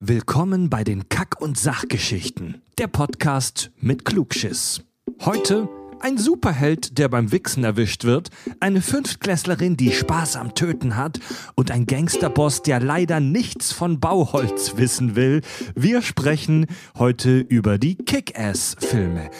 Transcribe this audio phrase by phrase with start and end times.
[0.00, 4.82] Willkommen bei den Kack- und Sachgeschichten, der Podcast mit Klugschiss.
[5.24, 8.28] Heute ein Superheld, der beim Wichsen erwischt wird,
[8.60, 11.18] eine Fünftklässlerin, die Spaß am Töten hat
[11.54, 15.40] und ein Gangsterboss, der leider nichts von Bauholz wissen will.
[15.74, 16.66] Wir sprechen
[16.98, 19.30] heute über die Kick-Ass-Filme.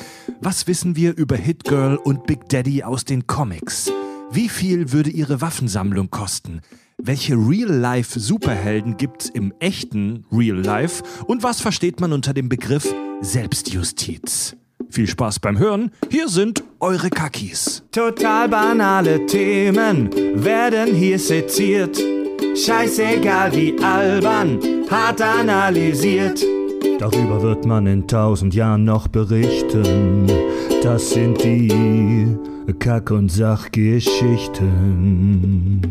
[0.40, 3.92] Was wissen wir über Hit Girl und Big Daddy aus den Comics?
[4.30, 6.62] Wie viel würde ihre Waffensammlung kosten?
[7.02, 11.02] Welche Real-Life-Superhelden gibt's im echten Real-Life?
[11.26, 14.56] Und was versteht man unter dem Begriff Selbstjustiz?
[14.88, 15.90] Viel Spaß beim Hören.
[16.10, 17.82] Hier sind eure Kakis.
[17.92, 20.08] Total banale Themen
[20.42, 22.02] werden hier seziert.
[22.56, 24.58] Scheißegal wie albern,
[24.90, 26.42] hart analysiert.
[26.98, 30.26] Darüber wird man in tausend Jahren noch berichten.
[30.82, 32.34] Das sind die
[32.78, 35.82] Kack- und Sachgeschichten.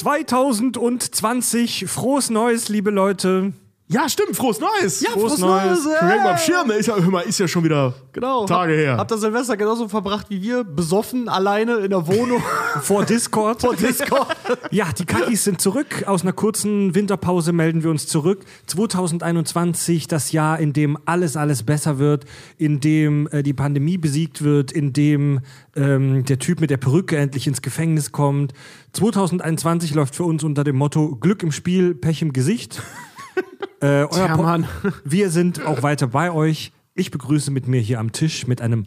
[0.00, 3.52] 2020, frohes Neues, liebe Leute.
[3.92, 5.00] Ja, stimmt, frohes Neues.
[5.00, 5.84] Ja, Frohes frohes, Neues.
[5.84, 6.00] Neues.
[6.02, 8.46] Länger am Schirm, ist ja, hör mal, ist ja schon wieder Genau.
[8.46, 8.96] Tage her.
[8.96, 10.62] Habt ihr Silvester genauso verbracht wie wir?
[10.62, 12.40] Besoffen, alleine in der Wohnung.
[12.82, 13.62] Vor Discord.
[13.62, 14.28] Vor Discord.
[14.70, 16.04] Ja, die Kakis sind zurück.
[16.06, 18.44] Aus einer kurzen Winterpause melden wir uns zurück.
[18.66, 22.24] 2021, das Jahr, in dem alles, alles besser wird,
[22.58, 25.40] in dem äh, die Pandemie besiegt wird, in dem
[25.74, 28.52] ähm, der Typ mit der Perücke endlich ins Gefängnis kommt.
[28.92, 32.80] 2021 läuft für uns unter dem Motto Glück im Spiel, Pech im Gesicht.
[33.80, 34.66] Äh, euer Tja, Mann.
[35.04, 36.72] Wir sind auch weiter bei euch.
[36.94, 38.86] Ich begrüße mit mir hier am Tisch mit einem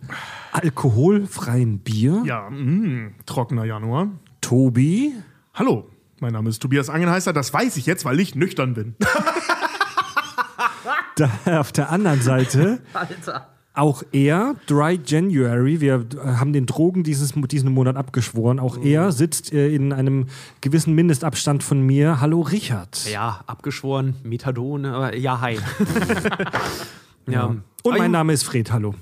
[0.52, 4.10] alkoholfreien Bier Ja, mh, trockener Januar.
[4.42, 5.14] Tobi.
[5.54, 7.34] Hallo, mein Name ist Tobias Angenheißer.
[7.34, 8.96] Das weiß ich jetzt, weil ich nüchtern bin.
[11.16, 13.53] Da, auf der anderen Seite Alter.
[13.74, 19.12] Auch er, Dry January, wir äh, haben den Drogen dieses, diesen Monat abgeschworen, auch er
[19.12, 20.28] sitzt äh, in einem
[20.62, 22.22] gewissen Mindestabstand von mir.
[22.22, 23.10] Hallo Richard.
[23.12, 25.58] Ja, abgeschworen, Methadon, aber ja, hi.
[27.28, 27.46] ja.
[27.46, 28.94] Und aber mein Name ist Fred, hallo.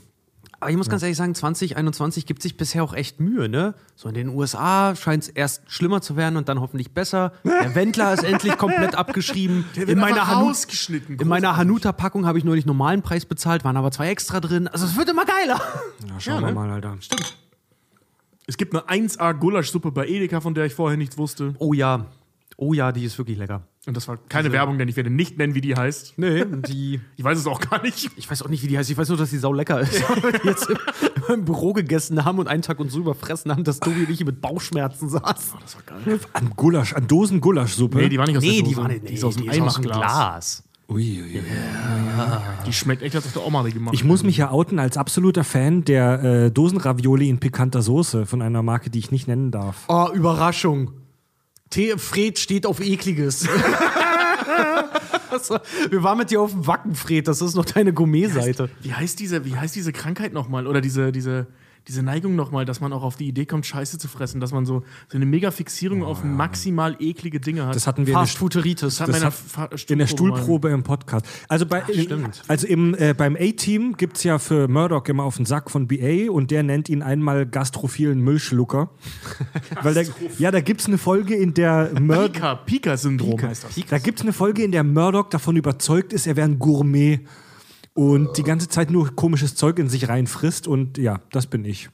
[0.62, 3.74] Aber ich muss ganz ehrlich sagen, 2021 gibt sich bisher auch echt Mühe, ne?
[3.96, 7.34] So in den USA scheint es erst schlimmer zu werden und dann hoffentlich besser.
[7.44, 9.66] Der Wendler ist endlich komplett abgeschrieben.
[9.76, 11.18] Der wird in meiner, rausgeschnitten.
[11.20, 11.58] in meiner.
[11.58, 14.68] Hanuta-Packung habe ich nur den normalen Preis bezahlt, waren aber zwei extra drin.
[14.68, 15.60] Also es wird immer geiler.
[16.08, 16.54] Ja, schauen Ja, wir ne?
[16.54, 16.96] mal, Alter.
[18.46, 21.56] Es gibt eine 1A Gulaschsuppe bei Edeka, von der ich vorher nichts wusste.
[21.58, 22.06] Oh ja.
[22.58, 23.64] Oh ja, die ist wirklich lecker.
[23.88, 26.14] Und das war keine Werbung, denn ich werde nicht nennen, wie die heißt.
[26.18, 27.00] Nee, die.
[27.18, 28.12] Ich weiß es auch gar nicht.
[28.16, 28.90] Ich weiß auch nicht, wie die heißt.
[28.92, 30.04] Ich weiß nur, dass die sau lecker ist.
[30.08, 30.78] Weil wir jetzt im,
[31.34, 34.18] im Büro gegessen haben und einen Tag uns so überfressen haben, dass Tobi und ich
[34.18, 35.22] hier mit Bauchschmerzen saß.
[35.62, 36.20] Das war geil.
[36.34, 37.98] An Gulasch, an Dosen Gulaschsuppe.
[37.98, 38.70] Nee, die war nicht aus der Nee, Dose.
[38.72, 39.10] die war nicht.
[39.10, 39.98] Die ist aus dem die ist aus dem Eimachglas.
[39.98, 40.64] Glas.
[40.90, 41.44] Ui, ui, ui.
[42.68, 44.98] Die schmeckt echt, als ob der Oma die gemacht Ich muss mich ja outen als
[44.98, 49.52] absoluter Fan der äh, Dosenravioli in pikanter Soße von einer Marke, die ich nicht nennen
[49.52, 49.86] darf.
[49.88, 50.92] Oh, Überraschung.
[51.72, 53.48] T Fred steht auf ekliges.
[55.30, 55.60] Also,
[55.90, 57.26] wir waren mit dir auf dem Wacken, Fred.
[57.26, 58.70] Das ist noch deine Gourmet-Seite.
[58.82, 60.68] Wie heißt diese, wie heißt diese Krankheit nochmal?
[60.68, 61.48] Oder diese, diese,
[61.88, 64.66] diese Neigung nochmal, dass man auch auf die Idee kommt, Scheiße zu fressen, dass man
[64.66, 67.76] so, so eine mega Fixierung auf maximal eklige Dinge hat.
[67.76, 69.00] Das hatten wir in der Fast Fooderitis.
[69.00, 71.26] hat das meiner hat Fa- in der Stuhlprobe im Podcast.
[71.48, 72.44] Also, bei, stimmt.
[72.48, 75.88] also im, äh, beim A-Team gibt es ja für Murdoch immer auf den Sack von
[75.88, 78.90] BA und der nennt ihn einmal gastrophilen Müllschlucker.
[79.82, 80.06] Weil der,
[80.38, 82.32] ja, da gibt es eine Folge, in der Murdoch.
[82.34, 83.76] Pika, Pika-Syndrom heißt das.
[83.90, 87.22] Da gibt es eine Folge, in der Murdoch davon überzeugt ist, er wäre ein Gourmet
[87.94, 90.68] und die ganze Zeit nur komisches Zeug in sich reinfrisst.
[90.68, 91.90] Und ja, das bin ich.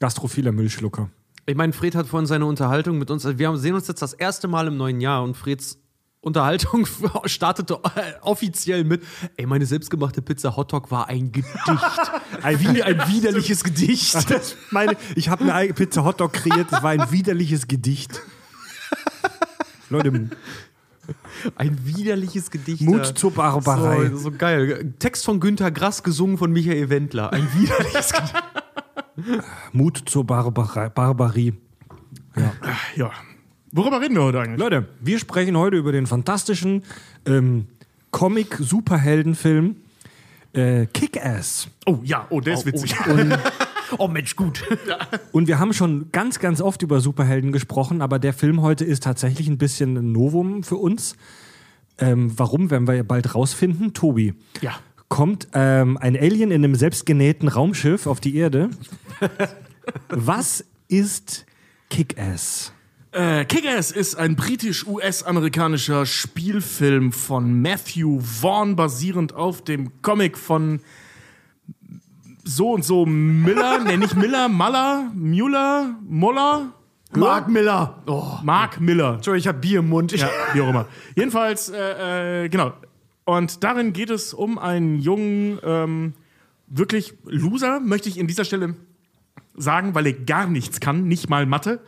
[0.00, 1.10] Gastrophiler Müllschlucker.
[1.46, 3.24] Ich meine, Fred hat vorhin seine Unterhaltung mit uns.
[3.24, 5.78] Also wir haben- sehen uns jetzt das erste Mal im neuen Jahr und Freds
[6.20, 6.88] Unterhaltung
[7.26, 9.04] startete äh, offiziell mit:
[9.36, 11.54] Ey, meine selbstgemachte Pizza Hotdog war ein Gedicht.
[12.42, 14.16] ein, wie, ein widerliches Gedicht.
[14.72, 18.20] Meine, ich habe eine Pizza Hotdog kreiert, das war ein widerliches Gedicht.
[19.88, 20.30] Leute,
[21.56, 22.82] Ein widerliches Gedicht.
[22.82, 23.14] Mut ja.
[23.14, 24.10] zur Barbarei.
[24.10, 24.94] So, so geil.
[24.98, 27.32] Text von Günter Grass, gesungen von Michael Wendler.
[27.32, 28.34] Ein widerliches Gedicht.
[29.72, 31.54] Mut zur Barbarei, Barbarie.
[32.96, 33.10] Ja.
[33.72, 34.58] Worüber reden wir heute eigentlich?
[34.58, 36.82] Leute, wir sprechen heute über den fantastischen
[37.26, 37.66] ähm,
[38.10, 39.76] Comic-Superheldenfilm
[40.52, 41.68] äh, Kick-Ass.
[41.86, 42.94] Oh ja, oh, der ist witzig.
[43.08, 43.14] Oh
[44.08, 44.64] Mensch, gut.
[45.32, 49.02] Und wir haben schon ganz, ganz oft über Superhelden gesprochen, aber der Film heute ist
[49.02, 51.16] tatsächlich ein bisschen ein Novum für uns.
[51.98, 53.94] Ähm, warum, werden wir ja bald rausfinden.
[53.94, 54.74] Tobi, Ja.
[55.08, 58.70] kommt ähm, ein Alien in einem selbstgenähten Raumschiff auf die Erde.
[60.08, 61.46] Was ist
[61.90, 62.72] Kick-Ass?
[63.12, 70.80] Äh, Kick-Ass ist ein britisch-US-amerikanischer Spielfilm von Matthew Vaughn, basierend auf dem Comic von
[72.46, 76.72] so und so Miller, ne, nicht Miller, Maller, Müller, Muller,
[77.12, 78.02] Mark Miller.
[78.06, 78.38] Oh.
[78.42, 79.14] Mark Miller.
[79.14, 80.12] Entschuldigung, ich habe Bier im Mund.
[80.12, 80.86] Ich Ja, wie auch immer.
[81.14, 82.72] Jedenfalls, äh, äh, genau.
[83.24, 86.14] Und darin geht es um einen jungen, ähm,
[86.66, 88.74] wirklich Loser, möchte ich in dieser Stelle
[89.56, 91.80] sagen, weil er gar nichts kann, nicht mal Mathe.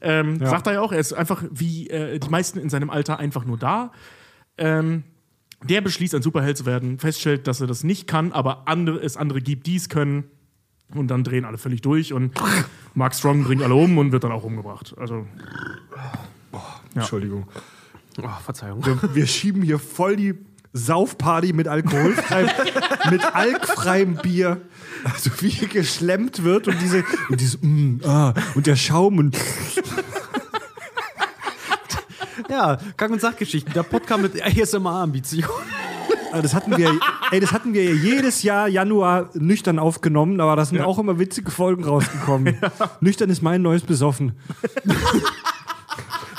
[0.00, 3.18] Ähm, Sagt er ja auch, er ist einfach wie äh, die meisten in seinem Alter
[3.18, 3.90] einfach nur da.
[4.56, 5.02] Ähm,
[5.64, 9.16] der beschließt, ein Superheld zu werden, feststellt, dass er das nicht kann, aber andere, es
[9.16, 10.24] andere gibt, die es können.
[10.94, 12.32] Und dann drehen alle völlig durch und
[12.94, 14.94] Mark Strong bringt alle um und wird dann auch umgebracht.
[14.96, 15.26] Also,
[16.94, 17.46] Entschuldigung.
[18.22, 18.82] Oh, Verzeihung.
[19.12, 20.34] Wir schieben hier voll die
[20.72, 22.48] Saufparty mit alkoholfreiem,
[23.10, 24.60] mit alkfreiem Bier.
[25.04, 29.36] Also wie hier geschlemmt wird und diese und dieses mm, ah, und der Schaum und
[32.48, 33.72] Ja, Kack- und Sachgeschichten.
[33.74, 35.44] Der Podcast mit ASMR-Ambition.
[36.32, 36.92] Ah, das hatten wir,
[37.30, 41.18] ey, das hatten wir ja jedes Jahr Januar nüchtern aufgenommen, aber da sind auch immer
[41.18, 42.56] witzige Folgen rausgekommen.
[43.00, 44.32] Nüchtern ist mein neues Besoffen.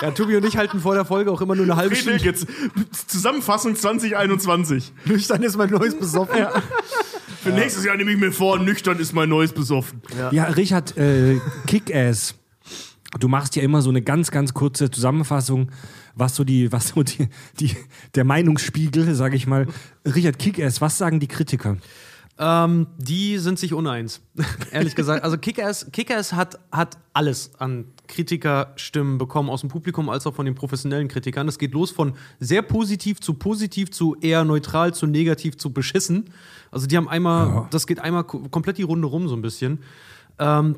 [0.01, 2.45] Ja, Tobi und ich halten vor der Folge auch immer nur eine halbe Friedrich, Stunde.
[2.93, 4.93] jetzt Zusammenfassung 2021.
[5.05, 6.45] Nüchtern ist mein neues Besoffen.
[7.41, 10.01] Für nächstes Jahr nehme ich mir vor, nüchtern ist mein neues Besoffen.
[10.31, 12.35] Ja, Richard, äh, Kick-Ass.
[13.19, 15.69] Du machst ja immer so eine ganz, ganz kurze Zusammenfassung,
[16.19, 17.29] was so die, was so die,
[17.59, 17.75] die
[18.15, 19.67] der Meinungsspiegel, sage ich mal.
[20.05, 21.77] Richard Kick-Ass, was sagen die Kritiker?
[22.41, 24.21] Ähm, die sind sich uneins,
[24.71, 25.25] ehrlich gesagt.
[25.25, 30.45] Also Kickers, Kickers hat, hat alles an Kritikerstimmen bekommen, aus dem Publikum als auch von
[30.45, 31.49] den professionellen Kritikern.
[31.49, 36.29] Es geht los von sehr positiv zu positiv zu eher neutral zu negativ zu beschissen.
[36.71, 39.79] Also die haben einmal, das geht einmal ko- komplett die Runde rum so ein bisschen.
[40.37, 40.77] Ähm,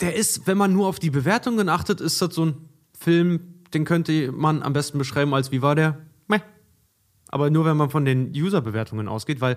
[0.00, 2.54] der ist, wenn man nur auf die Bewertungen achtet, ist das so ein
[2.98, 3.40] Film,
[3.74, 5.98] den könnte man am besten beschreiben als wie war der?
[6.26, 6.40] Meh.
[7.28, 9.56] Aber nur wenn man von den User-Bewertungen ausgeht, weil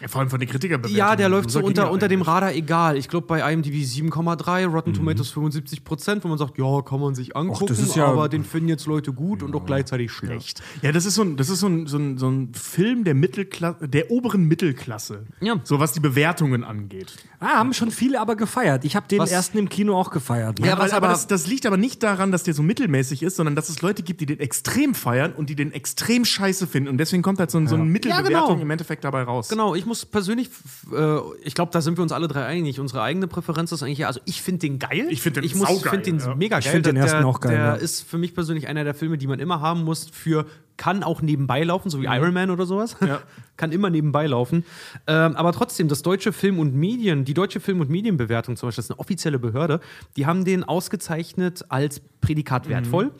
[0.00, 0.96] Ja, vor allem von den Kritikerbewertungen.
[0.98, 2.22] ja, der läuft so unter, ja unter dem.
[2.22, 2.96] Radar egal.
[2.96, 7.14] Ich glaube bei IMDb 7,3, Rotten Tomatoes 75 Prozent, wo man sagt, ja, kann man
[7.14, 10.62] sich angucken, das ist ja- aber den finden jetzt Leute gut und auch gleichzeitig schlecht.
[10.82, 13.14] Ja, das ist so ein, das ist so ein, so ein, so ein Film der
[13.14, 15.24] Mittelklasse, der oberen Mittelklasse.
[15.40, 15.56] Ja.
[15.64, 17.14] So was die Bewertungen angeht.
[17.40, 18.84] Ah, haben schon viele aber gefeiert.
[18.84, 19.30] Ich habe den Was?
[19.30, 20.58] ersten im Kino auch gefeiert.
[20.58, 22.62] Ja, Ja, aber, was aber aber- das, das liegt aber nicht daran, dass der so
[22.62, 26.24] mittelmäßig ist, sondern dass es Leute gibt, die den extrem feiern und die den extrem
[26.24, 26.88] scheiße finden.
[26.88, 28.60] Und deswegen kommt halt so, ein, so eine Mittelbewertung Ja, genau.
[28.62, 29.48] im Endeffekt dabei raus.
[29.48, 30.48] Genau, ich muss persönlich,
[30.92, 32.80] äh, ich glaube, da sind wir uns alle drei einig.
[32.80, 35.06] Unsere eigene Präferenz ist eigentlich, ja, also ich finde den geil.
[35.10, 36.34] Ich find den ich muss, saugeil, find den ja.
[36.34, 36.66] mega geil.
[36.66, 37.74] Ich find den ersten der, auch geil, Der ja.
[37.74, 40.46] ist für mich persönlich einer der Filme, die man immer haben muss für
[40.76, 42.96] kann auch nebenbei laufen, so wie Iron Man oder sowas.
[43.00, 43.20] Ja.
[43.56, 44.64] kann immer nebenbei laufen.
[45.06, 48.82] Ähm, aber trotzdem, das deutsche Film- und Medien, die deutsche Film- und Medienbewertung zum Beispiel,
[48.82, 49.80] das ist eine offizielle Behörde,
[50.16, 53.12] die haben den ausgezeichnet als Prädikat wertvoll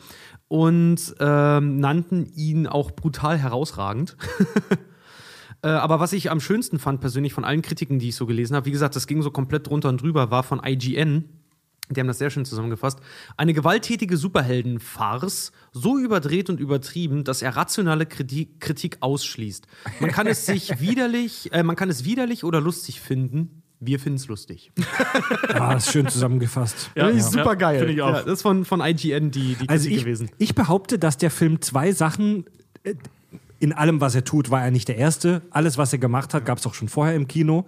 [0.47, 4.15] und ähm, nannten ihn auch brutal herausragend.
[5.61, 8.55] Äh, aber was ich am schönsten fand, persönlich von allen Kritiken, die ich so gelesen
[8.55, 11.25] habe, wie gesagt, das ging so komplett drunter und drüber, war von IGN.
[11.89, 12.99] Die haben das sehr schön zusammengefasst.
[13.37, 19.67] Eine gewalttätige Superheldenfarce, so überdreht und übertrieben, dass er rationale Kritik, ausschließt.
[20.01, 23.63] Man kann es sich widerlich, äh, man kann es widerlich oder lustig finden.
[23.79, 24.71] Wir finden es lustig.
[25.49, 26.89] Ah, ist schön zusammengefasst.
[26.95, 27.77] Ja, ich super geil.
[27.77, 28.07] Finde ich auch.
[28.07, 30.29] Ja, das ist von, von IGN die, die Also Kritik ich, gewesen.
[30.39, 32.45] ich behaupte, dass der Film zwei Sachen.
[33.59, 35.41] In allem, was er tut, war er nicht der Erste.
[35.49, 37.65] Alles, was er gemacht hat, gab es auch schon vorher im Kino.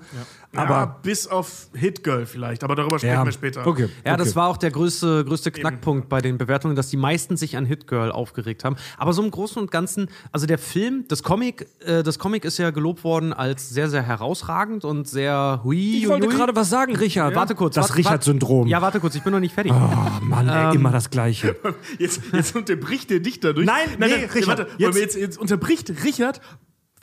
[0.55, 3.67] Aber Aber bis auf Hit Girl vielleicht, aber darüber sprechen ja, wir später.
[3.67, 4.23] Okay, Ja, okay.
[4.23, 7.65] das war auch der größte, größte Knackpunkt bei den Bewertungen, dass die meisten sich an
[7.65, 8.75] Hit Girl aufgeregt haben.
[8.97, 12.57] Aber so im Großen und Ganzen, also der Film, das Comic, äh, das Comic ist
[12.57, 15.97] ja gelobt worden als sehr, sehr herausragend und sehr hui.
[15.97, 17.35] Ich wollte gerade was sagen, Richard.
[17.35, 17.75] Warte kurz.
[17.75, 18.67] Das Richard-Syndrom.
[18.67, 19.71] Ja, warte kurz, ich bin noch nicht fertig.
[19.71, 21.55] Oh Mann, ey, immer das Gleiche.
[21.97, 23.65] Jetzt, jetzt unterbricht der dich dadurch.
[23.65, 26.41] Nein, nee, Richard, Warte, jetzt, jetzt unterbricht Richard.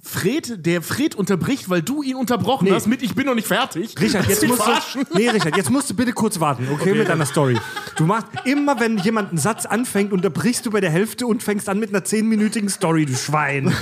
[0.07, 2.73] Fred, der Fred unterbricht, weil du ihn unterbrochen Nee.
[2.73, 3.95] hast mit Ich bin noch nicht fertig.
[4.01, 5.05] Richard, jetzt musst verarschen?
[5.11, 7.59] du, nee, Richard, jetzt musst du bitte kurz warten, okay, mit deiner Story.
[7.97, 11.69] Du machst immer, wenn jemand einen Satz anfängt, unterbrichst du bei der Hälfte und fängst
[11.69, 13.75] an mit einer zehnminütigen Story, du Schwein.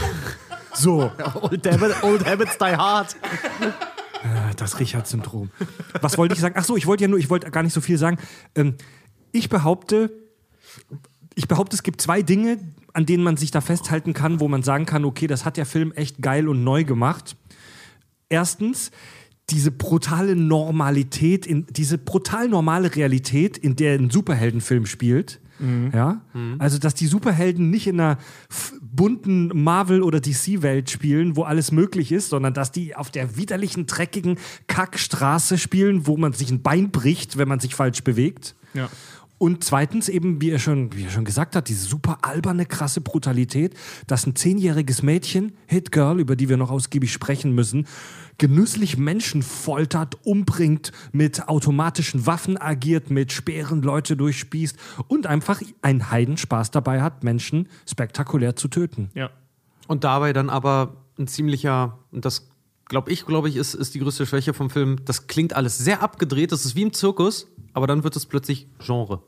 [0.72, 1.12] So,
[1.42, 3.14] Old, Habit, old Habits die hard.
[4.24, 5.50] Ah, das Richard-Syndrom.
[6.00, 6.54] Was wollte ich sagen?
[6.58, 8.16] Ach so, ich wollte ja nur, ich wollte gar nicht so viel sagen.
[8.54, 8.74] Ähm,
[9.30, 10.10] ich behaupte,
[11.34, 12.58] ich behaupte, es gibt zwei Dinge,
[12.94, 15.66] an denen man sich da festhalten kann, wo man sagen kann, okay, das hat der
[15.66, 17.36] Film echt geil und neu gemacht.
[18.28, 18.90] Erstens,
[19.50, 25.40] diese brutale Normalität, in, diese brutal normale Realität, in der ein Superheldenfilm spielt.
[25.92, 26.22] Ja?
[26.58, 28.18] Also, dass die Superhelden nicht in einer
[28.80, 33.86] bunten Marvel- oder DC-Welt spielen, wo alles möglich ist, sondern dass die auf der widerlichen,
[33.86, 38.54] dreckigen Kackstraße spielen, wo man sich ein Bein bricht, wenn man sich falsch bewegt.
[38.74, 38.88] Ja.
[39.44, 43.02] Und zweitens eben, wie er schon, wie er schon gesagt hat, diese super alberne, krasse
[43.02, 43.74] Brutalität,
[44.06, 47.86] dass ein zehnjähriges Mädchen, Hit Girl, über die wir noch ausgiebig sprechen müssen,
[48.38, 56.10] genüsslich Menschen foltert, umbringt, mit automatischen Waffen agiert, mit Speeren Leute durchspießt und einfach einen
[56.10, 59.10] Heidenspaß dabei hat, Menschen spektakulär zu töten.
[59.12, 59.28] Ja.
[59.88, 62.48] Und dabei dann aber ein ziemlicher, und das
[62.86, 65.04] glaube ich, glaube ich, ist, ist die größte Schwäche vom Film.
[65.04, 68.68] Das klingt alles sehr abgedreht, das ist wie im Zirkus, aber dann wird es plötzlich
[68.78, 69.22] Genre.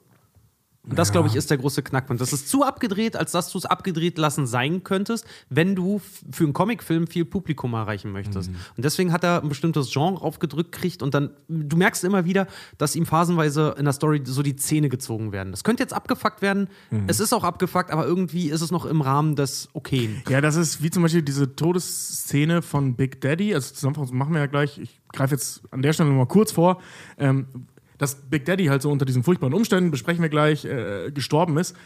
[0.88, 2.20] Und das, glaube ich, ist der große Knackpunkt.
[2.20, 6.00] Das ist zu abgedreht, als dass du es abgedreht lassen sein könntest, wenn du
[6.30, 8.48] für einen Comicfilm viel Publikum erreichen möchtest.
[8.48, 12.46] Und deswegen hat er ein bestimmtes Genre aufgedrückt kriegt und dann, du merkst immer wieder,
[12.78, 15.50] dass ihm phasenweise in der Story so die Zähne gezogen werden.
[15.50, 16.68] Das könnte jetzt abgefuckt werden.
[17.06, 20.22] Es ist auch abgefuckt, aber irgendwie ist es noch im Rahmen des Okayen.
[20.28, 23.54] Ja, das ist wie zum Beispiel diese Todesszene von Big Daddy.
[23.54, 24.78] Also Zusammenfassung machen wir ja gleich.
[24.78, 26.80] Ich greife jetzt an der Stelle noch mal kurz vor.
[27.18, 27.46] Ähm,
[27.98, 31.76] dass Big Daddy halt so unter diesen furchtbaren Umständen, besprechen wir gleich, äh, gestorben ist.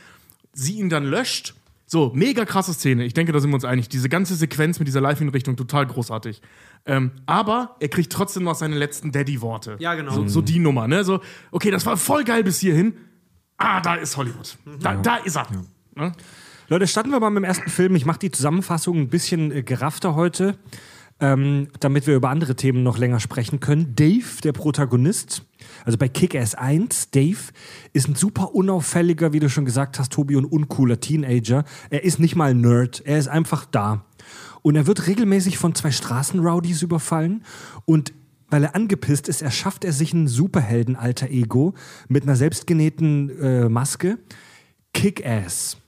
[0.53, 1.55] Sie ihn dann löscht.
[1.87, 3.05] So, mega krasse Szene.
[3.05, 3.89] Ich denke, da sind wir uns einig.
[3.89, 6.41] Diese ganze Sequenz mit dieser Live-Hinrichtung, total großartig.
[6.87, 9.77] Ähm, aber er kriegt trotzdem noch seine letzten Daddy-Worte.
[9.81, 10.13] Ja, genau.
[10.13, 11.03] So, so die Nummer, ne?
[11.03, 12.95] So, okay, das war voll geil bis hierhin.
[13.57, 14.57] Ah, da ist Hollywood.
[14.81, 15.49] Da, da ist er.
[15.97, 16.13] Ne?
[16.69, 17.97] Leute, starten wir mal mit dem ersten Film.
[17.97, 20.57] Ich mache die Zusammenfassung ein bisschen äh, geraffter heute,
[21.21, 23.95] ähm, damit wir über andere Themen noch länger sprechen können.
[23.95, 25.45] Dave, der Protagonist,
[25.85, 27.39] also bei Kick-Ass 1, Dave
[27.93, 31.65] ist ein super unauffälliger, wie du schon gesagt hast, Tobi, und uncooler Teenager.
[31.91, 34.05] Er ist nicht mal Nerd, er ist einfach da.
[34.63, 37.45] Und er wird regelmäßig von zwei Straßenrowdies überfallen
[37.85, 38.13] und
[38.51, 41.75] weil er angepisst ist, erschafft er sich ein Superhelden-Alter-Ego
[42.09, 44.19] mit einer selbstgenähten äh, Maske.
[44.93, 45.80] Kick-Ass.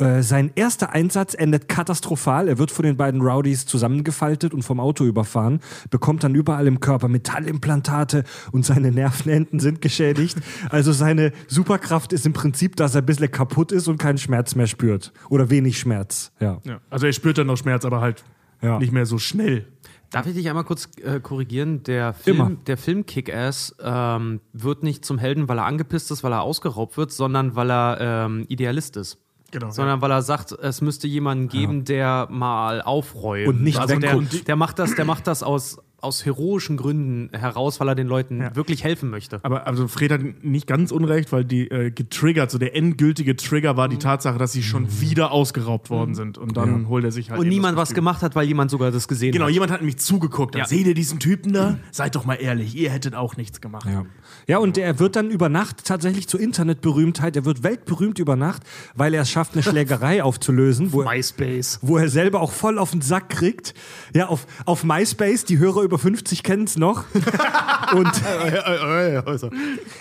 [0.00, 2.48] Äh, sein erster Einsatz endet katastrophal.
[2.48, 6.80] Er wird von den beiden Rowdies zusammengefaltet und vom Auto überfahren, bekommt dann überall im
[6.80, 10.36] Körper Metallimplantate und seine Nervenenden sind geschädigt.
[10.68, 14.56] Also seine Superkraft ist im Prinzip, dass er ein bisschen kaputt ist und keinen Schmerz
[14.56, 15.12] mehr spürt.
[15.30, 16.32] Oder wenig Schmerz.
[16.40, 16.58] Ja.
[16.64, 16.80] Ja.
[16.90, 18.24] Also er spürt dann noch Schmerz, aber halt
[18.62, 18.80] Ja.
[18.80, 19.68] nicht mehr so schnell.
[20.10, 21.84] Darf ich dich einmal kurz äh, korrigieren?
[21.84, 22.50] Der Film, Immer.
[22.66, 26.96] der Film Kick-Ass ähm, wird nicht zum Helden, weil er angepisst ist, weil er ausgeraubt
[26.96, 29.18] wird, sondern weil er ähm, Idealist ist.
[29.54, 29.70] Genau.
[29.70, 33.46] Sondern weil er sagt, es müsste jemanden geben, der mal aufräumt.
[33.46, 37.80] Und nicht also der, der macht das, der macht das aus, aus heroischen Gründen heraus,
[37.80, 38.54] weil er den Leuten Ja.
[38.56, 39.40] wirklich helfen möchte.
[39.42, 43.76] Aber also Fred hat nicht ganz unrecht, weil die äh, getriggert, so der endgültige Trigger
[43.76, 46.38] war die Tatsache, dass sie schon wieder ausgeraubt worden sind.
[46.38, 47.40] Und dann holt er sich halt.
[47.40, 49.52] Und niemand was gemacht hat, weil jemand sogar das gesehen Genau, hat.
[49.52, 50.54] jemand hat nämlich zugeguckt.
[50.54, 50.66] Ja.
[50.66, 51.78] Seht ihr diesen Typen da?
[51.90, 53.88] Seid doch mal ehrlich, ihr hättet auch nichts gemacht.
[53.90, 54.04] Ja.
[54.46, 57.36] ja, und er wird dann über Nacht tatsächlich zur Internetberühmtheit.
[57.36, 58.62] Er wird weltberühmt über Nacht,
[58.94, 61.78] weil er es schafft, eine Schlägerei aufzulösen, wo er, MySpace.
[61.82, 63.74] wo er selber auch voll auf den Sack kriegt.
[64.14, 67.04] Ja, auf, auf MySpace, die Hörer über 50 kennen es noch.
[67.94, 68.10] und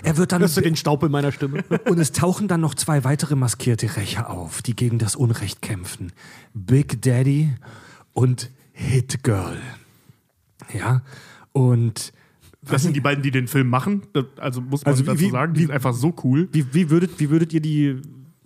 [0.04, 0.42] er wird dann.
[0.42, 1.64] Hörst du den Staub in meiner Stimme?
[1.86, 6.12] Und es tauchen dann noch zwei weitere maskierte Rächer auf, die gegen das Unrecht kämpfen.
[6.54, 7.54] Big Daddy
[8.14, 9.58] und Hit Girl.
[10.74, 11.02] Ja,
[11.52, 12.14] und
[12.62, 14.04] Das sind die beiden, die den Film machen.
[14.38, 16.48] Also muss man Also wie- dazu wie- sagen, die sind einfach so cool.
[16.52, 18.02] wie, wie, würdet, wie würdet ihr die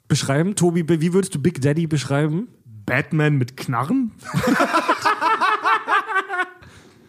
[0.07, 0.55] beschreiben?
[0.55, 2.47] Tobi, wie würdest du Big Daddy beschreiben?
[2.85, 4.11] Batman mit Knarren?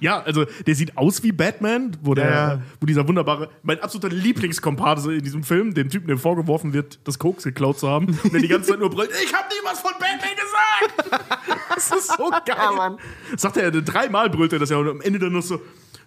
[0.00, 2.62] ja, also der sieht aus wie Batman, wo, der, Ja.
[2.80, 7.18] wo dieser wunderbare, mein absoluter Lieblingskomparse in diesem Film, dem Typen, dem vorgeworfen wird, das
[7.18, 9.92] Koks geklaut zu haben, der die ganze Zeit nur brüllt, ich hab nie was von
[9.92, 11.24] Batman gesagt!
[11.74, 12.56] Das ist so geil.
[12.76, 12.98] Mann.
[13.36, 15.60] Sagt er, dreimal brüllt er das ja und am Ende dann noch so,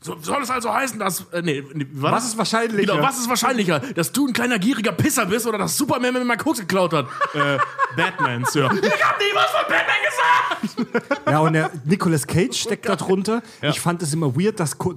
[0.03, 2.25] so soll es also heißen, dass, äh, nee, Was das?
[2.31, 2.93] ist wahrscheinlicher?
[2.93, 6.23] Genau, was ist wahrscheinlicher, dass du ein kleiner gieriger Pisser bist oder dass Superman mir
[6.25, 7.05] mal Koks geklaut hat?
[7.35, 7.57] äh,
[7.95, 8.69] Batman, Sir.
[8.81, 11.27] Ich hab nie was von Batman gesagt!
[11.29, 13.41] Ja, und der Nicolas Cage steckt da drunter.
[13.61, 14.95] Ich fand es immer weird, dass Ko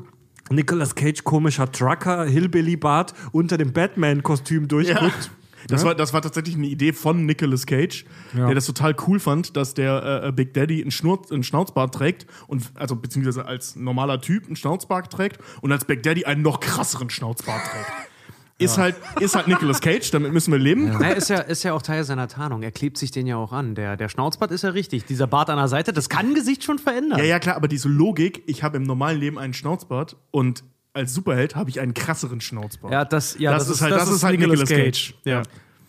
[0.51, 5.31] Nicolas Cage komischer Trucker, Hillbilly-Bart unter dem Batman-Kostüm durchguckt.
[5.69, 8.05] Das, war, das war tatsächlich eine Idee von Nicolas Cage,
[8.37, 8.47] Ja.
[8.47, 12.27] der das total cool fand, dass der äh, Big Daddy einen, Schnurz, einen Schnauzbart trägt
[12.47, 16.61] und also beziehungsweise als normaler Typ einen Schnauzbart trägt und als Big Daddy einen noch
[16.61, 17.87] krasseren Schnauzbart trägt.
[18.57, 20.97] Ist, halt, ist halt Nicolas Cage, damit müssen wir leben.
[21.01, 22.63] Na, ist, ja, ist ja auch Teil seiner Tarnung.
[22.63, 23.75] Er klebt sich den ja auch an.
[23.75, 25.05] Der, der Schnauzbart ist ja richtig.
[25.07, 27.19] Dieser Bart an der Seite, das kann ein Gesicht schon verändern.
[27.19, 30.63] Ja, ja, klar, aber diese Logik, ich habe im normalen Leben einen Schnauzbart und
[30.95, 32.93] als Superheld habe ich einen krasseren Schnauzbart.
[32.93, 35.15] Ja, das, ja, das, ist halt, das ist halt Nicolas Cage.
[35.25, 35.43] Ja.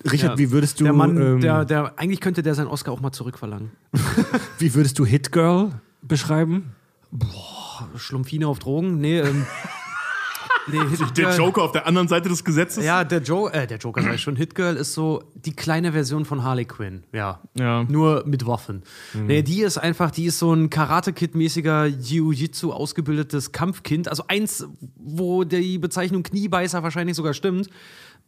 [0.04, 0.38] Richard, Ja.
[0.38, 3.12] wie würdest du, Der Mann, ähm, der, der, eigentlich könnte der seinen Oscar auch mal
[3.12, 3.72] zurückverlangen.
[4.60, 5.70] wie würdest du Hit Girl
[6.02, 6.76] beschreiben?
[7.96, 9.00] Schlumpfine auf Drogen?
[9.00, 9.46] Nee, ähm.
[10.68, 10.80] nee,
[11.16, 12.84] Der Joker auf der anderen Seite des Gesetzes.
[12.84, 14.36] Ja, der, jo äh, der Joker sag ich schon.
[14.36, 17.04] Hitgirl ist so die kleine Version von Harley Quinn.
[17.12, 17.42] Ja.
[17.58, 17.84] Ja.
[17.84, 18.84] Nur mit Waffen.
[19.14, 24.08] Nee, die ist einfach, die ist so ein Karate-Kid-mäßiger Jiu-Jitsu ausgebildetes Kampfkind.
[24.08, 27.70] Also eins, wo die Bezeichnung Kniebeißer wahrscheinlich sogar stimmt.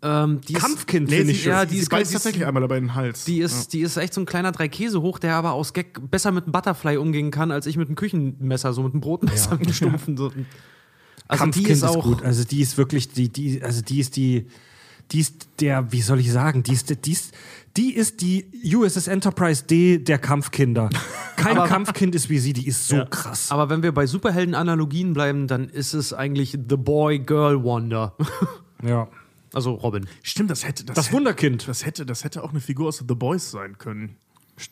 [0.04, 1.46] Ähm, Kampfkind, finde ich.
[1.46, 3.26] ja, ja, die die beißt tatsächlich einmal dabei in den Hals.
[3.26, 6.12] Die ist, die ist echt so ein kleiner drei Käse hoch, der aber aus Gag
[6.12, 9.52] besser mit einem Butterfly umgehen kann, als ich mit einem Küchenmesser, so mit einem Brotmesser,
[9.54, 10.16] mit einem stumpfen.
[10.16, 10.32] So.
[11.28, 12.04] Also Kampfkind die ist auch.
[12.04, 12.24] gut.
[12.24, 14.48] Also die ist wirklich die, die, also die ist die,
[15.12, 17.34] die ist der, wie soll ich sagen, die ist, die ist,
[17.78, 20.90] die ist die USS Enterprise D der Kampfkinder.
[21.38, 23.52] Kein Kampfkind ist wie sie, die ist so krass.
[23.52, 28.16] Aber wenn wir bei Superhelden-Analogien bleiben, dann ist es eigentlich The Boy-Girl-Wonder.
[28.84, 29.08] Ja.
[29.54, 30.06] also Robin.
[30.22, 31.68] Stimmt, das hätte das, Das hätte, Wunderkind.
[31.68, 34.18] das hätte das hätte auch eine Figur aus The Boys sein können.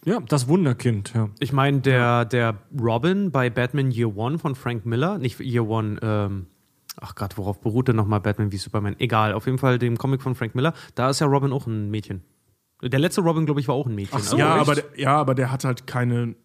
[0.05, 1.29] Ja, das Wunderkind, ja.
[1.39, 5.99] Ich meine, der, der Robin bei Batman Year One von Frank Miller, nicht Year One,
[6.01, 6.47] ähm,
[6.99, 8.95] ach Gott, worauf beruht denn nochmal Batman wie Superman?
[8.99, 11.89] Egal, auf jeden Fall dem Comic von Frank Miller, da ist ja Robin auch ein
[11.91, 12.23] Mädchen.
[12.81, 14.19] Der letzte Robin, glaube ich, war auch ein Mädchen.
[14.19, 14.35] so.
[14.35, 14.61] Also- ja, echt?
[14.61, 16.35] aber der, ja, aber der hat halt keine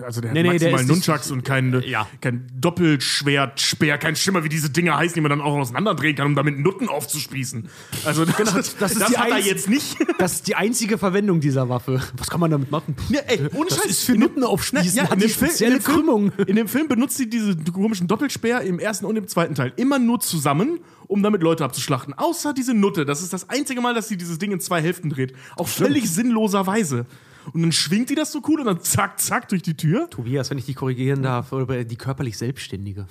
[0.00, 2.08] also der hat Nee, nee, der maximal nicht- Nunchucks und kein, Ja.
[2.20, 6.26] kein Doppelschwert, Speer, kein Schimmer, wie diese Dinger heißen, die man dann auch auseinanderdrehen kann,
[6.28, 7.68] um damit Nutten aufzuspießen.
[8.04, 9.96] Also das, das, das ist die hat er jetzt nicht.
[10.18, 12.00] Das ist die einzige Verwendung dieser Waffe.
[12.16, 12.94] Was kann man damit machen?
[13.08, 13.86] Ja, ey, ohne das Scheiß.
[13.90, 14.96] ist für Nutten aufspießen.
[14.98, 16.32] Ja, hat in die dem Film- spezielle Film- Krümmung.
[16.46, 19.98] In dem Film benutzt sie diese komischen Doppelspeer im ersten und im zweiten Teil immer
[19.98, 22.14] nur zusammen, um damit Leute abzuschlachten.
[22.14, 23.04] Außer diese Nutte.
[23.04, 25.32] Das ist das einzige Mal, dass sie dieses Ding in zwei Hälften dreht.
[25.56, 27.06] Auch völlig sinnloserweise.
[27.52, 30.08] Und dann schwingt die das so cool und dann zack, zack durch die Tür.
[30.10, 33.06] Tobias, wenn ich dich korrigieren darf, oder die körperlich Selbstständige.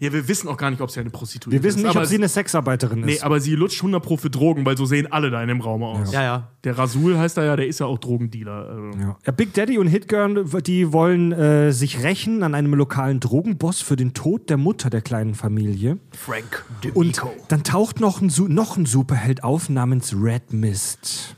[0.00, 1.84] Ja, wir wissen auch gar nicht, ob sie eine Prostituierte Wir wissen ist.
[1.84, 3.24] nicht, aber ob sie eine Sexarbeiterin Nee, ist.
[3.24, 5.82] aber sie lutscht 100 Pro für Drogen, weil so sehen alle da in dem Raum
[5.82, 6.12] aus.
[6.12, 6.48] Ja, ja.
[6.64, 8.68] Der Rasul heißt er ja, der ist ja auch Drogendealer.
[8.68, 8.98] Also.
[8.98, 9.16] Ja.
[9.26, 13.96] Ja, Big Daddy und Hitgirl, die wollen äh, sich rächen an einem lokalen Drogenboss für
[13.96, 15.98] den Tod der Mutter der kleinen Familie.
[16.16, 21.36] Frank Und dann taucht noch ein, noch ein Superheld auf namens Red Mist.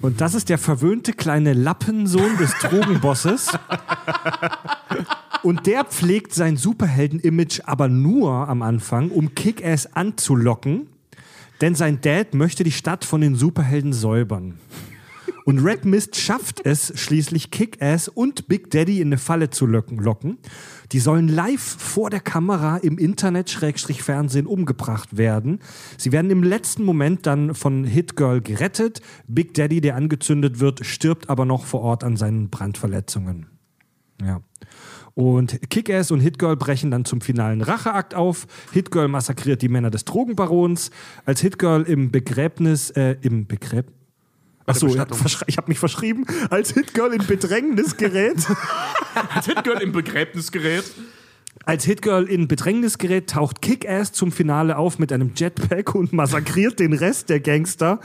[0.00, 3.50] Und das ist der verwöhnte kleine Lappensohn des Drogenbosses.
[5.42, 10.86] Und der pflegt sein Superhelden-Image aber nur am Anfang, um Kick-Ass anzulocken.
[11.60, 14.58] Denn sein Dad möchte die Stadt von den Superhelden säubern.
[15.44, 20.38] Und Red Mist schafft es schließlich, Kick-Ass und Big Daddy in eine Falle zu locken.
[20.92, 25.60] Die sollen live vor der Kamera im Internet-Fernsehen umgebracht werden.
[25.96, 29.00] Sie werden im letzten Moment dann von Hit-Girl gerettet.
[29.28, 33.46] Big Daddy, der angezündet wird, stirbt aber noch vor Ort an seinen Brandverletzungen.
[34.20, 34.40] Ja.
[35.14, 38.46] Und Kick-Ass und Hit-Girl brechen dann zum finalen Racheakt auf.
[38.72, 40.90] Hit-Girl massakriert die Männer des Drogenbarons.
[41.24, 43.99] Als Hit-Girl im Begräbnis, äh, im Begräbnis,
[44.70, 45.06] Achso, ja,
[45.46, 46.24] ich habe mich verschrieben.
[46.50, 48.46] Als Hitgirl in Bedrängnis gerät.
[49.34, 50.84] Als Hitgirl im Begräbnisgerät.
[51.66, 56.80] Als Hitgirl in Bedrängnis gerät, taucht Kick-Ass zum Finale auf mit einem Jetpack und massakriert
[56.80, 58.00] den Rest der Gangster.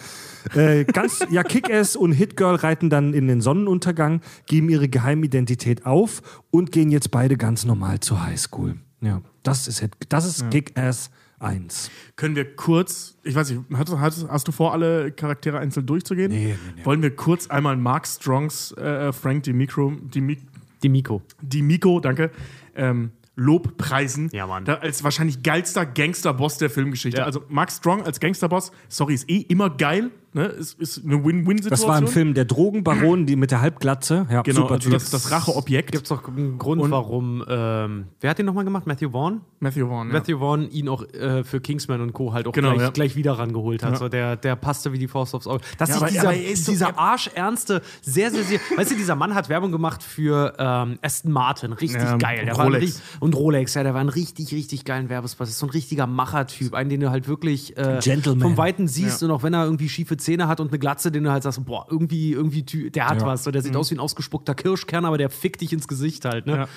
[0.53, 6.21] Äh, ganz, ja, Kick-Ass und Hitgirl reiten dann in den Sonnenuntergang, geben ihre Geheimidentität auf
[6.51, 8.75] und gehen jetzt beide ganz normal zur Highschool.
[9.01, 11.91] Ja, das ist, Hit, das ist Kick-Ass 1.
[12.15, 16.31] Können wir kurz, ich weiß nicht, hast, hast, hast du vor, alle Charaktere einzeln durchzugehen?
[16.31, 16.85] Nee, nee, nee.
[16.85, 20.37] Wollen wir kurz einmal Mark Strongs äh, Frank DiMicro, Dimi,
[20.81, 21.21] Die Miko.
[21.41, 22.31] DiMico, danke,
[22.75, 24.29] ähm, Lobpreisen.
[24.31, 24.65] Ja, Mann.
[24.65, 27.19] Da, als wahrscheinlich geilster Gangsterboss der Filmgeschichte.
[27.19, 27.25] Ja.
[27.25, 30.11] Also Mark Strong als Gangsterboss, sorry, ist eh immer geil.
[30.35, 30.47] Ne?
[30.47, 31.69] Ist, ist eine Win-Win-Situation.
[31.69, 34.27] Das war im Film Der Drogenbaron, die mit der Halbglatze.
[34.29, 35.93] Ja, Genau, super also das, das Racheobjekt.
[35.93, 37.43] Gibt es doch einen Grund, Und- warum.
[37.47, 38.85] Ähm, wer hat den nochmal gemacht?
[38.85, 39.39] Matthew Vaughn?
[39.61, 40.13] Matthew Vaughn, ja.
[40.13, 42.33] Matthew Vaughn ihn auch äh, für Kingsman und Co.
[42.33, 42.89] halt auch Genau, gleich, ja.
[42.89, 43.93] gleich wieder rangeholt hat.
[43.93, 43.97] Ja.
[43.97, 45.63] So, der, der passte wie die Faust aufs Auge.
[45.77, 48.59] Dass Ja, sich aber- dieser, aber er ist so- dieser er- arschernste, sehr, sehr, sehr.
[48.75, 51.71] weißt du, dieser Mann hat Werbung gemacht für ähm, Aston Martin.
[51.71, 52.41] Richtig Ja, geil.
[52.43, 53.01] Der und War ein, Rolex.
[53.21, 55.45] und Rolex, ja, der war ein richtig, richtig geilen Werbespot.
[55.45, 56.73] Das ist so ein richtiger Machertyp.
[56.73, 59.27] Einen, den du halt wirklich äh, vom Weiten siehst Ja.
[59.29, 61.63] und auch wenn er irgendwie schiefe Zähne hat und eine Glatze, den du halt sagst,
[61.65, 63.27] boah, irgendwie, irgendwie, der hat Ja.
[63.27, 63.43] was.
[63.43, 66.45] So, der sieht aus wie ein ausgespuckter Kirschkern, aber der fickt dich ins Gesicht halt.
[66.47, 66.57] Ne?
[66.57, 66.67] Ja.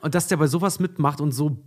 [0.00, 1.58] Und dass der bei sowas mitmacht und so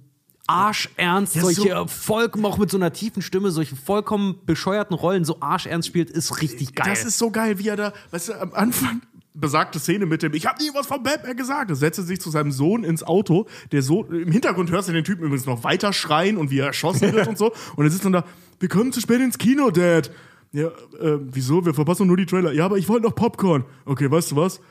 [0.48, 5.24] arschernst Ja, solche so- vollkommen auch mit so einer tiefen Stimme solche vollkommen bescheuerten Rollen
[5.26, 6.88] so arschernst spielt, ist richtig geil.
[6.90, 9.02] Das ist so geil, wie er da, weißt du, am Anfang
[9.36, 11.70] besagte Szene mit dem, ich habe nie was von Batman gesagt.
[11.72, 13.48] Er setzte sich zu seinem Sohn ins Auto.
[13.72, 16.68] Der Sohn, im Hintergrund hörst du den Typen übrigens noch weiter schreien und wie er
[16.68, 17.52] erschossen wird und so.
[17.76, 18.26] Und er sitzt dann da,
[18.60, 20.12] wir kommen zu spät ins Kino, Dad.
[20.54, 21.66] Ja, äh, wieso?
[21.66, 22.54] Wir verpassen nur die Trailer.
[22.54, 23.66] Ja, aber ich wollte noch Popcorn.
[23.86, 24.62] Okay, weißt du was?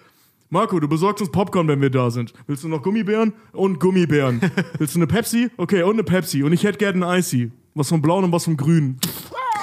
[0.48, 2.32] Marco, du besorgst uns Popcorn, wenn wir da sind.
[2.46, 3.32] Willst du noch Gummibären?
[3.52, 4.40] Und Gummibären.
[4.78, 5.50] Willst du eine Pepsi?
[5.56, 6.44] Okay, und eine Pepsi.
[6.44, 7.50] Und ich hätte gerne ein Icy.
[7.74, 9.00] Was vom Blauen und was vom Grünen.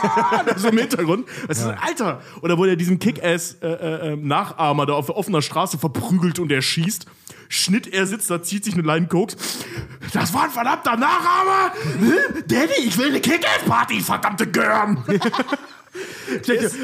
[0.58, 1.28] so im Hintergrund.
[1.48, 2.22] Das ist, Alter!
[2.42, 7.06] Oder wo der diesen Kick-Ass-Nachahmer da auf offener Straße verprügelt und er schießt.
[7.50, 9.38] Schnitt, er sitzt da, zieht sich eine Line Koks.
[10.12, 11.74] Das war ein verdammter Nachahmer!
[12.00, 12.44] Hm?
[12.48, 15.04] Daddy, ich will eine Kick-Ass-Party, verdammte Görn!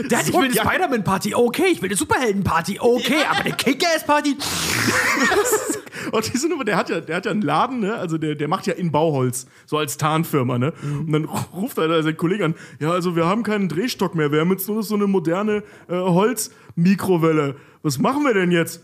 [0.10, 4.38] Dad, ich will eine Spider-Man-Party, okay, ich will eine Superhelden-Party, okay, aber eine Kick-Ass-Party.
[6.12, 7.96] Und diese Nummer, der hat ja, der hat ja einen Laden, ne?
[7.96, 10.74] Also der, der macht ja in Bauholz, so als Tarnfirma, ne?
[10.84, 14.42] Und dann ruft er seinen Kollegen an, ja, also wir haben keinen Drehstock mehr, wir
[14.42, 17.56] haben jetzt nur so eine moderne äh, Holzmikrowelle.
[17.84, 18.82] Was machen wir denn jetzt?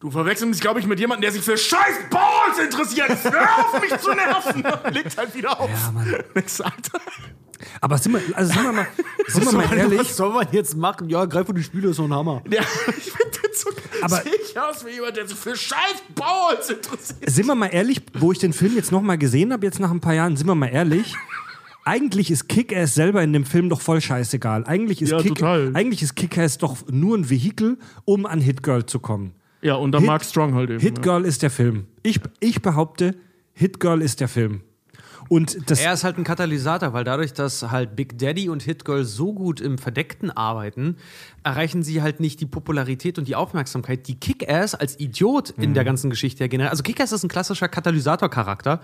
[0.00, 3.08] Du verwechselst mich, glaube ich, mit jemandem, der sich für scheiß Balls interessiert.
[3.24, 4.62] Hör auf, mich zu nerven.
[4.92, 5.70] Legt halt wieder auf.
[5.70, 6.14] Ja, Mann.
[6.34, 7.00] Nix, Alter.
[7.80, 8.86] Aber sind wir, also sind wir mal,
[9.28, 11.08] sind wir mal ehrlich, Was soll man jetzt machen?
[11.08, 12.42] Ja, greif vor die Spiele, ist so ein Hammer.
[12.50, 13.70] Ja, ich finde das so
[14.02, 17.30] Aber- sehe ich aus wie jemand, der sich für scheiß Balls interessiert.
[17.30, 20.00] sind wir mal ehrlich, wo ich den Film jetzt nochmal gesehen habe, jetzt nach ein
[20.00, 21.14] paar Jahren, sind wir mal ehrlich.
[21.84, 24.64] Eigentlich ist Kick-Ass selber in dem Film doch voll scheißegal.
[24.66, 25.70] Eigentlich ist Ja, Kick- total.
[25.74, 29.34] eigentlich ist Kick-Ass doch nur ein Vehikel, um an Hit Girl zu kommen.
[29.62, 30.80] Ja, und dann Hit- Mark Strong halt eben.
[30.80, 31.02] Hit ja.
[31.02, 31.86] Girl ist der Film.
[32.02, 33.14] Ich, ich behaupte,
[33.52, 34.62] Hit Girl ist der Film.
[35.28, 38.84] Und das Er ist halt ein Katalysator, weil dadurch, dass halt Big Daddy und Hit
[38.84, 40.96] Girl so gut im Verdeckten arbeiten,
[41.42, 45.84] erreichen sie halt nicht die Popularität und die Aufmerksamkeit, die Kick-Ass als Idiot in der
[45.84, 46.70] ganzen Geschichte ja generiert.
[46.70, 48.80] Also Kick-Ass ist ein klassischer Katalysator-Charakter.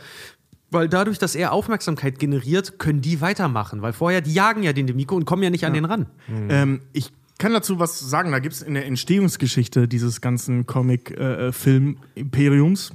[0.71, 3.83] Weil dadurch, dass er Aufmerksamkeit generiert, können die weitermachen.
[3.83, 6.07] Weil vorher, die jagen ja den Demiko und kommen ja nicht an den ran.
[6.49, 8.33] Ähm, ich kann dazu was sagen.
[8.33, 12.93] Da gibt es in der Entstehungsgeschichte dieses ganzen Comic-Film-Imperiums,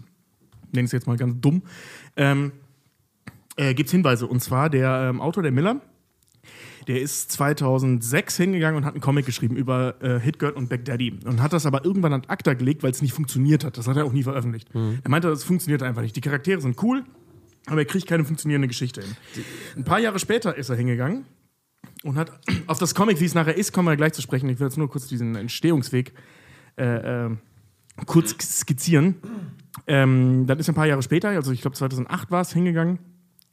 [0.71, 1.62] nenne ich es jetzt mal ganz dumm,
[2.15, 2.52] ähm,
[3.58, 4.28] äh, gibt es Hinweise.
[4.28, 5.82] Und zwar der ähm, Autor, der Miller,
[6.88, 11.20] der ist 2006 hingegangen und hat einen Comic geschrieben über äh, Hitgirl und Back Daddy
[11.26, 13.78] und hat das aber irgendwann an ACTA gelegt, weil es nicht funktioniert hat.
[13.78, 14.70] Das hat er auch nie veröffentlicht.
[15.04, 16.15] Er meinte, es funktioniert einfach nicht.
[16.15, 17.04] Die Charaktere sind cool,
[17.65, 19.15] aber er kriegt keine funktionierende Geschichte hin.
[19.76, 21.26] Ein paar Jahre später ist er hingegangen
[22.04, 22.32] und hat
[22.67, 24.48] auf das Comic, wie es nachher ist, kommen wir gleich zu sprechen.
[24.48, 26.13] Ich will jetzt nur kurz diesen Entstehungsweg
[26.78, 27.36] äh, äh,
[28.06, 29.15] kurz skizzieren.
[29.88, 33.00] Ähm, dann ist er ein paar Jahre später, also ich glaube 2008 war es, hingegangen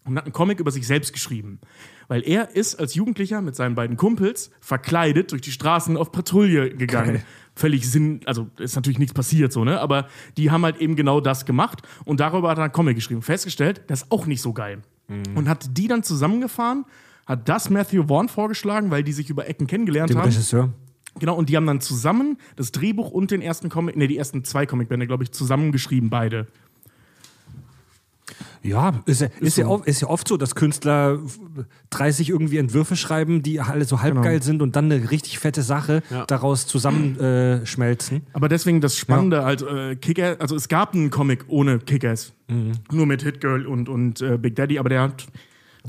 [0.05, 1.61] und hat einen Comic über sich selbst geschrieben.
[2.09, 6.71] Weil er ist als Jugendlicher mit seinen beiden Kumpels verkleidet durch die Straßen auf Patrouille
[6.77, 7.23] gegangen.
[7.57, 9.81] Völlig Sinn, also ist natürlich nichts passiert so, ne?
[9.81, 13.23] Aber die haben halt eben genau das gemacht und darüber hat er einen Comic geschrieben.
[13.23, 14.83] Festgestellt, das ist auch nicht so geil.
[15.35, 16.87] Und hat die dann zusammengefahren,
[17.27, 20.29] hat das Matthew Vaughn vorgeschlagen, weil die sich über Ecken kennengelernt dem haben.
[20.29, 20.73] Regisseur.
[21.19, 24.45] Genau, und die haben dann zusammen das Drehbuch und den ersten Comic, ne, die ersten
[24.45, 26.49] zwei Comicbände, glaube ich, zusammengeschrieben, beide.
[28.63, 29.71] Ja, ist, ja, ist, ja so.
[29.71, 31.19] oft, ist ja oft so, dass Künstler
[31.91, 36.03] 30 irgendwie Entwürfe schreiben, die alle so halbgeil sind und dann eine richtig fette Sache
[36.11, 36.25] Ja.
[36.27, 38.17] daraus zusammenschmelzen.
[38.19, 38.21] Äh.
[38.33, 42.33] Aber deswegen das Spannende, halt, äh, Kick-Ass, also es gab einen Comic ohne Kick-Ass.
[42.93, 45.27] Nur mit Hit Girl und, und äh, Big Daddy, aber der hat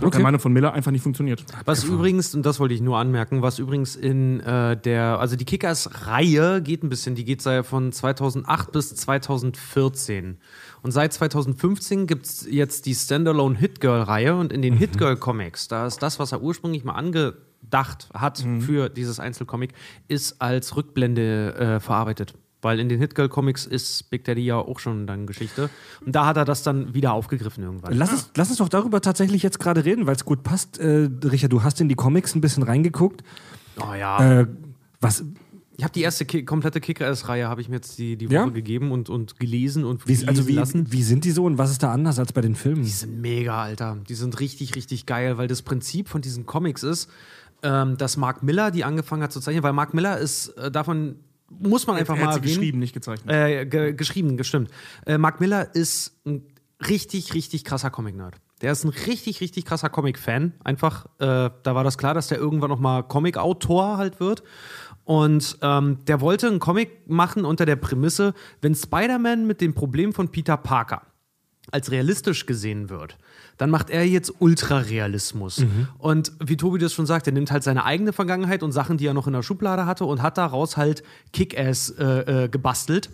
[0.02, 0.12] Okay.
[0.18, 1.46] der Meinung von Miller einfach nicht funktioniert.
[1.64, 5.46] Was übrigens, und das wollte ich nur anmerken, was übrigens in äh, der, also die
[5.46, 10.38] Kickers-Reihe geht ein bisschen, die geht von 2008 bis 2014.
[10.86, 15.68] Und seit 2015 gibt es jetzt die Standalone Hit Girl-Reihe und in den Hit Girl-Comics,
[15.68, 19.74] da ist das, was er ursprünglich mal angedacht hat für dieses Einzelcomic,
[20.08, 22.36] ist als Rückblende äh, verarbeitet.
[22.62, 25.72] Weil in den Hit Girl-Comics ist Big Daddy ja auch schon dann Geschichte.
[26.06, 27.94] Und da hat er das dann wieder aufgegriffen irgendwann.
[27.94, 30.78] Lass, uns, lass uns doch darüber tatsächlich jetzt gerade reden, weil es gut passt.
[30.78, 33.24] Äh, Richard, du hast in die Comics ein bisschen reingeguckt.
[33.82, 34.42] Oh ja.
[34.42, 34.48] Äh,
[35.02, 35.24] was,
[35.78, 38.46] Ich habe die erste Ki komplette Kicker-Reihe habe ich mir jetzt die, die Woche Ja?
[38.46, 40.92] gegeben und, und gelesen und wie, also wie, lassen.
[40.92, 42.84] wie sind die so und was ist da anders als bei den Filmen?
[42.84, 43.98] Die sind mega, Alter.
[44.08, 47.10] Die sind richtig, richtig geil, weil das Prinzip von diesen Comics ist,
[47.62, 51.18] ähm, dass Mark Miller die angefangen hat zu zeichnen, weil Mark Miller ist äh, davon
[51.50, 52.56] muss man einfach er mal hat sie erwähnen.
[52.56, 53.34] geschrieben, nicht gezeichnet.
[53.34, 54.70] Äh, ge geschrieben, gestimmt.
[55.06, 56.42] Äh, Mark Miller ist ein
[56.90, 58.36] richtig, richtig krasser Comic-Nerd.
[58.62, 60.54] Der ist ein richtig, richtig krasser Comic-Fan.
[60.64, 64.44] Einfach, äh, da war das klar, dass der irgendwann noch mal Comic-Autor halt wird.
[65.06, 70.14] Und ähm, der wollte einen Comic machen unter der Prämisse, wenn Spider-Man mit dem Problem
[70.14, 71.04] von Peter Parker
[71.72, 73.18] als realistisch gesehen wird,
[73.58, 75.66] dann macht er jetzt Ultrarealismus.
[75.98, 79.08] Und wie Tobi das schon sagt, er nimmt halt seine eigene Vergangenheit und Sachen, die
[79.08, 83.10] er noch in der Schublade hatte und hat daraus halt Kick-Ass äh, äh, gebastelt.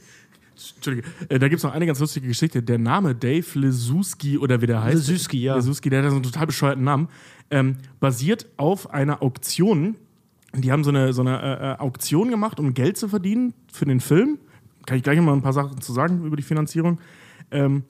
[0.76, 2.62] Entschuldige, äh, da gibt es noch eine ganz lustige Geschichte.
[2.62, 5.08] Der Name Dave Lesuski oder wie der heißt.
[5.08, 5.56] Lesuski, ja.
[5.56, 7.08] Lesuski, der hat so einen total bescheuerten Namen.
[7.50, 9.96] Ähm, basiert auf einer Auktion.
[10.54, 13.86] Die haben so eine, so eine äh, äh, Auktion gemacht, um Geld zu verdienen für
[13.86, 14.38] den Film.
[14.86, 17.00] Kann ich gleich noch mal ein paar Sachen zu sagen über die Finanzierung.
[17.52, 17.84] Ähm,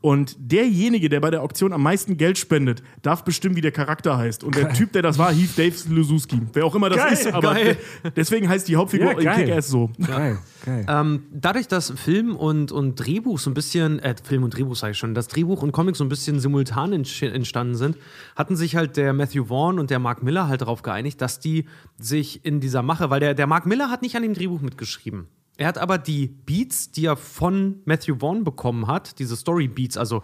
[0.00, 4.16] und derjenige, der bei der Auktion am meisten Geld spendet, darf bestimmen, wie der Charakter
[4.16, 4.44] heißt.
[4.44, 6.40] Und der Typ, der das war, hieß Dave Lesuski.
[6.52, 7.76] Wer auch immer das Geil, ist, aber geil.
[8.04, 9.44] de- deswegen heißt die Hauptfigur Ja, in geil.
[9.46, 9.90] Kick-Ass so.
[10.06, 10.86] Geil, geil.
[10.88, 14.92] Ähm, dadurch, dass Film und, und Drehbuch so ein bisschen, äh, Film und Drehbuch sage
[14.92, 17.96] ich schon, dass Drehbuch und Comic so ein bisschen simultan entstanden sind,
[18.36, 21.64] hatten sich halt der Matthew Vaughn und der Mark Miller halt darauf geeinigt, dass die
[21.98, 25.26] sich in dieser Mache, weil der, der Mark Miller hat nicht an dem Drehbuch mitgeschrieben.
[25.58, 30.22] Er hat aber die Beats, die er von Matthew Vaughn bekommen hat, diese Story-Beats, also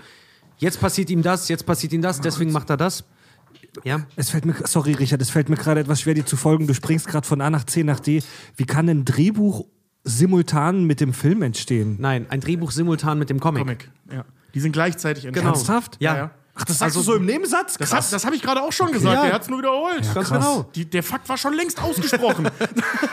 [0.56, 3.04] jetzt passiert ihm das, jetzt passiert ihm das, deswegen macht er das.
[3.82, 4.06] Ja.
[4.16, 6.66] Es fällt mir, sorry Richard, es fällt mir gerade etwas schwer, dir zu folgen.
[6.66, 8.22] Du springst gerade von A nach C nach D.
[8.56, 9.66] Wie kann ein Drehbuch
[10.04, 11.96] simultan mit dem Film entstehen.
[11.98, 13.62] Nein, ein Drehbuch simultan mit dem Comic.
[13.62, 13.90] Comic.
[14.12, 14.24] Ja.
[14.54, 15.46] Die sind gleichzeitig entstanden.
[15.46, 15.56] Genau.
[15.56, 15.96] Ernsthaft?
[16.00, 16.16] Ja.
[16.16, 16.30] ja.
[16.56, 17.76] Ach, das sagst du so im Nebensatz?
[17.78, 19.14] Das, hat- das habe ich gerade auch schon gesagt.
[19.14, 19.24] Ja.
[19.24, 20.02] Er hat es nur wiederholt.
[20.14, 20.30] Ganz krass.
[20.30, 20.66] genau.
[20.74, 22.48] Die, der Fakt war schon längst ausgesprochen.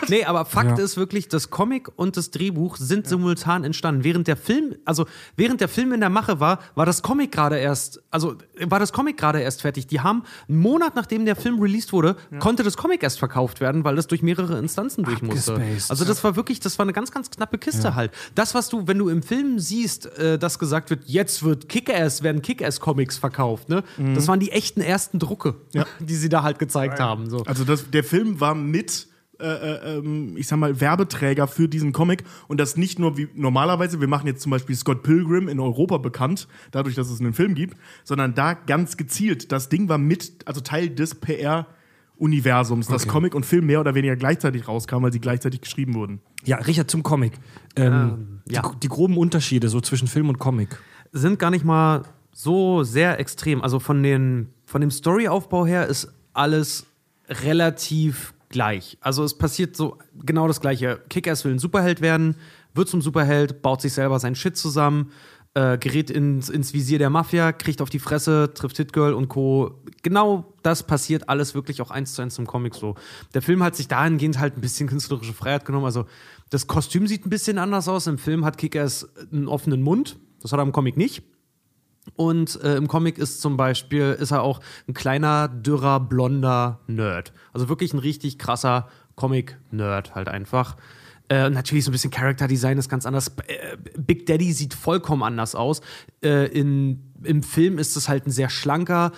[0.08, 0.84] Nee, aber Fakt Ja.
[0.84, 4.04] ist wirklich, das Comic und das Drehbuch sind simultan entstanden.
[4.04, 5.06] Während der Film, also
[5.38, 8.92] während der Film in der Mache war, war das Comic gerade erst, also war das
[8.92, 9.88] Comic gerade erst fertig.
[9.88, 13.86] Die haben einen Monat nachdem der Film released wurde, konnte das Comic erst verkauft werden,
[13.86, 15.62] weil das durch mehrere Instanzen durch musste.
[15.88, 18.12] Also das war wirklich, das war eine ganz, ganz knappe Kiste halt.
[18.36, 22.22] Das, was du, wenn du im Film siehst, äh, dass gesagt wird, jetzt wird Kick-Ass,
[22.24, 23.31] werden Kick-Ass-Comics verkauft,
[23.70, 23.84] ne?
[24.16, 25.56] Das waren die echten ersten Drucke,
[26.00, 27.30] die sie da halt gezeigt haben.
[27.30, 27.44] So.
[27.44, 29.08] Also das, der Film war mit,
[29.42, 33.28] äh, äh, ähm, ich sag mal, Werbeträger für diesen Comic und das nicht nur wie
[33.34, 37.34] normalerweise, wir machen jetzt zum Beispiel Scott Pilgrim in Europa bekannt, dadurch, dass es einen
[37.34, 39.52] Film gibt, sondern da ganz gezielt.
[39.52, 44.16] Das Ding war mit, also Teil des PR-Universums, dass Comic und Film mehr oder weniger
[44.16, 46.22] gleichzeitig rauskamen, weil sie gleichzeitig geschrieben wurden.
[46.44, 47.34] Ja, Richard zum Comic.
[47.76, 48.62] Ähm, ja.
[48.62, 50.78] die, die groben Unterschiede so zwischen Film und Comic.
[51.14, 53.62] sind gar nicht mal so sehr extrem.
[53.62, 56.86] Also von, den, von dem Storyaufbau her ist alles
[57.28, 58.98] relativ gleich.
[59.02, 61.02] Also es passiert so genau das Gleiche.
[61.10, 62.36] Kick-Ass will ein Superheld werden,
[62.74, 65.12] wird zum Superheld, baut sich selber sein Shit zusammen,
[65.54, 69.82] äh, gerät ins, ins Visier der Mafia, kriegt auf die Fresse, trifft Hitgirl und Co.
[70.04, 72.96] Genau das passiert alles wirklich auch eins zu eins im Comic so.
[73.34, 75.86] Der Film hat sich dahingehend halt ein bisschen künstlerische Freiheit genommen.
[75.86, 76.06] Also
[76.50, 78.08] das Kostüm sieht ein bisschen anders aus.
[78.08, 80.18] Im Film hat Kick-Ass einen offenen Mund.
[80.42, 81.24] Das hat er im Comic nicht.
[82.16, 87.34] Und äh, im Comic ist zum Beispiel, ist er auch ein kleiner, dürrer, blonder Nerd.
[87.54, 90.76] Also wirklich ein richtig krasser Comic-Nerd halt einfach.
[91.30, 93.30] Äh, natürlich so ein bisschen Character Design ist ganz anders.
[93.48, 95.80] Äh, Big Daddy sieht vollkommen anders aus.
[96.22, 99.14] Äh, in, Im Film ist es halt ein sehr schlanker,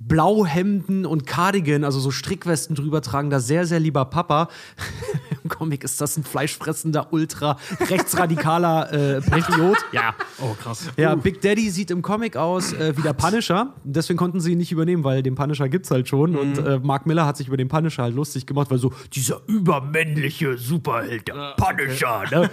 [0.00, 4.48] Blauhemden und Cardigan, also so Strickwesten drüber tragender, sehr, sehr lieber Papa.
[5.44, 9.78] Im Comic ist das ein fleischfressender, ultra rechtsradikaler äh, Patriot.
[9.92, 10.14] Ja.
[10.40, 10.90] Oh, krass.
[10.96, 13.74] Ja, Big Daddy sieht im Comic aus äh, wie der Punisher.
[13.84, 16.36] Deswegen konnten sie ihn nicht übernehmen, weil den Punisher gibt's halt schon.
[16.36, 19.40] Und äh, Mark Miller hat sich über den Punisher halt lustig gemacht, weil so dieser
[19.46, 22.50] übermännliche Superheld, der Punisher, ne?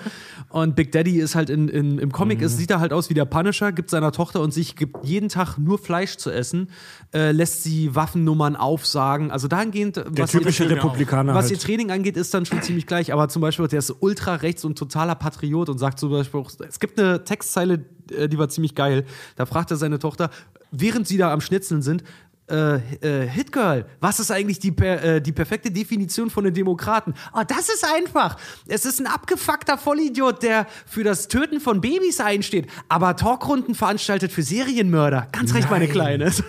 [0.50, 3.14] Und Big Daddy ist halt in, in, im Comic, ist, sieht er halt aus wie
[3.14, 6.70] der Punisher, gibt seiner Tochter und sich gibt jeden Tag nur Fleisch zu essen,
[7.14, 9.32] äh, lässt sie Waffennummern aufsagen.
[9.32, 11.52] Also dahingehend, Der was ihr- typische Republikaner was halt.
[11.54, 13.12] ihr Training angeht, ist dann schon ziemlich gleich.
[13.14, 16.52] Aber zum Beispiel, der ist ultra rechts und totaler Patriot und sagt zum Beispiel auch,
[16.68, 19.06] es gibt eine Textzeile, äh, die war ziemlich geil.
[19.36, 20.30] Da fragt er seine Tochter,
[20.72, 22.04] während sie da am Schnitzeln sind,
[22.48, 27.16] äh, äh, Hitgirl, was ist eigentlich die, per, äh, die perfekte Definition von einem Demokraten?
[27.34, 28.38] Oh, das ist einfach.
[28.68, 34.32] Es ist ein abgefuckter Vollidiot, der für das Töten von Babys einsteht, aber Talkrunden veranstaltet
[34.32, 35.28] für Serienmörder.
[35.32, 35.94] Ganz recht, meine Nein.
[35.94, 36.32] Kleine.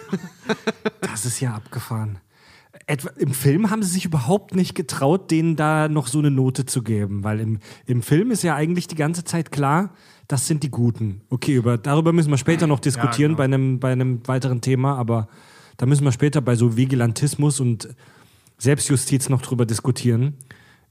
[1.00, 2.20] Das ist ja abgefahren.
[2.86, 6.66] Etwa, Im Film haben sie sich überhaupt nicht getraut, denen da noch so eine Note
[6.66, 9.90] zu geben, weil im, im Film ist ja eigentlich die ganze Zeit klar,
[10.28, 11.22] das sind die Guten.
[11.30, 13.38] Okay, über, darüber müssen wir später noch diskutieren genau.
[13.38, 15.26] bei, einem, bei einem weiteren Thema, aber
[15.76, 17.88] da müssen wir später bei so Vigilantismus und
[18.58, 20.34] Selbstjustiz noch drüber diskutieren,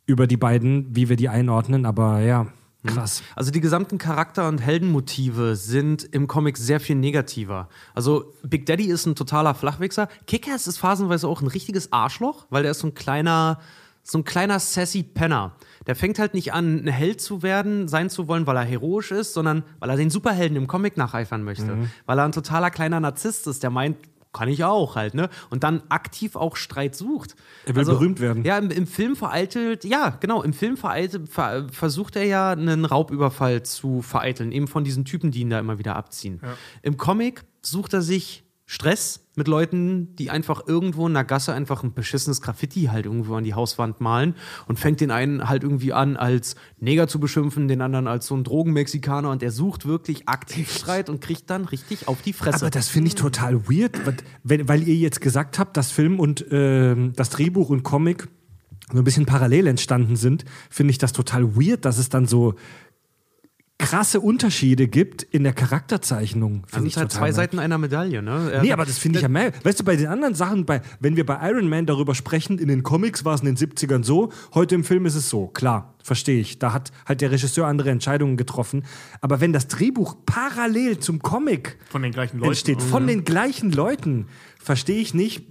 [0.05, 2.47] über die beiden, wie wir die einordnen, aber ja,
[2.85, 3.23] krass.
[3.35, 7.69] Also die gesamten Charakter- und Heldenmotive sind im Comic sehr viel negativer.
[7.95, 10.07] Also Big Daddy ist ein totaler Flachwichser.
[10.27, 13.59] Kick-Ass ist phasenweise auch ein richtiges Arschloch, weil der ist so ein kleiner,
[14.03, 15.55] so ein kleiner sassy Penner.
[15.87, 19.11] Der fängt halt nicht an, ein Held zu werden, sein zu wollen, weil er heroisch
[19.11, 21.63] ist, sondern weil er den Superhelden im Comic nacheifern möchte.
[22.05, 23.97] Weil er ein totaler kleiner Narzisst ist, der meint,
[24.35, 25.29] kann ich auch halt, ne?
[25.49, 27.35] Und dann aktiv auch Streit sucht.
[27.65, 28.43] Er will berühmt werden.
[28.43, 32.85] Ja, im, im Film vereitelt, ja, genau, im Film vereitelt, ver, versucht er ja einen
[32.85, 36.41] Raubüberfall zu vereiteln, eben von diesen Typen, die ihn da immer wieder abziehen.
[36.81, 41.83] Im Comic sucht er sich Stress mit Leuten, die einfach irgendwo in der Gasse einfach
[41.83, 44.33] ein beschissenes Graffiti halt irgendwo an die Hauswand malen
[44.67, 48.35] und fängt den einen halt irgendwie an, als Neger zu beschimpfen, den anderen als so
[48.35, 52.61] ein Drogenmexikaner und er sucht wirklich aktiv Streit und kriegt dann richtig auf die Fresse.
[52.65, 53.99] Aber das finde ich total weird,
[54.43, 58.27] weil- weil ihr jetzt gesagt habt, dass Film und ähm, das Drehbuch und Comic
[58.91, 62.53] so ein bisschen parallel entstanden sind, finde ich das total weird, dass es dann so
[63.77, 66.61] krasse Unterschiede gibt in der Charakterzeichnung.
[66.63, 68.51] das Finde ich sind halt zwei merk- Seiten einer Medaille, ne?
[68.51, 69.51] Er- Nee, aber das finde ich ja mehr.
[69.63, 72.69] Weißt du, bei den anderen Sachen, bei, wenn wir bei Iron Man darüber sprechen, in
[72.69, 75.47] den Comics war es in den 70ern so, heute im Film ist es so.
[75.47, 76.57] Klar, verstehe ich.
[76.57, 78.83] Da hat halt der Regisseur andere Entscheidungen getroffen.
[79.21, 82.49] Aber wenn das Drehbuch parallel zum Comic Von den gleichen Leuten.
[82.51, 85.45] entsteht, von den gleichen Leuten, verstehe ich nicht.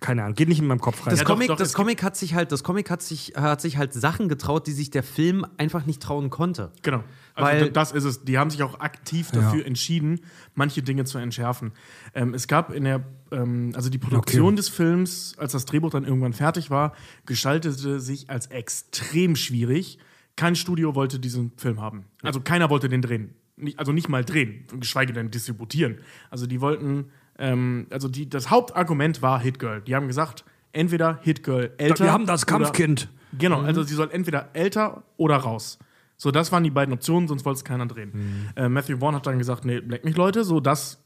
[0.00, 1.10] Keine Ahnung, geht nicht in meinem Kopf rein.
[1.10, 3.32] Das, Ja, doch, Comic, doch, das es Comic hat sich halt, das Comic hat sich,
[3.36, 6.70] hat sich halt Sachen getraut, die sich der Film einfach nicht trauen konnte.
[6.82, 7.02] Genau.
[7.34, 8.24] Also Weil- das ist es.
[8.24, 10.20] Die haben sich auch aktiv dafür entschieden,
[10.54, 11.72] manche Dinge zu entschärfen.
[12.14, 14.56] Ähm, es gab in der, ähm, also die Produktion Okay.
[14.56, 16.94] des Films, als das Drehbuch dann irgendwann fertig war,
[17.26, 19.98] gestaltete sich als extrem schwierig,
[20.36, 22.04] kein Studio wollte diesen Film haben.
[22.22, 23.34] Also keiner wollte den drehen.
[23.76, 25.98] Also nicht mal drehen, geschweige denn distributieren.
[26.30, 27.06] Also die wollten,
[27.38, 29.80] ähm, also die, das Hauptargument war Hit Girl.
[29.80, 32.04] Die haben gesagt, entweder Hit Girl älter.
[32.04, 33.08] Wir haben das oder- Kampfkind.
[33.38, 35.78] Genau, also sie soll entweder älter oder raus.
[36.16, 38.50] So, das waren die beiden Optionen, sonst wollte es keiner drehen.
[38.56, 41.04] Äh, Matthew Vaughn hat dann gesagt, nee, leck mich Leute, so das,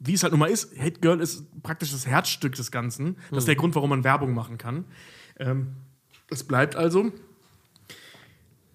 [0.00, 3.16] wie es halt nun mal ist, Hit Girl ist praktisch das Herzstück des Ganzen.
[3.30, 4.84] Das ist der Grund, warum man Werbung machen kann.
[5.38, 5.76] Ähm,
[6.28, 7.12] das bleibt also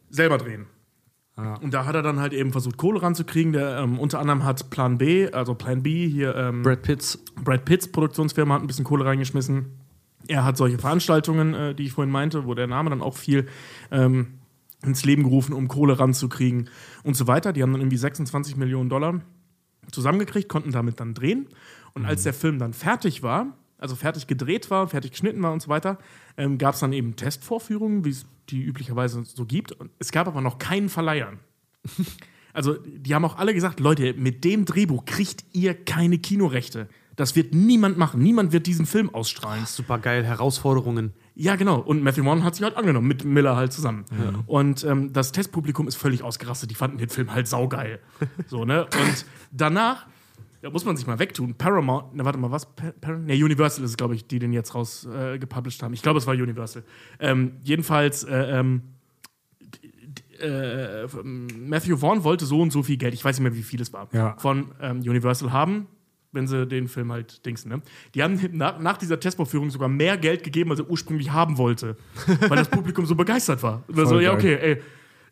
[0.09, 0.65] selber drehen.
[1.61, 3.53] Und da hat er dann halt eben versucht, Kohle ranzukriegen.
[3.53, 7.17] Der ähm, unter anderem hat Plan B, also Plan B, hier ähm, Brad Pitts.
[7.43, 9.77] Brad Pitts Produktionsfirma hat ein bisschen Kohle reingeschmissen.
[10.27, 13.47] Er hat solche Veranstaltungen, äh, die ich vorhin meinte, wo der Name dann auch viel
[13.91, 14.39] ähm,
[14.83, 16.69] ins Leben gerufen, um Kohle ranzukriegen
[17.03, 17.53] und so weiter.
[17.53, 19.21] Die haben dann irgendwie 26 Millionen Dollar
[19.91, 21.47] zusammengekriegt, konnten damit dann drehen.
[21.93, 25.61] Und als der Film dann fertig war, also fertig gedreht war, fertig geschnitten war und
[25.61, 25.97] so weiter,
[26.37, 29.75] ähm, gab es dann eben Testvorführungen, wie es die üblicherweise so gibt.
[29.99, 31.33] Es gab aber noch keinen Verleiher.
[32.51, 36.89] Also, die haben auch alle gesagt: Leute, mit dem Drehbuch kriegt ihr keine Kinorechte.
[37.15, 38.21] Das wird niemand machen.
[38.21, 39.65] Niemand wird diesen Film ausstrahlen.
[39.65, 41.13] Super geil, Herausforderungen.
[41.35, 41.79] Ja, genau.
[41.79, 44.05] Und Matthew Vaughn hat sich halt angenommen, mit Miller halt zusammen.
[44.47, 46.71] Und ähm, das Testpublikum ist völlig ausgerastet.
[46.71, 47.99] Die fanden den Film halt saugeil.
[48.47, 48.85] so, ne?
[48.85, 50.07] Und danach,
[50.61, 51.55] da muss man sich mal wegtun.
[51.55, 52.65] Paramount, na warte mal, was?
[52.75, 55.93] Pa Par ne, Universal ist es, glaube ich, die den jetzt raus äh, gepublished haben.
[55.93, 56.83] Ich glaube, es war Universal.
[57.19, 58.81] Ähm, jedenfalls, äh, ähm,
[60.39, 63.81] äh, Matthew Vaughn wollte so und so viel Geld, ich weiß nicht mehr, wie viel
[63.81, 64.35] es war, Ja.
[64.37, 65.87] von ähm, Universal haben,
[66.31, 67.69] wenn sie den Film halt dingsen.
[67.69, 67.81] Ne?
[68.15, 71.97] Die haben nach, nach dieser Testvorführung sogar mehr Geld gegeben, als er ursprünglich haben wollte,
[72.47, 73.83] weil das Publikum so begeistert war.
[73.87, 74.81] Und dann so, Voll ja, okay, ey.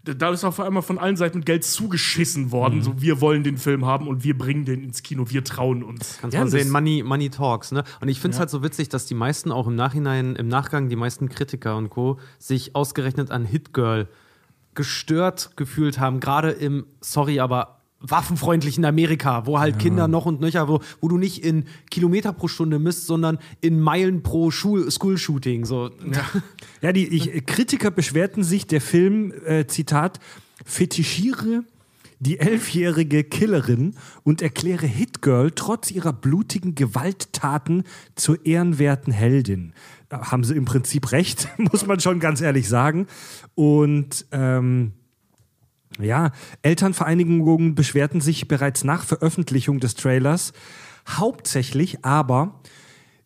[0.04, 2.82] Da- ist auf einmal von allen Seiten Geld zugeschissen worden.
[2.82, 6.18] So, wir wollen den Film haben und wir bringen den ins Kino, wir trauen uns.
[6.22, 7.84] Kannst Ja, man sehen, Money, Money Talks, ne?
[8.02, 10.90] Und ich finde es halt so witzig, dass die meisten auch im Nachhinein, im Nachgang,
[10.90, 12.20] die meisten Kritiker und Co.
[12.40, 14.08] sich ausgerechnet an Hit Girl
[14.76, 20.68] gestört gefühlt haben, gerade im, sorry, aber waffenfreundlichen Amerika, wo halt Kinder noch und nöcher,
[20.68, 25.66] wo, wo du nicht in Kilometer pro Stunde misst, sondern in Meilen pro Schul School-Shooting.
[25.66, 25.90] So.
[26.82, 30.20] Ja, die ich, Kritiker beschwerten sich, der Film, äh, Zitat,
[30.64, 31.64] fetischiere
[32.20, 37.84] die elfjährige Killerin und erkläre Hitgirl trotz ihrer blutigen Gewalttaten
[38.16, 39.74] zur ehrenwerten Heldin.
[40.10, 43.08] Da haben sie im Prinzip recht, muss man schon ganz ehrlich sagen.
[43.56, 44.94] Und ähm,
[46.00, 46.32] ja,
[46.62, 50.54] Elternvereinigungen beschwerten sich bereits nach Veröffentlichung des Trailers
[51.08, 52.62] hauptsächlich aber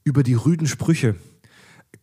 [0.04, 1.16] über die rüden Sprüche.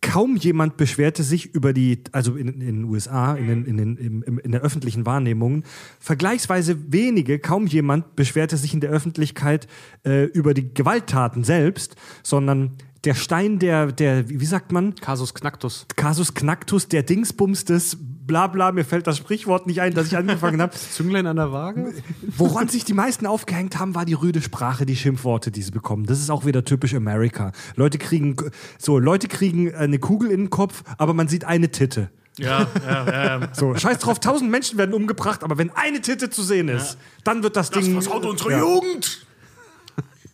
[0.01, 3.97] Kaum jemand beschwerte sich über die, also in, in den USA, in, den, in, den,
[3.97, 5.63] im, in der öffentlichen Wahrnehmung,
[5.99, 9.67] vergleichsweise wenige, kaum jemand beschwerte sich in der Öffentlichkeit
[10.05, 15.85] äh, über die Gewalttaten selbst, sondern der Stein der, der, wie sagt man, Kasus Knacktus.
[15.95, 17.97] Casus Knacktus, der Dingsbums des
[18.29, 20.71] Blabla, mir fällt das Sprichwort nicht ein, das ich angefangen habe.
[20.91, 21.95] Zünglein an der Waage?
[22.37, 26.05] Woran sich die meisten aufgehängt haben, war die rüde Sprache, die Schimpfworte, die sie bekommen.
[26.05, 27.51] Das ist auch wieder typisch Amerika.
[27.75, 28.35] Leute kriegen
[28.77, 32.11] so, Leute kriegen eine Kugel in den Kopf, aber man sieht eine Titte.
[32.37, 33.39] Ja, ja, ja.
[33.39, 33.49] ja.
[33.53, 37.41] So, scheiß drauf, tausend Menschen werden umgebracht, aber wenn eine Titte zu sehen ist, dann
[37.41, 37.93] wird das, Das Ding.
[37.93, 38.59] versaut unsere ja.
[38.59, 39.25] Jugend!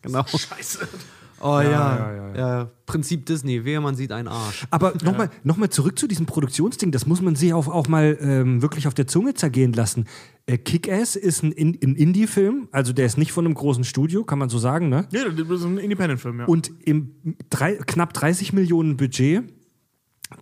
[0.02, 0.26] Genau.
[0.28, 0.88] Scheiße.
[1.42, 1.64] Oh ja.
[1.64, 4.66] ja, ja, Ja, Prinzip Disney, wehe, man sieht einen Arsch.
[4.72, 8.18] Aber nochmal noch mal zurück zu diesem Produktionsding, das muss man sich auch, auch mal
[8.22, 10.06] ähm, wirklich auf der Zunge zergehen lassen.
[10.46, 14.24] Äh, Kick-Ass ist ein, In- ein Indie-Film, also der ist nicht von einem großen Studio,
[14.24, 15.08] kann man so sagen, ne?
[15.12, 16.46] Ja, das ist ein Independent-Film, ja.
[16.46, 17.12] Und im
[17.50, 19.44] drei, knapp 30 Millionen Budget.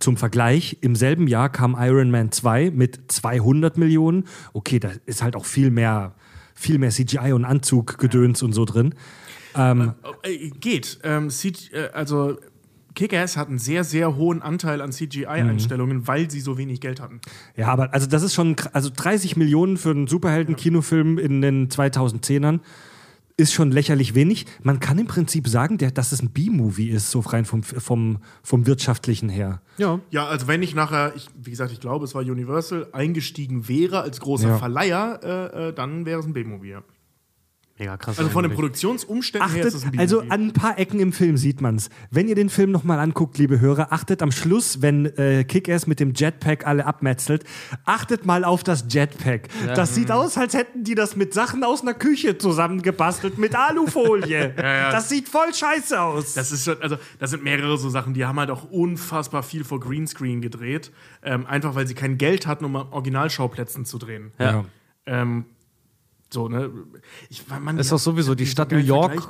[0.00, 4.24] Zum Vergleich, im selben Jahr kam Iron Man 2 mit 200 Millionen.
[4.54, 6.14] Okay, da ist halt auch viel mehr,
[6.54, 8.94] viel mehr CGI und Anzuggedöns und so drin.
[9.54, 10.98] Äh, geht.
[11.02, 11.28] Ähm,
[11.72, 12.36] äh, also
[12.94, 17.20] Kick-Ass hat einen sehr, sehr hohen Anteil an CGI-Einstellungen, weil sie so wenig Geld hatten.
[17.56, 22.60] Ja, aber also das ist schon, also 30 Millionen für einen Superhelden-Kinofilm in den 2010ern
[23.36, 24.46] ist schon lächerlich wenig.
[24.62, 28.18] Man kann im Prinzip sagen, der, dass es ein B-Movie ist, so rein vom, vom,
[28.42, 29.60] vom wirtschaftlichen her.
[29.76, 29.98] Ja.
[30.10, 34.02] Ja, also wenn ich nachher, ich, wie gesagt, ich glaube, es war Universal, eingestiegen wäre
[34.02, 34.58] als großer Ja.
[34.58, 36.70] Verleiher, äh, äh, dann wäre es ein B-Movie.
[36.70, 36.82] Ja.
[37.76, 38.18] Mega krass.
[38.18, 38.52] Also von den.
[38.54, 40.00] Produktionsumständen her ist es ein Achtet, B-Movie.
[40.00, 41.90] also an ein paar Ecken im Film sieht man's.
[42.10, 45.98] Wenn ihr den Film nochmal anguckt, liebe Hörer, achtet am Schluss, wenn äh, Kick-Ass mit
[45.98, 47.42] dem Jetpack alle abmetzelt,
[47.84, 49.48] achtet mal auf das Jetpack.
[49.74, 54.54] Das sieht aus, als hätten die das mit Sachen aus einer Küche zusammengebastelt, mit Alufolie.
[54.56, 54.92] ja.
[54.92, 56.34] Das sieht voll scheiße aus.
[56.34, 59.64] Das ist schon, also das sind mehrere so Sachen, die haben halt auch unfassbar viel
[59.64, 60.92] vor Greenscreen gedreht,
[61.24, 64.30] ähm, einfach weil sie kein Geld hatten, um an Originalschauplätzen zu drehen.
[64.38, 64.64] Ja.
[65.06, 65.46] Ähm,
[66.34, 66.68] So, ne?
[67.30, 69.28] Ich, man, Ist doch sowieso die Stadt New York.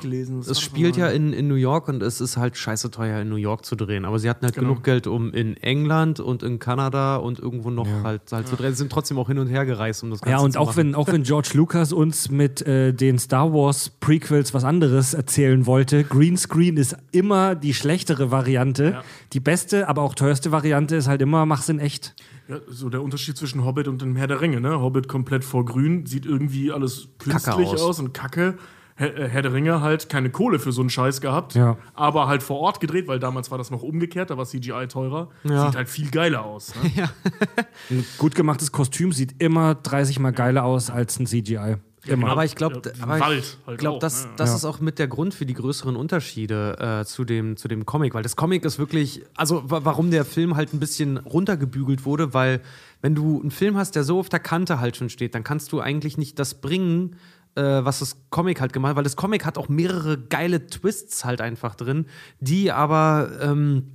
[0.49, 3.35] Es spielt ja in, in New York und es ist halt scheiße teuer in New
[3.35, 4.05] York zu drehen.
[4.05, 4.69] Aber sie hatten halt Genau.
[4.69, 8.71] genug Geld, um in England und in Kanada und irgendwo noch halt, halt zu drehen.
[8.71, 10.65] Sie sind trotzdem auch hin und her gereist, um das Ganze Ja, und zu auch
[10.67, 10.77] machen.
[10.77, 15.67] wenn, auch wenn George Lucas uns mit äh, den Star Wars Prequels was anderes erzählen
[15.67, 18.83] wollte, Greenscreen ist immer die schlechtere Variante.
[18.93, 19.03] Ja.
[19.33, 22.15] Die beste, aber auch teuerste Variante ist halt immer, mach's in echt.
[22.47, 24.79] Ja, so der Unterschied zwischen Hobbit und dem Herr der Ringe, ne?
[24.79, 27.81] Hobbit komplett vor grün, sieht irgendwie alles künstlich aus.
[27.81, 27.99] aus.
[27.99, 28.55] und kacke.
[28.97, 31.77] Herr, äh, Herr der Ringe halt keine Kohle für so einen Scheiß gehabt, Ja.
[31.95, 35.29] aber halt vor Ort gedreht, weil damals war das noch umgekehrt, da war CGI teurer.
[35.43, 35.65] Ja.
[35.65, 36.73] Sieht halt viel geiler aus.
[36.81, 37.09] Ne?
[37.89, 41.75] Ein gut gemachtes Kostüm sieht immer 30 mal geiler aus als ein CGI.
[42.07, 42.27] Immer.
[42.29, 44.31] Aber ich glaube, Ja, halt glaube, auch, das, ne?
[44.37, 44.55] das Ja.
[44.57, 48.13] ist auch mit der Grund für die größeren Unterschiede äh, zu, dem, zu dem Comic,
[48.13, 52.33] weil das Comic ist wirklich, also wa- warum der Film halt ein bisschen runtergebügelt wurde,
[52.33, 52.61] weil
[53.01, 55.71] wenn du einen Film hast, der so auf der Kante halt schon steht, dann kannst
[55.71, 57.15] du eigentlich nicht das bringen,
[57.55, 61.25] äh, was das Comic halt gemacht hat, weil das Comic hat auch mehrere geile Twists
[61.25, 62.05] halt einfach drin,
[62.39, 63.91] die aber ähm,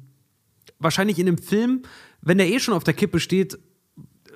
[0.78, 1.82] wahrscheinlich in dem Film,
[2.22, 3.58] wenn der eh schon auf der Kippe steht,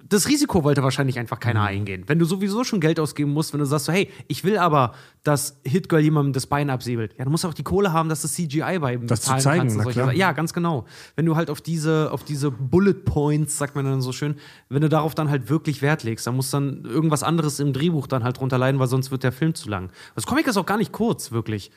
[0.07, 1.67] das Risiko wollte wahrscheinlich einfach keiner Mhm.
[1.67, 2.05] eingehen.
[2.07, 4.93] Wenn du sowieso schon Geld ausgeben musst, wenn du sagst so, hey, ich will aber,
[5.23, 7.15] dass Hitgirl jemandem das Bein absäbelt.
[7.19, 9.61] Ja, du musst auch die Kohle haben, dass das CGI bei ihm Das zu zeigen,
[9.61, 10.07] kannst na klar.
[10.07, 10.19] Sachen.
[10.19, 10.85] Ja, ganz genau.
[11.17, 14.37] Wenn du halt auf diese, auf diese Bullet Points, sagt man dann so schön,
[14.69, 18.07] wenn du darauf dann halt wirklich Wert legst, dann muss dann irgendwas anderes im Drehbuch
[18.07, 19.91] dann halt drunter leiden, weil sonst wird der Film zu lang.
[20.15, 21.71] Das Comic ist auch gar nicht kurz, wirklich.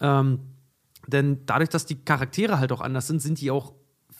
[0.00, 0.40] Ähm,
[1.06, 3.72] denn dadurch, dass die Charaktere halt auch anders sind, sind die auch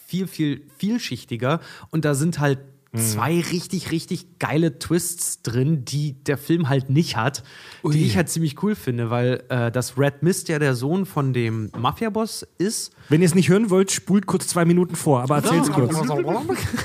[0.07, 1.61] viel, viel vielschichtiger.
[1.91, 2.59] Und da sind halt
[2.97, 7.45] zwei richtig, richtig geile Twists drin, die der Film halt nicht hat,
[7.93, 11.32] die ich halt ziemlich cool finde, weil äh, das Red Mist ja der Sohn von
[11.32, 12.93] dem Mafia-Boss ist.
[13.11, 15.93] Wenn ihr es nicht hören wollt, spult kurz zwei Minuten vor, aber erzählt's kurz.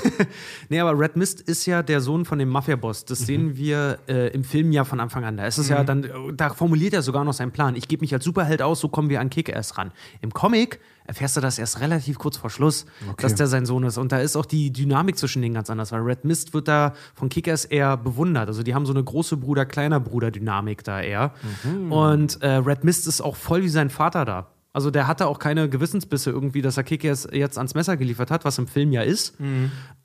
[0.68, 3.04] nee, aber Red Mist ist ja der Sohn von dem Mafia-Boss.
[3.04, 5.36] Das sehen wir äh, im Film ja von Anfang an.
[5.36, 7.76] Da ist es ja dann, da formuliert er sogar noch seinen Plan.
[7.76, 9.92] Ich gebe mich als Superheld aus, so kommen wir an Kick-Ass ran.
[10.20, 12.86] Im Comic erfährst du das erst relativ kurz vor Schluss,
[13.18, 13.96] dass der sein Sohn ist.
[13.96, 16.94] Und da ist auch die Dynamik zwischen denen ganz anders, weil Red Mist wird da
[17.14, 18.48] von Kick-Ass eher bewundert.
[18.48, 21.34] Also die haben so eine große Bruder, kleiner Bruder-Dynamik da eher.
[21.92, 24.48] Und äh, Red Mist ist auch voll wie sein Vater da.
[24.76, 28.44] Also der hatte auch keine Gewissensbisse irgendwie, dass er Kickers jetzt ans Messer geliefert hat,
[28.44, 29.34] was im Film ja ist.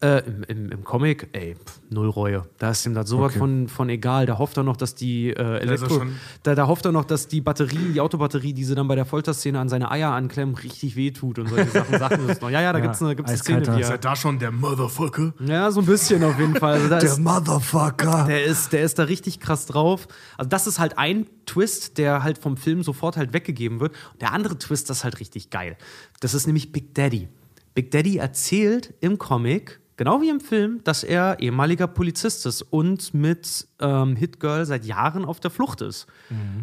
[0.01, 2.43] Äh, im, im, Im Comic, ey, pff, null Reue.
[2.57, 4.26] Da ist ihm das sowas von, von egal.
[4.26, 5.89] Da hofft er noch, dass die äh, er Elektro...
[5.99, 6.13] schon-
[6.43, 9.03] Da, da hofft er noch, dass die Batterie, die Autobatterie, die sie dann bei der
[9.05, 11.99] Folterszene an seine Eier anklemmen, richtig wehtut und solche Sachen.
[11.99, 12.49] Sachen das noch.
[12.49, 14.51] Ja, ja, da Ja, gibt's eine, gibt's eine Szene, die Ist er, da schon der
[14.51, 15.34] Motherfucker?
[15.45, 16.76] Ja, so ein bisschen auf jeden Fall.
[16.76, 18.24] Also da ist, Motherfucker.
[18.28, 20.07] der ist, der ist da richtig krass drauf.
[20.38, 23.93] Also, das ist halt ein Twist, der halt vom Film sofort halt weggegeben wird.
[24.13, 25.77] Und der andere Twist, das ist halt richtig geil.
[26.19, 27.27] Das ist nämlich Big Daddy.
[27.73, 33.13] Big Daddy erzählt im Comic, genau wie im Film, dass er ehemaliger Polizist ist und
[33.13, 36.07] mit ähm, Hitgirl seit Jahren auf der Flucht ist.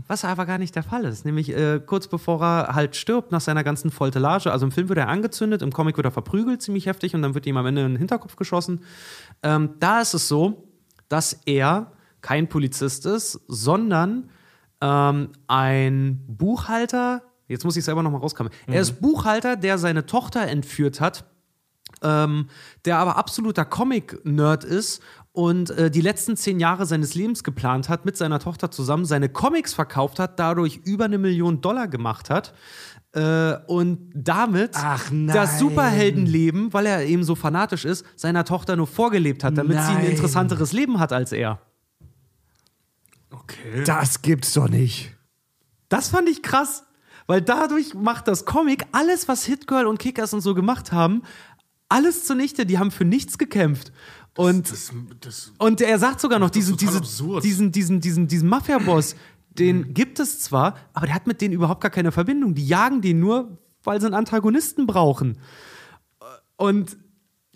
[0.07, 1.25] Was aber gar nicht der Fall ist.
[1.25, 4.51] Nämlich äh, kurz bevor er halt stirbt nach seiner ganzen Folterage.
[4.51, 7.35] Also im Film wird er angezündet, im Comic wird er verprügelt ziemlich heftig und dann
[7.35, 8.81] wird ihm am Ende in den Hinterkopf geschossen.
[9.43, 10.69] Ähm, da ist es so,
[11.09, 14.31] dass er kein Polizist ist, sondern
[14.81, 17.23] ähm, ein Buchhalter.
[17.47, 18.53] Jetzt muss ich selber nochmal rauskommen.
[18.67, 21.25] Er ist Buchhalter, der seine Tochter entführt hat,
[22.03, 22.49] ähm,
[22.85, 25.03] der aber absoluter Comic-Nerd ist
[25.33, 29.29] und äh, die letzten zehn Jahre seines Lebens geplant hat, mit seiner Tochter zusammen, seine
[29.29, 32.55] Comics verkauft hat, dadurch über eine Million Dollar gemacht hat.
[33.13, 35.35] Äh, und damit Ach nein.
[35.35, 39.93] das Superheldenleben, weil er eben so fanatisch ist, seiner Tochter nur vorgelebt hat, damit sie
[39.93, 40.11] ein Nein.
[40.11, 41.61] interessanteres Leben hat als er.
[43.49, 43.85] Okay.
[43.85, 45.15] Das gibt's doch nicht.
[45.89, 46.85] Das fand ich krass,
[47.27, 51.23] weil dadurch macht das Comic alles, was Hitgirl und Kickers und so gemacht haben,
[51.89, 52.67] alles zunichte.
[52.67, 53.93] Die haben für nichts gekämpft.
[54.37, 58.29] Und, Das, das, und er sagt sogar noch, das diesen, total diesen, diesen, diesen, diesen,
[58.29, 59.17] diesen Mafia-Boss,
[59.51, 62.55] den gibt es zwar, aber der hat mit denen überhaupt gar keine Verbindung.
[62.55, 65.39] Die jagen den nur, weil sie einen Antagonisten brauchen.
[66.57, 66.97] Und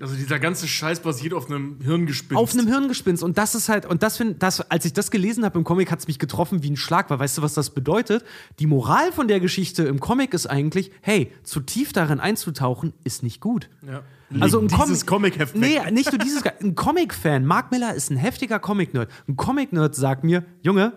[0.03, 2.36] also dieser ganze Scheiß basiert auf einem Hirngespinst.
[2.36, 3.22] auf einem Hirngespinst.
[3.22, 5.90] Und das ist halt, und das finde das, als ich das gelesen habe im Comic,
[5.90, 8.24] hat es mich getroffen wie ein Schlag, weil weißt du, was das bedeutet?
[8.59, 13.22] Die Moral von der Geschichte im Comic ist eigentlich, hey, zu tief darin einzutauchen, ist
[13.22, 13.70] nicht gut.
[13.86, 14.03] Ja.
[14.40, 16.42] Also ein dieses Comic- Comic-Heft Nee, nicht nur dieses.
[16.44, 19.11] Ein Comic-Fan, Mark Miller ist ein heftiger Comic-Nerd.
[19.28, 20.94] Ein Comic-Nerd sagt mir, Junge,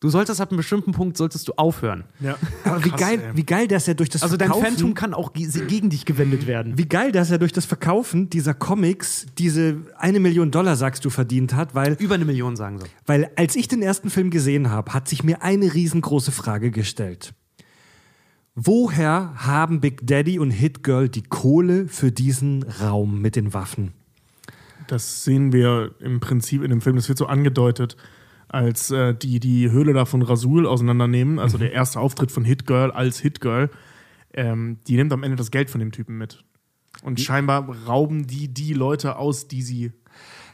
[0.00, 2.04] du solltest ab einem bestimmten Punkt solltest du aufhören.
[2.20, 2.36] Ja.
[2.64, 3.36] Aber wie Krass, geil, ey.
[3.36, 6.04] wie geil, dass er durch das Also dein Verkaufen, Phantom kann auch ge gegen dich
[6.04, 6.76] gewendet werden.
[6.78, 11.10] wie geil, dass er durch das Verkaufen dieser Comics diese eine Million Dollar, sagst du,
[11.10, 12.86] verdient hat, weil Über eine Million, sagen sie.
[13.06, 17.34] Weil als ich den ersten Film gesehen habe, hat sich mir eine riesengroße Frage gestellt.
[18.54, 23.92] Woher haben Big Daddy und Hit Girl die Kohle für diesen Raum mit den Waffen?
[24.88, 27.96] Das sehen wir im Prinzip in dem Film, das wird so angedeutet.
[28.52, 32.66] Als äh, die die Höhle da von Rasul auseinandernehmen, also der erste Auftritt von Hit
[32.66, 33.70] Girl als Hit Girl,
[34.34, 36.44] ähm, die nimmt am Ende das Geld von dem Typen mit.
[37.02, 39.92] Und scheinbar rauben die die Leute aus, die sie.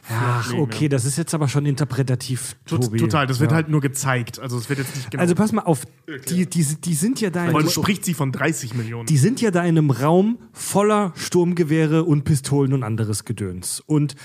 [0.09, 0.89] Ach, okay, ja.
[0.89, 2.97] das ist jetzt aber schon interpretativ, Tobi.
[2.97, 3.55] Total, das wird Ja.
[3.55, 4.39] halt nur gezeigt.
[4.39, 5.21] Also es wird jetzt nicht genau.
[5.21, 5.83] Also pass mal auf,
[6.29, 9.05] die, die, die sind ja da in einem, spricht sie von 30 Millionen.
[9.07, 13.81] die sind ja da in einem Raum voller Sturmgewehre und Pistolen und anderes Gedöns.
[13.81, 14.15] Und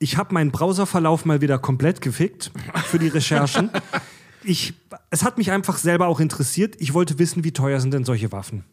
[0.00, 2.50] ich habe meinen Browserverlauf mal wieder komplett gefickt
[2.86, 3.70] für die Recherchen.
[4.42, 4.74] ich,
[5.10, 6.74] es hat mich einfach selber auch interessiert.
[6.80, 8.64] Ich wollte wissen, wie teuer sind denn solche Waffen?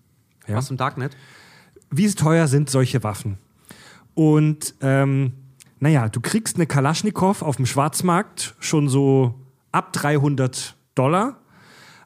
[0.47, 0.55] Ja?
[0.55, 1.15] Was im Darknet?
[1.89, 3.38] wie teuer sind solche Waffen?
[4.13, 5.34] Und ähm,
[5.80, 9.36] naja, du kriegst eine Kalaschnikow auf dem Schwarzmarkt schon so
[9.71, 11.39] ab 300 Dollar.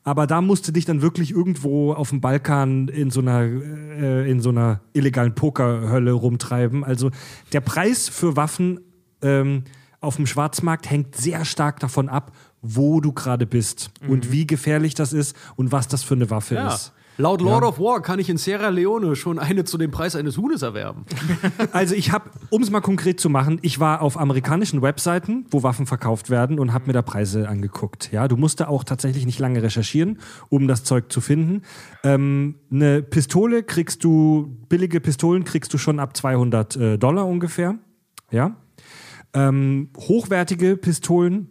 [0.04, 4.30] Aber da musst du dich dann wirklich irgendwo auf dem Balkan in so einer, äh,
[4.30, 6.84] in so einer illegalen Pokerhölle rumtreiben.
[6.84, 7.12] Also
[7.54, 8.80] der Preis für Waffen
[9.22, 9.64] ähm,
[10.00, 14.94] auf dem Schwarzmarkt hängt sehr stark davon ab, wo du gerade bist und wie gefährlich
[14.96, 16.74] das ist und was das für eine Waffe Ja.
[16.74, 16.94] ist.
[17.18, 20.38] Laut Lord of War kann ich in Sierra Leone schon eine zu dem Preis eines
[20.38, 21.06] Huhnes erwerben.
[21.72, 25.62] Also ich habe, um es mal konkret zu machen, ich war auf amerikanischen Webseiten, wo
[25.62, 28.12] Waffen verkauft werden und habe mir da Preise angeguckt.
[28.12, 30.20] Ja, du musst da auch tatsächlich nicht lange recherchieren,
[30.50, 31.62] um das Zeug zu finden.
[32.04, 37.76] Ähm, eine Pistole kriegst du, billige Pistolen kriegst du schon ab 200 äh, Dollar ungefähr.
[38.32, 38.56] Ja.
[39.34, 41.50] Ähm, hochwertige Pistolen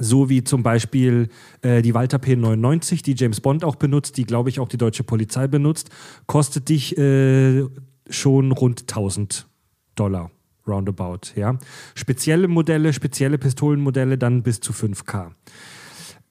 [0.00, 1.28] so wie zum Beispiel
[1.60, 5.04] äh, die Walter P99, die James Bond auch benutzt, die glaube ich auch die deutsche
[5.04, 5.90] Polizei benutzt,
[6.26, 7.64] kostet dich äh,
[8.08, 9.46] schon rund 1000
[9.94, 10.30] Dollar
[10.66, 11.34] roundabout.
[11.36, 11.58] Ja?
[11.94, 15.32] Spezielle Modelle, spezielle Pistolenmodelle dann bis zu 5K.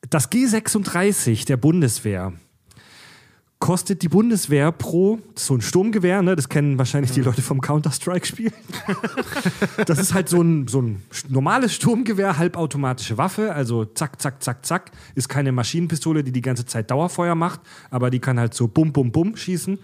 [0.09, 2.33] Das G36 der Bundeswehr
[3.61, 6.35] kostet die Bundeswehr pro, so ein Sturmgewehr, ne?
[6.35, 8.51] das kennen wahrscheinlich die Leute vom Counter-Strike-Spiel.
[9.85, 14.65] Das ist halt so ein, so ein normales Sturmgewehr, halbautomatische Waffe, also zack, zack, zack,
[14.65, 14.91] zack.
[15.15, 18.91] Ist keine Maschinenpistole, die die ganze Zeit Dauerfeuer macht, aber die kann halt so bum,
[18.91, 19.77] bum, bum schießen.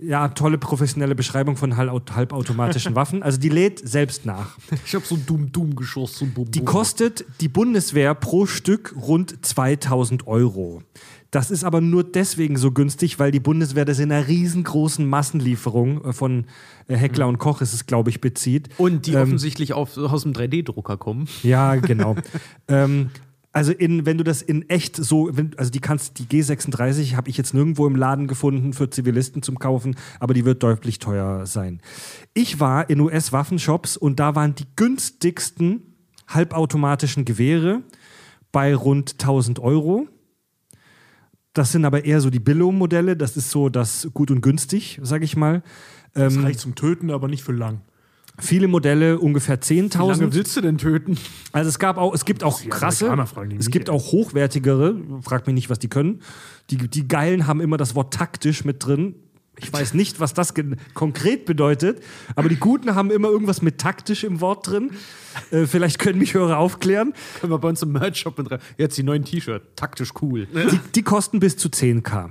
[0.00, 3.24] Ja, tolle professionelle Beschreibung von halb- halbautomatischen Waffen.
[3.24, 4.56] Also die lädt selbst nach.
[4.86, 9.44] Ich habe so ein Doom-Doom-Geschoss, so ein Bum Die kostet die Bundeswehr pro Stück rund
[9.44, 10.82] 2000 Euro.
[11.30, 16.04] Das ist aber nur deswegen so günstig, weil die Bundeswehr das in einer riesengroßen Massenlieferung
[16.04, 16.46] äh, von
[16.86, 18.70] äh, Heckler und Koch ist es, glaube ich, bezieht.
[18.78, 21.28] Und die Ähm, offensichtlich auf, aus dem 3D-Drucker kommen.
[21.42, 22.16] Ja, genau.
[22.68, 23.10] ähm,
[23.52, 27.28] also in, wenn du das in echt so, wenn, also die kannst, die G36 habe
[27.28, 31.44] ich jetzt nirgendwo im Laden gefunden für Zivilisten zum Kaufen, aber die wird deutlich teuer
[31.44, 31.80] sein.
[32.34, 35.82] Ich war in US-Waffenshops und da waren die günstigsten
[36.28, 37.82] halbautomatischen Gewehre
[38.52, 40.06] bei rund 1000 Euro.
[41.58, 43.16] Das sind aber eher so die Billo-Modelle.
[43.16, 45.64] Das ist so das gut und günstig, sage ich mal.
[46.14, 47.80] Das Ähm, reicht zum Töten, aber nicht für lang.
[48.38, 50.34] viele Modelle ungefähr Wie lange 10.000.
[50.34, 51.18] willst du denn töten?
[51.50, 53.12] Also es gab auch, es gibt auch krasse,
[53.58, 56.20] es gibt auch hochwertigere, frag mich nicht, was die können.
[56.70, 59.16] Die, die Geilen haben immer das Wort taktisch mit drin.
[59.60, 60.54] Ich weiß nicht, was das
[60.94, 62.02] konkret bedeutet,
[62.36, 64.90] aber die Guten haben immer irgendwas mit taktisch im Wort drin.
[65.50, 67.12] Äh, vielleicht können mich Hörer aufklären.
[67.40, 68.60] Können wir bei uns im Merch-Shop mit rein.
[68.76, 69.62] Jetzt die neuen T-Shirt.
[69.76, 70.46] Taktisch cool.
[70.46, 72.30] Die, die kosten bis zu 10k.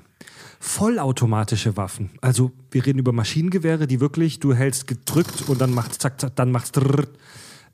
[0.60, 2.10] Vollautomatische Waffen.
[2.22, 6.36] Also wir reden über Maschinengewehre, die wirklich, du hältst gedrückt und dann macht's zack, zack,
[6.36, 7.10] dann macht's drrrt.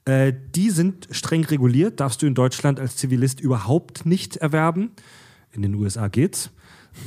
[0.05, 4.91] Äh, die sind streng reguliert, darfst du in Deutschland als Zivilist überhaupt nicht erwerben.
[5.51, 6.49] In den USA geht's.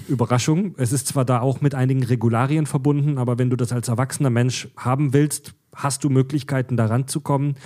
[0.09, 0.75] Überraschung.
[0.79, 4.31] Es ist zwar da auch mit einigen Regularien verbunden, aber wenn du das als erwachsener
[4.31, 7.57] Mensch haben willst, hast du Möglichkeiten, da ranzukommen.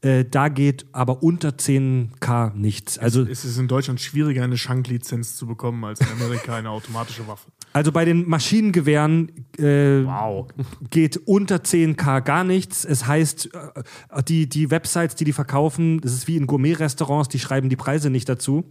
[0.00, 2.98] Äh, da geht aber unter 10k nichts.
[2.98, 7.26] Also es ist in Deutschland schwieriger, eine Schanklizenz zu bekommen, als in Amerika eine automatische
[7.28, 7.52] Waffe.
[7.72, 10.48] Also bei den Maschinengewehren äh, Wow.
[10.90, 12.84] geht unter 10k gar nichts.
[12.84, 17.38] Es heißt, äh, die, die Websites, die die verkaufen, das ist wie in Gourmet-Restaurants, die
[17.38, 18.64] schreiben die Preise nicht dazu.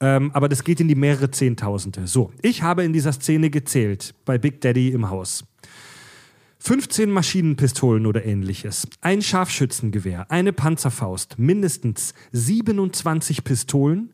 [0.00, 2.06] Ähm, aber das geht in die mehrere Zehntausende.
[2.06, 5.44] So, ich habe in dieser Szene gezählt, bei Big Daddy im Haus.
[6.62, 14.12] 15 Maschinenpistolen oder ähnliches, ein Scharfschützengewehr, eine Panzerfaust, mindestens 27 Pistolen,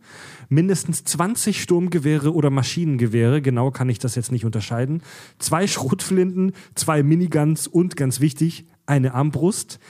[0.48, 5.02] mindestens 20 Sturmgewehre oder Maschinengewehre, genau kann ich das jetzt nicht unterscheiden,
[5.40, 9.80] zwei Schrotflinten, zwei Miniguns und ganz wichtig, eine Armbrust.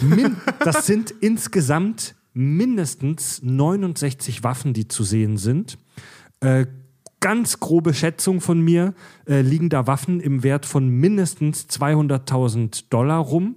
[0.00, 5.76] Min das sind insgesamt mindestens 69 Waffen, die zu sehen sind.
[6.38, 6.66] Äh,
[7.18, 8.94] ganz grobe Schätzung von mir,
[9.26, 13.56] äh, liegen da Waffen im Wert von mindestens 200.000 Dollar rum.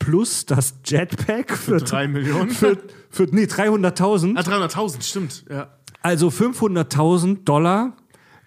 [0.00, 2.50] Plus das Jetpack für, Drei Millionen?
[2.50, 2.78] für,
[3.10, 4.36] für nee, 300.000.
[4.36, 5.44] Ah, 300.000, stimmt.
[5.48, 5.68] Ja.
[6.02, 7.96] Also 500.000 Dollar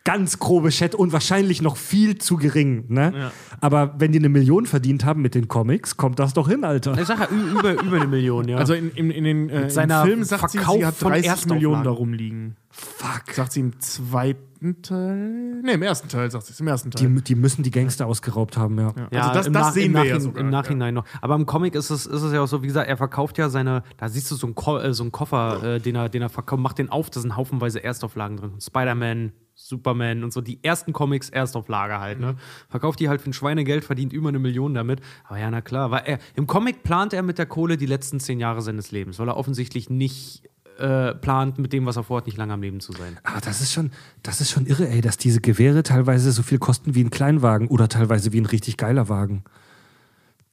[0.03, 2.85] ganz grobe Chat und wahrscheinlich noch viel zu gering.
[2.89, 3.31] Ne?
[3.61, 6.97] Aber wenn die eine Million verdient haben mit den Comics, kommt das doch hin, Alter.
[6.97, 8.57] Ich sag ja, über, über eine Million, ja.
[8.57, 11.11] Also in, in, in den äh, seiner im Film sagt Verkauf sie, sie hat von
[11.11, 11.55] 30 Erstauflagen.
[11.55, 12.55] Millionen da rumliegen.
[12.75, 13.33] Fuck.
[13.35, 15.61] Sagt sie im zweiten Teil?
[15.61, 16.59] Ne, im ersten Teil sagt sie es.
[16.59, 17.07] Im ersten Teil.
[17.07, 18.93] Die, die müssen die Gangster ausgeraubt haben, ja.
[19.11, 21.05] Ja, also das- das Nach- sehen im wir ja sogar, Im Nachhinein noch.
[21.21, 23.49] Aber im Comic ist es, ist es ja auch so, wie gesagt, er verkauft ja
[23.49, 26.23] seine, da siehst du so einen, Ko äh, so einen Koffer, äh, den, er, den
[26.23, 28.53] er verkauft, macht den auf, da sind haufenweise Erstauflagen drin.
[28.59, 32.25] Spider-Man, Superman und so, die ersten Comics Erstauflage halt, Mhm.
[32.25, 32.35] ne?
[32.69, 34.99] Verkauft die halt für ein Schweinegeld, verdient über eine Million damit.
[35.25, 38.19] Aber ja, na klar, weil er, im Comic plant er mit der Kohle die letzten
[38.19, 40.41] zehn Jahre seines Lebens, weil er offensichtlich nicht
[40.79, 43.17] äh, plant, mit dem, was er vorhat, nicht lange am Leben zu sein.
[43.23, 43.91] Aber das ist schon,
[44.23, 47.67] das ist schon irre, ey, dass diese Gewehre teilweise so viel kosten wie ein Kleinwagen
[47.67, 49.43] oder teilweise wie ein richtig geiler Wagen.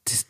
[0.04, 0.26] Das,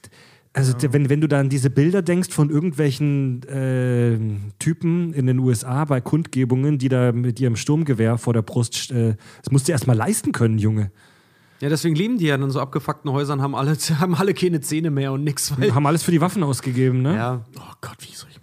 [0.53, 4.18] also, der- wenn, wenn du da an diese Bilder denkst von irgendwelchen äh,
[4.59, 9.14] Typen in den USA bei Kundgebungen, die da mit ihrem Sturmgewehr vor der Brust, äh,
[9.43, 10.91] das musst du erst mal leisten können, Junge.
[11.61, 14.91] Ja, deswegen leben die ja in so abgefuckten Häusern, haben alle, haben alle keine Zähne
[14.91, 15.22] mehr und
[15.59, 17.14] weil Haben alles für die Waffen ausgegeben, ne?
[17.14, 18.39] ja, oh Gott, wie Menschen das?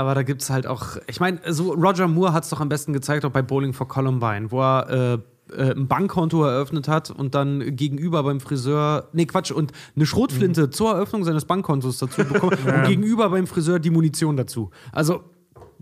[0.00, 2.70] Aber da gibt es halt auch, ich meine, so Roger Moore hat es doch am
[2.70, 5.20] besten gezeigt, auch bei Bowling for Columbine, wo er
[5.50, 10.06] äh, äh, ein Bankkonto eröffnet hat und dann gegenüber beim Friseur, nee Quatsch, und eine
[10.06, 10.72] Schrotflinte Mhm.
[10.72, 14.70] zur Eröffnung seines Bankkontos dazu bekommen und gegenüber beim Friseur die Munition dazu.
[14.90, 15.22] Also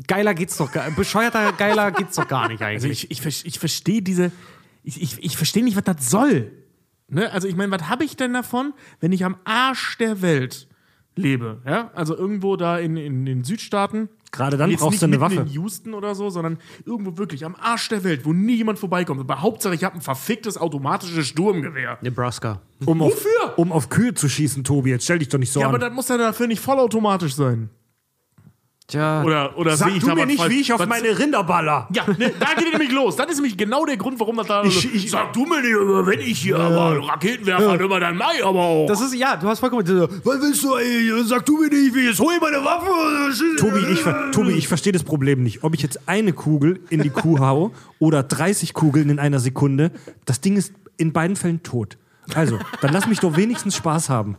[0.09, 3.05] geiler geht's doch, gar- bescheuerter geiler geht's doch gar nicht Also eigentlich.
[3.05, 4.33] ich, ich, ver- ich verstehe diese.
[4.83, 6.51] Ich, ich, ich verstehe nicht, was das soll.
[7.09, 7.31] Ne?
[7.31, 10.67] Also ich meine, was habe ich denn davon, wenn ich am Arsch der Welt
[11.19, 11.59] lebe?
[11.67, 11.91] Ja?
[11.95, 14.09] Also irgendwo da in, in den Südstaaten.
[14.31, 15.41] Gerade dann Jetzt brauchst nicht du eine Waffe.
[15.41, 19.21] in Houston oder so, sondern irgendwo wirklich am Arsch der Welt, wo nie jemand vorbeikommt.
[19.21, 21.97] Aber Hauptsache, ich habe ein verficktes automatisches Sturmgewehr.
[22.03, 22.61] Nebraska.
[22.85, 23.59] Um auf, Wofür?
[23.59, 25.75] um auf Kühe zu schießen, Tobi, jetzt stell dich doch nicht so Ja, an.
[25.75, 27.71] aber das muss ja dafür nicht vollautomatisch sein.
[28.91, 30.51] Tja, Oder, oder Sag ich du mir nicht, falsch?
[30.51, 31.87] wie ich auf Was- meine Rinder baller.
[31.93, 33.17] Ja, ne, da geht es nämlich los.
[33.17, 34.65] Das ist nämlich genau der Grund, warum das da.
[34.65, 35.75] Ich- ich- Sag du mir nicht,
[36.07, 38.87] wenn ich hier aber Raketenwerfer immer dann Mai, aber auch.
[38.87, 42.07] das ist, ja, du hast vollkommen, was willst du, ey, sag du mir nicht, wie,
[42.07, 42.89] jetzt hol ich meine Waffe.
[43.59, 44.01] Tobi, ich,
[44.35, 45.63] Tobi, ich verstehe das Problem nicht.
[45.65, 49.91] Ob ich jetzt eine Kugel in die Kuh hau oder 30 Kugeln in einer Sekunde,
[50.25, 51.99] das Ding ist in beiden Fällen tot.
[52.35, 54.37] Also, dann lass mich doch wenigstens Spaß haben.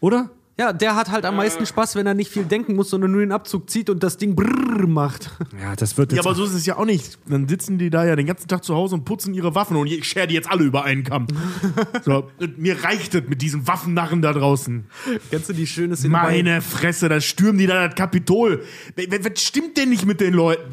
[0.00, 0.30] Oder?
[0.56, 3.20] Ja, der hat halt am meisten Spaß, wenn er nicht viel denken muss, sondern nur
[3.20, 5.32] den Abzug zieht und das Ding brrr macht.
[5.60, 6.26] Ja, das wird Ja, jetzt.
[6.26, 7.18] aber so ist es ja auch nicht.
[7.26, 9.88] Dann sitzen die da ja den ganzen Tag zu Hause und putzen ihre Waffen und
[9.88, 11.26] ich schere die jetzt alle über einen Kamm.
[12.04, 14.84] so, mir reicht es mit diesen Waffennarren da draußen.
[15.30, 18.62] Kennst du die schöne Szene bei- Meine Fresse, da stürmen die da das Kapitol.
[18.96, 20.70] Was stimmt denn nicht mit den Leuten?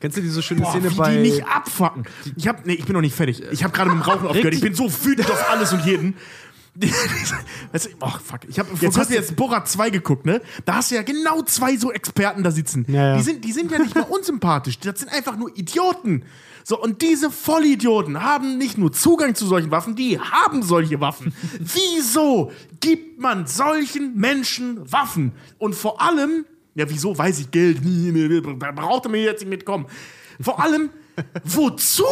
[0.00, 1.16] Kennst du diese schöne Boah, Szene wie bei.
[1.16, 2.04] die nicht abfacken.
[2.36, 3.42] Ich hab, nee, ich bin noch nicht fertig.
[3.50, 4.54] Ich habe gerade mit dem Rauchen aufgehört.
[4.54, 6.14] Ich bin so wütend auf alles und jeden.
[7.72, 8.40] Weißt du, oh, fuck.
[8.48, 10.40] Ich habe vor Jetzt hast du- jetzt Borat 2 geguckt, ne?
[10.64, 12.84] Da hast du ja genau zwei so Experten da sitzen.
[12.88, 13.16] Ja, ja.
[13.16, 14.78] Die, sind, die sind ja nicht mal unsympathisch.
[14.78, 16.24] Das sind einfach nur Idioten.
[16.64, 21.32] So, und diese Vollidioten haben nicht nur Zugang zu solchen Waffen, die haben solche Waffen.
[21.58, 25.32] Wieso gibt man solchen Menschen Waffen?
[25.56, 27.78] Und vor allem, ja, wieso weiß ich Geld?
[28.60, 29.86] Da braucht er mir jetzt nicht mitkommen.
[30.40, 30.90] Vor allem,
[31.44, 32.04] wozu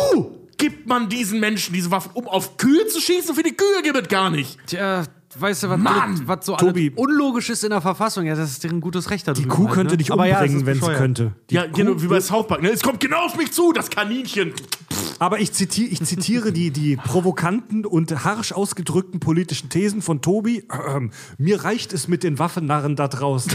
[0.59, 2.11] gibt man diesen Menschen diese Waffen?
[2.14, 3.34] Um auf Kühe zu schießen?
[3.34, 4.59] Für die Kühe gibt es gar nicht.
[4.66, 5.04] Tja,
[5.38, 6.22] weißt du, was, Mann!
[6.26, 6.92] was so Tobi.
[6.96, 8.24] alles unlogisch ist in der Verfassung?
[8.26, 9.42] Ja, das ist deren gutes Recht darüber.
[9.42, 9.98] die Kuh halt, könnte ne?
[9.98, 11.32] dich Aber ja, umbringen, ist wenn sie könnte.
[11.50, 12.62] Die Ja, Kuh genau, wie bei South Park.
[12.62, 12.70] Ne?
[12.70, 14.52] Es kommt genau auf mich zu, das Kaninchen.
[15.18, 20.66] Aber ich zitiere, ich zitiere die, die provokanten und harsch ausgedrückten politischen Thesen von Tobi.
[21.38, 23.52] Mir reicht es mit den Waffennarren da draußen.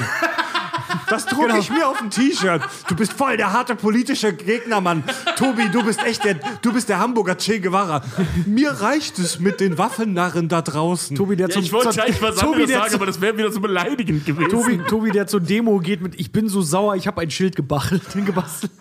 [1.09, 2.61] Das drucke ich mir auf ein T-Shirt.
[2.87, 5.03] Du bist voll der harte politische Gegner, Mann.
[5.37, 8.01] Tobi, du bist echt der, du bist der Hamburger Che Guevara.
[8.45, 11.15] Mir reicht es mit den Waffennarren da draußen.
[11.17, 13.05] Tobi, der Ja, zum, ich wollte zur- eigentlich was Tobi, anderes der sagen, zu- aber
[13.05, 14.49] das wäre wieder so beleidigend gewesen.
[14.49, 17.55] Tobi, Tobi, der zur Demo geht mit Ich bin so sauer, ich habe ein Schild
[17.55, 18.71] gebachelt, gebastelt.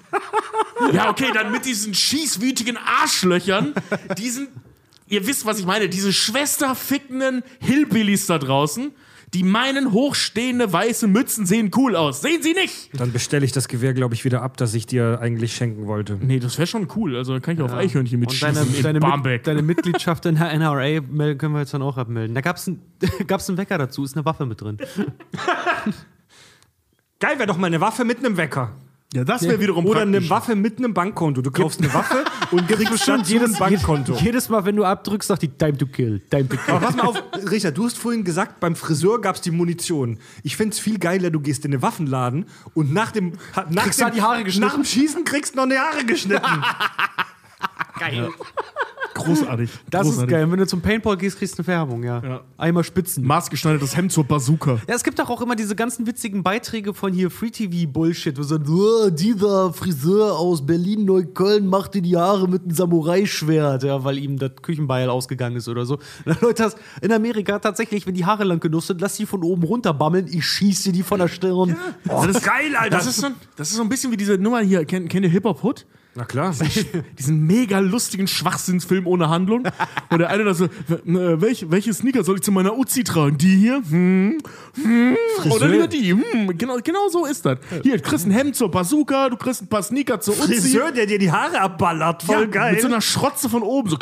[0.93, 3.75] Ja, okay, dann mit diesen schießwütigen Arschlöchern,
[4.17, 4.49] diesen,
[5.09, 8.93] ihr wisst, was ich meine, diese schwesterfickenden Hillbillies da draußen,
[9.35, 12.21] die meinen, hochstehende weiße Mützen sehen cool aus.
[12.21, 12.91] Sehen sie nicht!
[12.99, 16.19] Dann bestelle ich das Gewehr, glaube ich, wieder ab, das ich dir eigentlich schenken wollte.
[16.21, 17.17] Nee, das wäre schon cool.
[17.17, 19.41] Also kann ich auf Eichhörnchen Und mitschießen deine, in deine, Barmbek.
[19.41, 21.01] Mit, deine Mitgliedschaft in der NRA
[21.35, 22.35] können wir jetzt dann auch abmelden.
[22.35, 22.83] Da gab es ein,
[23.27, 24.79] gab's einen Wecker dazu, ist eine Waffe mit drin.
[27.21, 28.73] Geil wäre doch mal eine Waffe mit einem Wecker.
[29.13, 30.31] Ja, das wäre wiederum Oder eine praktisch.
[30.31, 31.43] Waffe mit einem Bankkonto.
[31.43, 34.15] Du kaufst eine Waffe und kriegst Schon dazu ein Bankkonto.
[34.21, 36.75] jedes Mal, wenn du abdrückst, sagt die Time to kill, Time to kill.
[36.75, 40.19] Aber pass mal auf, Richard, du hast vorhin gesagt, beim Friseur gab es die Munition.
[40.45, 43.33] Ich fände es viel geiler, du gehst in den Waffenladen und nach dem,
[43.71, 44.67] nach Kriegst dem, die Haare geschnitten.
[44.69, 46.47] nach dem Schießen kriegst du noch die Haare geschnitten.
[47.99, 48.29] Geil.
[49.25, 49.71] Großartig.
[49.91, 50.29] Das großartig.
[50.29, 50.51] ist geil.
[50.51, 52.23] Wenn du zum Paintball gehst, kriegst du eine Färbung, ja.
[52.23, 52.41] Ja.
[52.57, 53.25] Einmal spitzen.
[53.25, 54.81] Maßgeschneidertes Hemd zur Bazooka.
[54.89, 58.39] Ja, es gibt doch auch immer diese ganzen witzigen Beiträge von hier Free TV Bullshit,
[58.39, 63.83] wo so ein, oh, dieser Friseur aus Berlin Neukölln machte die Haare mit einem Samurai-Schwert,
[63.85, 65.99] ja, weil ihm das Küchenbeil ausgegangen ist oder so.
[66.25, 69.43] Und Leute, das in Amerika tatsächlich, wenn die Haare lang genug sind, lass die von
[69.43, 71.77] oben runter bammeln, ich schieße die von der Stirn.
[72.09, 72.97] Oh, das ist geil, Alter.
[72.97, 74.85] Das ist, so, das ist so ein bisschen wie diese Nummer hier.
[74.85, 75.87] Kennt, kennt ihr Hip-Hop Hood?
[76.21, 76.55] Na klar.
[77.19, 79.63] Diesen mega lustigen Schwachsinnsfilm ohne Handlung.
[80.11, 80.69] Und der eine da so, äh,
[81.07, 83.39] welche, welche Sneaker soll ich zu meiner Uzi tragen?
[83.39, 83.83] Die hier?
[83.89, 84.37] Hm?
[84.83, 85.17] Hm?
[85.51, 86.11] Oder lieber die?
[86.13, 86.59] Hm?
[86.59, 87.59] Genau, genau so ist das.
[87.83, 90.47] Hier, du kriegst ein Hemd zur Bazooka, du kriegst ein paar Sneaker zur Uzi.
[90.49, 92.23] Friseur, der dir die Haare abballert.
[92.23, 92.73] Voll Ja, geil.
[92.75, 93.89] Mit so einer Schrotze von oben.
[93.89, 93.97] So,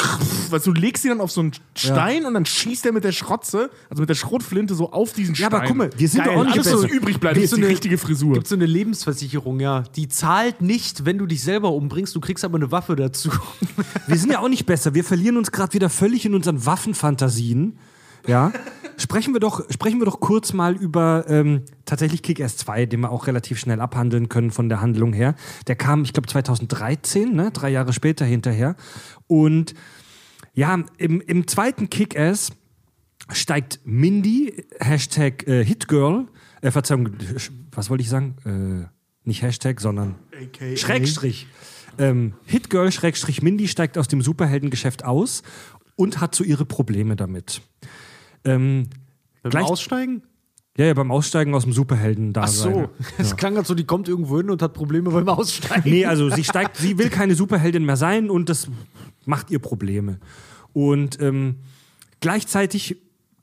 [0.50, 3.12] weißt du, legst sie dann auf so einen Stein und dann schießt er mit der
[3.12, 5.54] Schrotze, also mit der Schrotflinte so auf diesen Ja, Stein.
[5.54, 6.34] aber guck mal, wir sind Geil.
[6.34, 8.34] doch auch nicht Alles, was übrig bleibt, ist so eine- richtige Frisur.
[8.34, 9.84] Gibt so eine Lebensversicherung, ja.
[9.94, 13.30] Die zahlt nicht, wenn du dich selber umbringst, du kriegst aber eine Waffe dazu.
[14.06, 14.94] Wir sind ja auch nicht besser.
[14.94, 17.78] Wir verlieren uns gerade wieder völlig in unseren Waffenfantasien.
[18.26, 18.52] Ja.
[18.96, 23.10] Sprechen wir doch, sprechen wir doch kurz mal über ähm, tatsächlich Kick-Ass 2, den wir
[23.10, 25.34] auch relativ schnell abhandeln können von der Handlung her.
[25.66, 27.50] Der kam, ich glaube, 2013, ne?
[27.52, 28.76] drei Jahre später hinterher.
[29.26, 29.74] Und
[30.52, 32.50] ja, im, im zweiten Kick-Ass
[33.30, 36.26] steigt Mindy, Hashtag äh, Hitgirl,
[36.60, 37.10] äh, Verzeihung,
[37.70, 38.34] was wollte ich sagen?
[38.44, 38.88] Äh,
[39.24, 40.76] nicht Hashtag, sondern AKA.
[40.76, 41.46] Schrägstrich.
[41.98, 45.42] Ähm, Hitgirl, Schrägstrich Mindy steigt aus dem Superheldengeschäft aus
[45.96, 47.60] und hat so ihre Probleme damit.
[48.44, 48.88] Ähm,
[49.42, 50.22] Beim Gleich- Aussteigen?
[50.76, 52.88] ja, ja, beim Aussteigen aus dem Superhelden da Ach so.
[53.18, 55.90] Es klang halt so, die kommt irgendwo hin und hat Probleme beim Aussteigen.
[55.90, 58.68] Nee, also sie steigt, sie will keine Superheldin mehr sein und das
[59.26, 60.20] macht ihr Probleme.
[60.72, 61.56] Und ähm,
[62.20, 62.96] gleichzeitig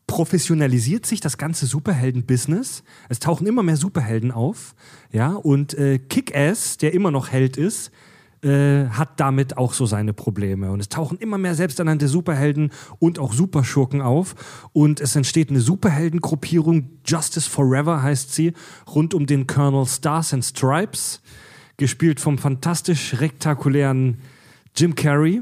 [0.08, 2.84] professionalisiert sich das ganze Superhelden-Business.
[3.10, 4.76] Es tauchen immer mehr Superhelden auf,
[5.12, 7.92] ja, und äh, Kick-Ass, der immer noch Held ist,
[8.44, 10.72] äh, hat damit auch so seine Probleme.
[10.72, 14.36] Und es tauchen immer mehr selbsternannte Superhelden und auch Superschurken auf.
[14.74, 18.54] Und es entsteht eine Superheldengruppierung, Justice Forever heißt sie,
[18.94, 21.22] rund um den Colonel Stars and Stripes,
[21.78, 24.20] gespielt vom fantastisch rektakulären
[24.76, 25.42] Jim Carrey.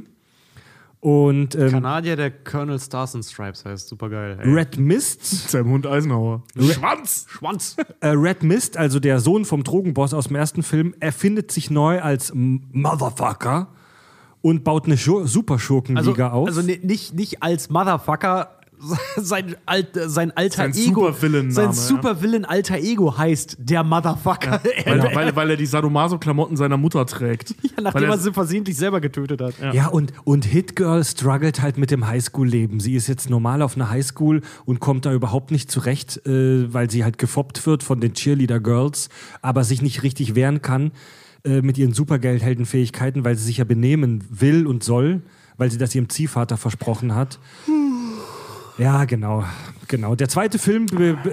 [1.04, 3.90] Und ähm, Kanadier, der Colonel Stars and Stripes heißt.
[3.90, 4.40] Super geil.
[4.42, 4.54] Ey.
[4.54, 6.44] Red Mist, Sein Hund Eisenhower.
[6.58, 7.26] Schwanz!
[7.28, 7.76] Schwanz.
[8.00, 12.02] äh, Red Mist, also der Sohn vom Drogenboss aus dem ersten Film, erfindet sich neu
[12.02, 13.68] als M- Motherfucker
[14.42, 16.48] und baut eine Schur Also, Superschurkenliga auf.
[16.48, 18.60] also ni- nicht, nicht als Motherfucker.
[19.18, 21.08] Sein, alt, sein alter Sein Ego.
[21.08, 21.74] Supervillain-Name, Sein ja.
[21.74, 24.62] Supervillain alter Ego heißt der Motherfucker.
[24.86, 27.56] Weil, weil, weil er die Sadomaso-Klamotten seiner Mutter trägt.
[27.82, 29.54] Nachdem weil er er, sie versehentlich selber getötet hat.
[29.74, 32.80] Ja, und, und Hitgirl struggelt halt mit dem Highschool-Leben.
[32.80, 36.90] Sie ist jetzt normal auf einer Highschool und kommt da überhaupt nicht zurecht, äh, weil
[36.90, 39.10] sie halt gefoppt wird von den Cheerleader-Girls,
[39.42, 40.92] aber sich nicht richtig wehren kann
[41.46, 45.22] äh, mit ihren Supergeldheldenfähigkeiten, weil sie sich ja benehmen will und soll,
[45.58, 47.40] weil sie das ihrem Ziehvater versprochen hat.
[48.78, 49.44] Ja, genau,
[49.88, 50.16] genau.
[50.16, 50.88] Der zweite Film,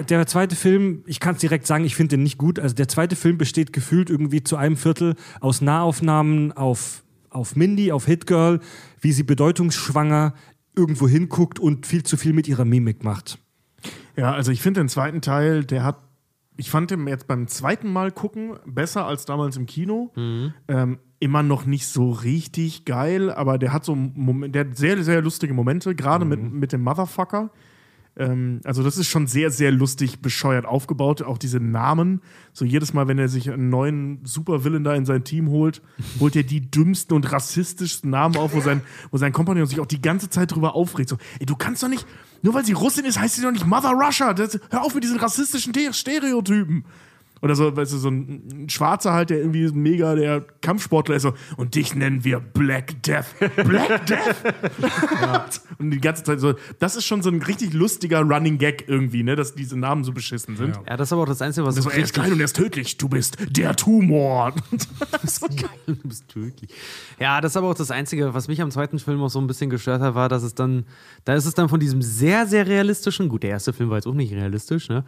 [0.09, 2.59] der zweite Film, ich kann es direkt sagen, ich finde den nicht gut.
[2.59, 7.91] Also der zweite Film besteht gefühlt irgendwie zu einem Viertel aus Nahaufnahmen auf, auf Mindy,
[7.91, 8.59] auf Hitgirl,
[8.99, 10.33] wie sie bedeutungsschwanger
[10.75, 13.39] irgendwo hinguckt und viel zu viel mit ihrer Mimik macht.
[14.15, 15.97] ja, also ich finde den zweiten Teil, der hat.
[16.57, 20.11] Ich fand den jetzt beim zweiten Mal gucken besser als damals im Kino.
[20.67, 25.01] Ähm, immer noch nicht so richtig geil, aber der hat so Moment, der hat sehr,
[25.03, 27.51] sehr lustige Momente, gerade mit, mit dem Motherfucker.
[28.17, 31.21] Ähm, also, das ist schon sehr, sehr lustig bescheuert aufgebaut.
[31.21, 32.21] Auch diese Namen.
[32.51, 35.81] So jedes Mal, wenn er sich einen neuen Supervillain da in sein Team holt,
[36.19, 39.85] holt er die dümmsten und rassistischsten Namen auf, wo sein, wo sein Kompagnon sich auch
[39.85, 41.07] die ganze Zeit drüber aufregt.
[41.07, 42.05] So, ey, du kannst doch nicht,
[42.41, 44.33] nur weil sie Russin ist, heißt sie doch nicht Mother Russia.
[44.33, 46.83] Das, hör auf mit diesen rassistischen Te- Stereotypen.
[47.41, 51.23] Oder so, weißt du, so ein, ein Schwarzer halt, der irgendwie mega der Kampfsportler ist.
[51.23, 53.25] So, und dich nennen wir Black Death.
[53.55, 55.61] Black Death?
[55.79, 59.23] Und die ganze Zeit so, das ist schon so ein richtig lustiger Running Gag irgendwie,
[59.23, 60.79] ne, dass diese Namen so beschissen sind.
[60.87, 62.39] Ja, das ist aber auch das Einzige, was Das so er ist richtig geil und
[62.39, 62.97] er ist tödlich.
[62.97, 64.53] Du bist der Tumor.
[65.23, 66.69] ist geil, du bist tödlich.
[67.19, 69.47] Ja, das ist aber auch das Einzige, was mich am zweiten Film auch so ein
[69.47, 70.85] bisschen gestört hat, war, dass es dann,
[71.25, 74.07] da ist es dann von diesem sehr, sehr realistischen, gut, der erste Film war jetzt
[74.07, 75.03] auch nicht realistisch, ne?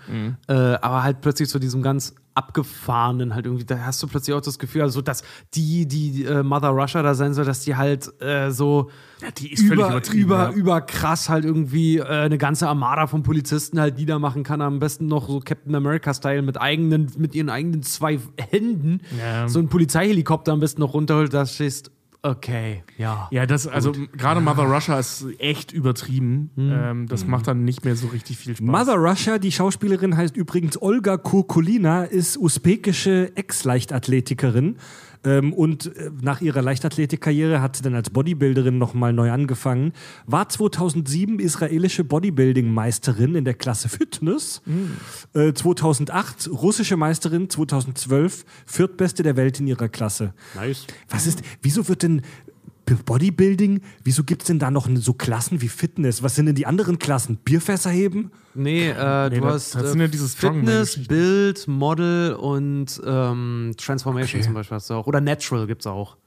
[0.47, 4.41] Äh, aber halt plötzlich zu diesem ganz abgefahrenen halt irgendwie, da hast du plötzlich auch
[4.41, 5.23] das Gefühl, also dass
[5.53, 8.89] die, die äh, Mother Russia da sein soll, dass die halt äh, so
[9.21, 10.23] Ja, die ist völlig über, übertrieben.
[10.23, 10.51] über, ja.
[10.51, 14.61] über krass halt irgendwie äh, eine ganze Armada von Polizisten halt niedermachen kann.
[14.61, 19.47] Am besten noch so Captain America-Style mit eigenen, mit ihren eigenen zwei Händen Ja.
[19.47, 21.91] so ein Polizeihelikopter am besten noch runterholt, da stehst,
[22.23, 23.27] okay, ja.
[23.31, 26.49] Ja, das, also gerade Mother Russia ist echt übertrieben.
[26.55, 26.71] Hm.
[26.73, 28.65] Ähm, das macht dann nicht mehr so richtig viel Spaß.
[28.65, 34.77] Mother Russia, die Schauspielerin heißt übrigens Olga Kurkulina, ist usbekische Ex-Leichtathletikerin.
[35.23, 39.93] Ähm, und äh, nach ihrer Leichtathletikkarriere hat sie dann als Bodybuilderin nochmal neu angefangen.
[40.25, 44.61] War 2007 israelische Bodybuilding-Meisterin in der Klasse Fitness.
[45.33, 50.33] Äh, 2008 russische Meisterin, 2012 viertbeste der Welt in ihrer Klasse.
[50.55, 50.85] Nice.
[51.09, 52.21] Was ist, wieso wird denn
[52.85, 56.21] Bodybuilding, wieso gibt es denn da noch so Klassen wie Fitness?
[56.23, 57.37] Was sind denn die anderen Klassen?
[57.37, 58.31] Bierfässer heben?
[58.53, 61.07] Nee, äh, Nee, du das- hast das äh, sind ja diese Fitness.
[61.07, 65.07] Bild, Model und ähm, Transformation zum Beispiel hast du auch.
[65.07, 66.17] Oder Natural gibt's auch.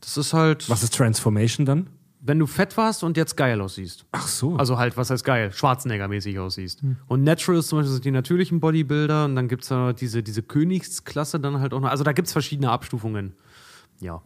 [0.00, 1.88] Das ist halt, Was ist Transformation dann?
[2.28, 4.04] wenn du fett warst und jetzt geil aussiehst.
[4.10, 4.56] Ach so.
[4.56, 5.52] Also halt, was heißt geil?
[5.54, 6.80] Schwarzenegger-mäßig aussiehst.
[6.82, 6.96] Hm.
[7.06, 10.24] Und Natural ist zum Beispiel sind die natürlichen Bodybuilder und dann gibt es da diese,
[10.24, 11.88] diese Königsklasse dann halt auch noch.
[11.88, 13.34] Also da gibt es verschiedene Abstufungen.
[14.00, 14.22] Ja.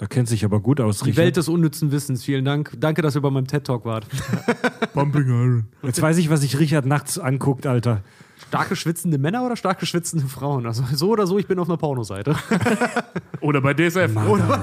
[0.00, 1.24] Da kennt sich aber gut aus, Die Richard.
[1.24, 2.24] Welt des unnützen Wissens.
[2.24, 2.72] Vielen Dank.
[2.78, 4.06] Danke, dass ihr bei meinem TED-Talk wart.
[4.94, 5.66] Pumping Iron.
[5.82, 8.02] Jetzt weiß ich, was sich Richard nachts anguckt, Alter.
[8.48, 10.64] Starke schwitzende Männer oder starke schwitzende Frauen?
[10.66, 12.34] Also so oder so, ich bin auf einer Pornoseite.
[13.42, 14.10] Oder bei DSF.
[14.28, 14.60] Oder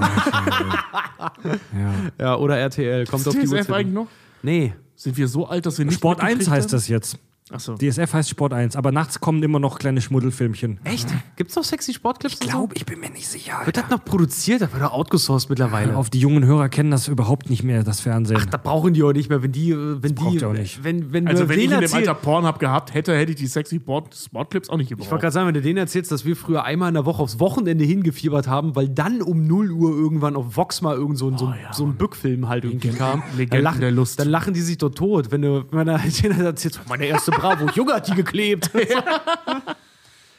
[1.72, 1.92] Ja.
[2.18, 3.06] ja, oder RTL.
[3.06, 3.70] Kommt auf die DSF Uhrzeit.
[3.74, 4.06] eigentlich noch?
[4.42, 4.74] Nee.
[4.94, 6.72] Sind wir so alt, dass wir nicht Sport 1 mitgekriegt heißt haben?
[6.72, 7.18] das jetzt.
[7.50, 7.74] Achso.
[7.76, 10.80] DSF heißt Sport 1, aber nachts kommen immer noch kleine Schmuddelfilmchen.
[10.84, 11.08] Echt?
[11.36, 12.34] Gibt's noch sexy Sportclips?
[12.34, 13.60] Ich glaube, ich bin mir nicht sicher.
[13.64, 14.60] Wird das noch produziert?
[14.60, 15.96] Das wird doch outgesourced mittlerweile.
[15.96, 18.40] Auf die jungen Hörer kennen das überhaupt nicht mehr, das Fernsehen.
[18.50, 20.84] Da brauchen die auch nicht mehr, wenn die, äh, wenn braucht die, ihr auch nicht.
[20.84, 23.76] wenn, wenn Also wenn ich in dem Alter Pornhub gehabt hätte, hätte ich die sexy
[23.76, 25.20] Sport Sportclips auch nicht Ich wollte gebraucht.
[25.22, 27.84] gerade sagen, wenn du denen erzählst, dass wir früher einmal in der Woche aufs Wochenende
[27.84, 31.46] hingefiebert haben, weil dann um 0 Uhr irgendwann auf Vox mal irgend so ein, so
[31.46, 34.18] ein, so ein Bückfilm halt irgendwie kam, Legenden dann lachen, der Lust.
[34.20, 37.68] dann lachen die sich doch tot, wenn du, wenn er denen erzählt, meine erste Bravo,
[37.74, 38.70] Junge hat die geklebt.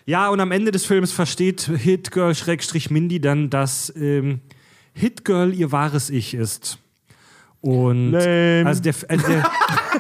[0.06, 4.39] Ja, und am Ende des Films versteht Hitgirl Schrägstrich Mindy dann, dass ähm,
[4.93, 6.80] Hitgirl ihr wahres Ich ist.
[7.62, 8.64] Und Lame.
[8.66, 9.52] also der, also der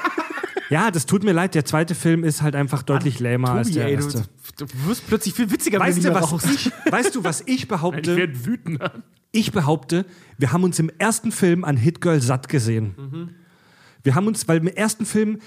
[0.71, 3.79] Ja, das tut mir leid, der zweite Film ist halt einfach deutlich lämer als Tobi,
[3.79, 4.23] der ey, du, erste.
[4.57, 6.47] du wirst plötzlich viel witziger, Weißt wenn du, du was rauchst.
[6.47, 8.15] ich, weißt du, was ich Ich behaupte?
[8.15, 8.79] werde wütend.
[9.31, 10.05] Ich behaupte,
[10.39, 13.35] wir haben uns im ersten Film an Hitgirl satt gesehen.
[14.01, 15.39] Wir haben uns, weil im ersten Film,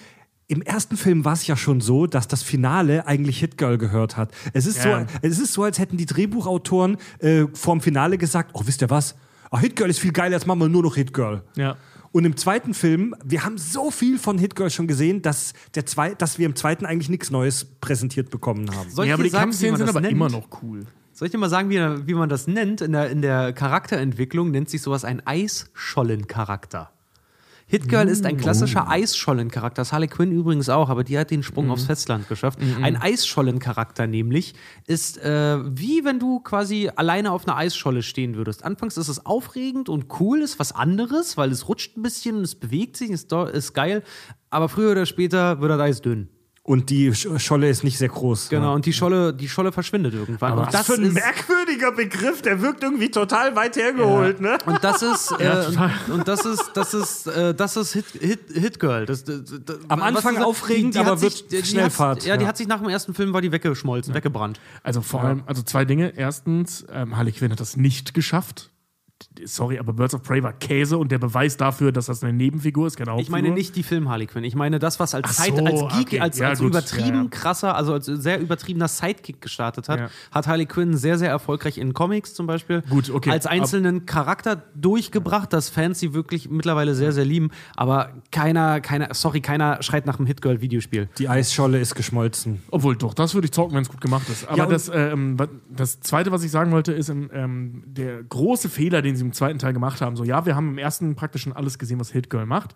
[0.53, 4.31] im ersten Film war es ja schon so, dass das Finale eigentlich Hitgirl gehört hat.
[4.53, 5.01] Es ist, Ja.
[5.01, 8.91] so, es ist so, als hätten die Drehbuchautoren äh, vorm Finale gesagt: Oh, wisst ihr
[8.91, 9.15] was?
[9.51, 11.43] Ah, Hitgirl ist viel geiler, jetzt machen wir nur noch Hitgirl.
[11.57, 11.77] Ja.
[12.13, 16.15] Und im zweiten Film, wir haben so viel von Hitgirl schon gesehen, dass, der zwei,
[16.15, 18.91] dass wir im zweiten eigentlich nichts Neues präsentiert bekommen haben.
[18.91, 20.13] Soll ich ja, aber dir die Kampfszenen sind aber nennt?
[20.13, 20.85] immer noch cool.
[21.15, 22.83] Soll ich dir mal sagen, wie, wie man das nennt?
[22.83, 26.91] In der, in der Charakterentwicklung nennt sich sowas ein Eisschollencharakter.
[27.73, 29.81] Hitgirl ist ein klassischer Eisschollencharakter.
[29.81, 32.59] Das Harley Quinn übrigens auch, aber die hat den Sprung aufs Festland geschafft.
[32.83, 34.53] Ein Eisschollencharakter nämlich
[34.87, 38.63] ist äh, wie wenn du quasi alleine auf einer Eisscholle stehen würdest.
[38.63, 42.57] Anfangs ist es aufregend und cool, ist was anderes, weil es rutscht ein bisschen, es
[42.57, 44.03] bewegt sich, ist, ist geil.
[44.51, 46.29] Aber früher oder später wird das Eis dünn.
[46.65, 48.49] Und die Sch- Scholle ist nicht sehr groß.
[48.49, 50.59] Genau, und die Scholle, die Scholle verschwindet irgendwann.
[50.59, 54.59] und Das, ist ein merkwürdiger Begriff, der wirkt irgendwie total weit hergeholt, ne?
[54.67, 55.67] Und das ist, äh,
[56.09, 59.07] und, und das ist, das ist, äh, das ist Hit, Hit, Hit Girl.
[59.07, 62.37] Das, das, das, Am was Anfang sagst, aufregend, aber sich- wird die Schnellfahrt, Hat, ja,
[62.37, 62.49] die ja.
[62.49, 64.61] hat sich nach dem ersten Film war die weggeschmolzen, weggebrannt.
[64.85, 66.13] Also vor allem, also zwei Dinge.
[66.17, 68.71] Erstens, ähm, Harley Quinn hat das nicht geschafft.
[69.45, 72.87] Sorry, aber Birds of Prey war Käse und der Beweis dafür, dass das eine Nebenfigur
[72.87, 74.45] ist, keine Ich meine nicht die Film Harley Quinn.
[74.45, 76.21] Ich meine das, was als so, als Geek, okay.
[76.21, 77.29] als, Ja, als übertrieben Ja, ja.
[77.31, 80.09] krasser, also als sehr übertriebener Sidekick gestartet hat, Ja.
[80.31, 83.31] hat Harley Quinn sehr, sehr erfolgreich in Comics zum Beispiel Gut, okay.
[83.31, 87.51] als einzelnen Charakter durchgebracht, dass Fans sie wirklich mittlerweile sehr, sehr lieben.
[87.77, 91.09] Aber keiner, keiner, sorry, keiner schreit nach einem Hitgirl-Videospiel.
[91.19, 92.63] Die Eisscholle ist geschmolzen.
[92.71, 94.49] Obwohl, doch, das würde ich zocken, wenn es gut gemacht ist.
[94.49, 95.37] Aber das, ähm,
[95.71, 99.59] das Zweite, was ich sagen wollte, ist ähm, der große Fehler, den sie im zweiten
[99.59, 100.17] Teil gemacht haben.
[100.17, 102.75] So, ja, wir haben im ersten praktisch schon alles gesehen, was Hitgirl macht.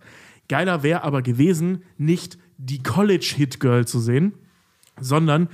[0.48, 4.34] Geiler wäre aber gewesen, nicht die College-Hitgirl zu sehen,
[5.00, 5.48] sondern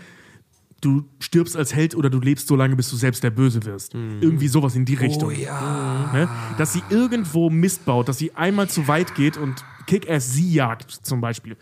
[0.80, 3.94] du stirbst als Held oder du lebst so lange, bis du selbst der Böse wirst.
[3.94, 5.30] Irgendwie sowas in die Richtung.
[5.30, 6.10] ja.
[6.12, 6.28] Ne?
[6.58, 10.90] Dass sie irgendwo Mist baut, dass sie einmal zu weit geht und Kick-Ass sie jagt,
[10.90, 11.56] zum Beispiel.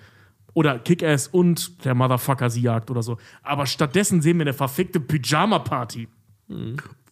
[0.54, 3.18] Oder Kick-Ass und der Motherfucker sie jagt oder so.
[3.42, 6.08] Aber stattdessen sehen wir eine verfickte Pyjama-Party.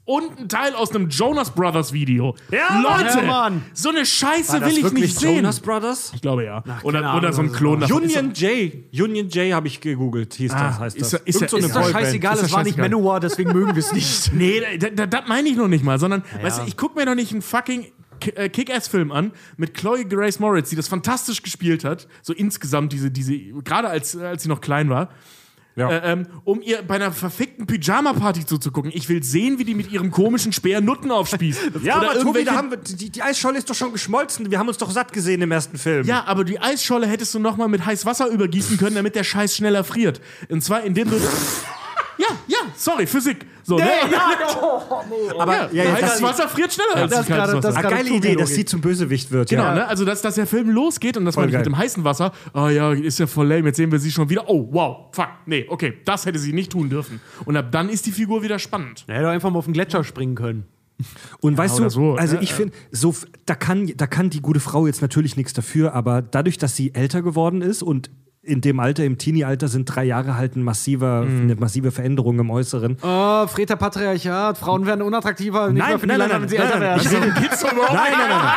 [0.09, 2.35] Und ein Teil aus einem Jonas Brothers Video.
[2.51, 3.63] Ja, Leute, ja, Mann.
[3.75, 5.37] so eine Scheiße War das will ich wirklich nicht sehen.
[5.37, 6.13] Jonas Brothers?
[6.15, 6.63] Ich glaube ja.
[6.63, 8.05] keine oder, Ahnung, oder so ein Klon davon.
[8.05, 8.73] Union J.
[8.99, 11.13] Union J habe ich gegoogelt, hieß Ah, das, heißt ist das.
[11.13, 12.05] ja- ist ja- Irgend so eine ist Ist doch Boyband.
[12.07, 12.79] scheißegal, Ist es war nicht.
[12.79, 14.33] Manowar, deswegen mögen wir es nicht.
[14.39, 17.33] Nee, das meine ich noch nicht mal, sondern, weißt du, ich gucke mir doch nicht
[17.33, 17.85] einen fucking
[18.21, 22.95] Ki- äh, Kick-Ass-Film an mit Chloe Grace Moritz, die das fantastisch gespielt hat, so insgesamt
[22.95, 25.11] diese, diese, gerade als, als sie noch klein war,
[25.79, 25.91] Ja.
[25.91, 28.91] äh, ähm, um ihr bei einer verfickten Pyjama-Party zuzugucken.
[28.95, 31.61] Ich will sehen, wie die mit ihrem komischen Speer Nutten aufspießt.
[31.83, 34.51] Ja, Oder aber Tobi, da haben wir, die, die Eisscholle ist doch schon geschmolzen.
[34.51, 36.07] Wir haben uns doch satt gesehen im ersten Film.
[36.07, 39.25] Ja, aber die Eisscholle hättest du noch mal mit heiß Wasser übergießen können, damit der
[39.25, 40.21] Scheiß schneller friert.
[40.49, 41.17] Und zwar indem du
[42.19, 43.47] Ja, ja, sorry, Physik.
[43.69, 43.85] So, ne?
[45.39, 47.69] Aber ja, ja, heißes das, Wasser friert schneller als das kaltes gerade- Wasser.
[47.69, 49.51] das eine geile Idee, dass sie zum Bösewicht wird.
[49.51, 49.75] Genau, ja.
[49.75, 49.87] ne?
[49.87, 51.59] Also, dass, dass der Film losgeht und das Voll geil.
[51.59, 52.33] mit dem heißen Wasser.
[52.55, 54.49] Ah ja, ist ja voll lame, jetzt sehen wir sie schon wieder.
[54.49, 57.21] Oh, wow, fuck, nee, okay, das hätte sie nicht tun dürfen.
[57.45, 59.05] Und ab dann ist die Figur wieder spannend.
[59.07, 60.65] Er hätte doch einfach mal auf den Gletscher springen können.
[61.43, 62.43] Und weißt oder du, so, also ne?
[62.43, 63.15] ich finde, so,
[63.45, 66.95] da, kann, da kann die gute Frau jetzt natürlich nichts dafür, aber dadurch, dass sie
[66.95, 68.09] älter geworden ist und
[68.49, 71.43] in dem Alter, im Teenie-Alter, sind drei Jahre halt ein massiver, Mhm.
[71.43, 72.97] eine massive Veränderung im Äußeren.
[73.03, 76.49] Oh, Freter Patriarchat, Frauen werden unattraktiver, nicht Nein, mehr für die nein, Länder, nein, wenn
[76.49, 77.01] sie nein, älter nein, werden.
[77.05, 78.55] ich rede- Nein, nein, nein, nein.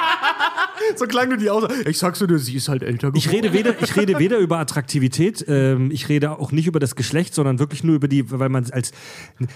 [0.95, 1.65] so klang du die aus.
[1.85, 3.17] Ich sag's dir, sie ist halt älter geworden.
[3.17, 6.95] Ich rede weder, ich rede weder über Attraktivität, ähm, ich rede auch nicht über das
[6.95, 8.91] Geschlecht, sondern wirklich nur über die, weil man als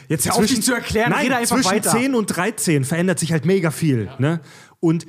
[0.09, 1.91] jetzt auf, dich zu erklären, nein, rede einfach zwischen weiter.
[1.91, 4.09] 10 und 13 verändert sich halt mega viel.
[4.19, 4.41] Ne?
[4.81, 5.05] Und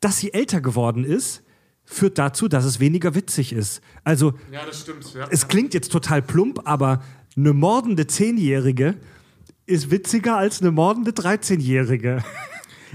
[0.00, 1.43] dass sie älter geworden ist,
[1.84, 3.80] führt dazu, dass es weniger witzig ist.
[4.04, 5.12] Also Ja, das stimmt.
[5.14, 5.26] Ja.
[5.30, 7.02] es klingt jetzt total plump, aber
[7.36, 8.94] eine mordende Zehnjährige
[9.66, 12.22] ist witziger als eine mordende 13-Jährige.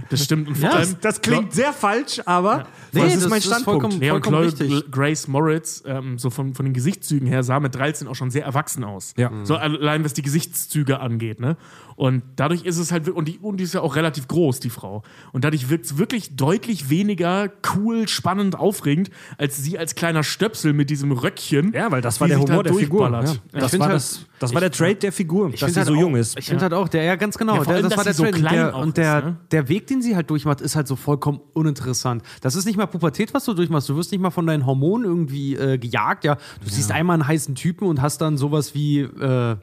[0.09, 0.47] Das stimmt.
[0.47, 3.45] Und vor Ja, allem, Das klingt sehr falsch, aber Nee, das ist das mein ist
[3.47, 3.81] Standpunkt.
[3.81, 4.89] vollkommen- Ja, und Chloe richtig.
[4.91, 8.45] Grace Moritz, ähm, so von, von den Gesichtszügen her, sah mit 13 auch schon sehr
[8.45, 9.13] erwachsen aus.
[9.17, 9.29] Ja.
[9.43, 11.57] So allein was die Gesichtszüge angeht, ne?
[11.99, 14.69] Und dadurch ist es halt, und die, und die ist ja auch relativ groß, die
[14.69, 15.03] Frau.
[15.33, 20.71] Und dadurch wirkt es wirklich deutlich weniger cool, spannend, aufregend, als sie als kleiner Stöpsel
[20.71, 21.73] mit diesem Röckchen.
[21.73, 23.11] Ja, weil das war der Humor der Figur.
[23.11, 23.35] Ja.
[23.51, 25.99] Das, war halt- das, das war der Trade der Figur, dass sie halt so auch,
[25.99, 26.39] jung ist.
[26.39, 27.55] Ich finde halt auch, der, ja, ganz genau.
[27.55, 29.37] Ja, vor der, allem, das war der so klein der, und der, ist, ne?
[29.51, 32.23] der Weg, den sie halt durchmacht, ist halt so vollkommen uninteressant.
[32.39, 33.89] Das ist nicht mal Pubertät, was du durchmachst.
[33.89, 36.23] Du wirst nicht mal von deinen Hormonen irgendwie äh, gejagt.
[36.23, 39.57] Ja, du siehst einmal einen heißen Typen und hast dann sowas wie äh,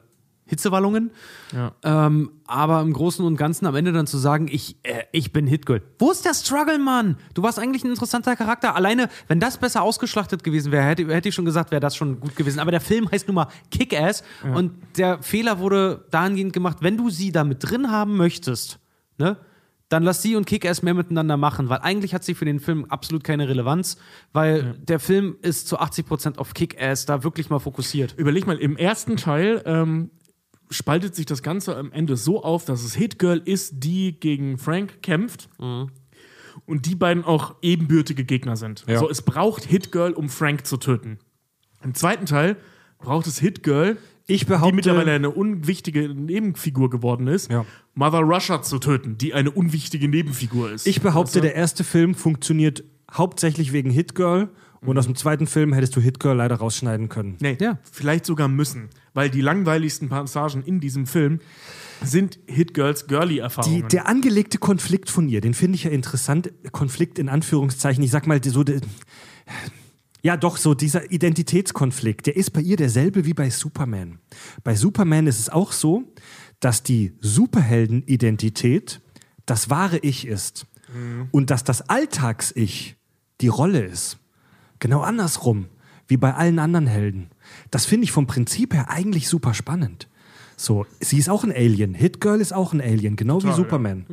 [0.47, 1.11] Hitzewallungen.
[1.53, 1.73] Ja.
[1.83, 5.47] Ähm, aber im Großen und Ganzen am Ende dann zu sagen, ich, äh, ich bin
[5.47, 5.81] Hitgirl.
[5.99, 7.17] Wo ist der Struggle, Mann?
[7.33, 8.75] Du warst eigentlich ein interessanter Charakter.
[8.75, 12.19] Alleine, wenn das besser ausgeschlachtet gewesen wäre, hätte, hätte ich schon gesagt, wäre das schon
[12.19, 12.59] gut gewesen.
[12.59, 14.23] Aber der Film heißt nun mal Kick-Ass
[14.53, 18.79] und der Fehler wurde dahingehend gemacht, wenn du sie da mit drin haben möchtest,
[19.17, 19.37] ne?
[19.89, 22.85] Dann lass sie und Kick-Ass mehr miteinander machen, weil eigentlich hat sie für den Film
[22.89, 23.97] absolut keine Relevanz,
[24.33, 28.13] weil der Film ist zu 80% auf Kick-Ass da wirklich mal fokussiert.
[28.17, 30.11] Überleg mal, im ersten Teil ähm,
[30.69, 34.57] spaltet sich das Ganze am Ende so auf, dass es Hit Girl ist, die gegen
[34.57, 35.49] Frank kämpft.
[36.65, 38.83] Und die beiden auch ebenbürtige Gegner sind.
[38.87, 38.99] Ja.
[38.99, 41.19] So, es braucht Hit Girl, um Frank zu töten.
[41.83, 42.57] Im zweiten Teil
[42.99, 47.65] braucht es Hit Girl, Ich die mittlerweile eine unwichtige Nebenfigur geworden ist, Ja.
[47.93, 50.85] Mother Russia zu töten, die eine unwichtige Nebenfigur ist.
[50.87, 51.41] ich behaupte, Weißt du?
[51.41, 54.15] der erste Film funktioniert hauptsächlich wegen Hit
[54.81, 57.37] Und aus dem zweiten Film hättest du Hit Girl leider rausschneiden können.
[57.39, 57.79] Nee, Ja.
[57.91, 58.89] vielleicht sogar müssen.
[59.13, 61.39] Weil die langweiligsten Passagen in diesem Film
[62.03, 63.87] sind Hit Girls Girly-Erfahrungen.
[63.89, 66.51] der angelegte Konflikt von ihr, den finde ich ja interessant.
[66.71, 68.03] Konflikt in Anführungszeichen.
[68.03, 68.63] Ich sag mal, so.
[68.63, 68.81] de-
[70.23, 74.19] Ja, doch, so dieser Identitätskonflikt, der ist bei ihr derselbe wie bei Superman.
[74.63, 76.03] Bei Superman ist es auch so,
[76.59, 79.01] dass die Superheldenidentität
[79.45, 80.65] das wahre Ich ist
[81.31, 82.95] und dass das Alltags-Ich
[83.41, 84.17] die Rolle ist.
[84.79, 85.67] Genau andersrum,
[86.07, 87.29] wie bei allen anderen Helden.
[87.71, 90.07] Das finde ich vom Prinzip her eigentlich super spannend.
[90.55, 91.93] So, sie ist auch ein Alien.
[91.93, 94.05] Hit Girl ist auch ein Alien, genau wie Superman.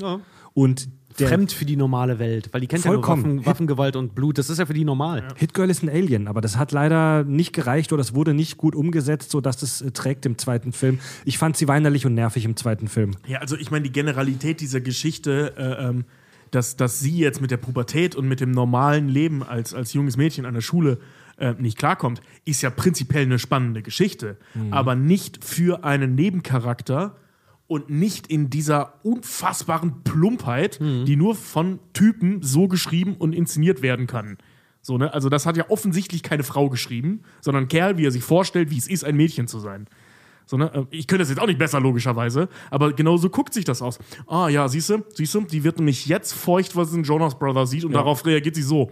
[0.52, 0.88] Und
[1.18, 3.22] der Fremd für die normale Welt, weil die kennt Vollkommen.
[3.22, 4.38] ja nur Waffen, Waffengewalt und Blut.
[4.38, 5.28] Das ist ja für die normal.
[5.36, 8.56] Hit Girl ist ein Alien, aber das hat leider nicht gereicht oder es wurde nicht
[8.56, 10.98] gut umgesetzt, sodass es äh, trägt im zweiten Film.
[11.24, 13.12] Ich fand sie weinerlich und nervig im zweiten Film.
[13.26, 16.04] Ja, also ich meine, die Generalität dieser Geschichte, äh, ähm,
[16.54, 20.16] dass, dass sie jetzt mit der Pubertät und mit dem normalen Leben als, als junges
[20.16, 20.98] Mädchen an der Schule
[21.36, 24.36] äh, nicht klarkommt, ist ja prinzipiell eine spannende Geschichte.
[24.70, 27.16] Aber nicht für einen Nebencharakter
[27.66, 34.06] und nicht in dieser unfassbaren Plumpheit, die nur von Typen so geschrieben und inszeniert werden
[34.06, 34.36] kann.
[34.82, 35.14] So, ne?
[35.14, 38.70] Also, das hat ja offensichtlich keine Frau geschrieben, sondern ein Kerl, wie er sich vorstellt,
[38.70, 39.86] wie es ist, ein Mädchen zu sein.
[40.46, 40.70] So, ne?
[40.74, 43.80] äh, Ich könnte das jetzt auch nicht besser, logischerweise, aber genau so guckt sich das
[43.82, 43.98] aus.
[44.26, 47.66] Ah ja, siehst du, siehst du, die wird nämlich jetzt feucht, was ein Jonas Brother
[47.66, 48.90] sieht und darauf reagiert sie so.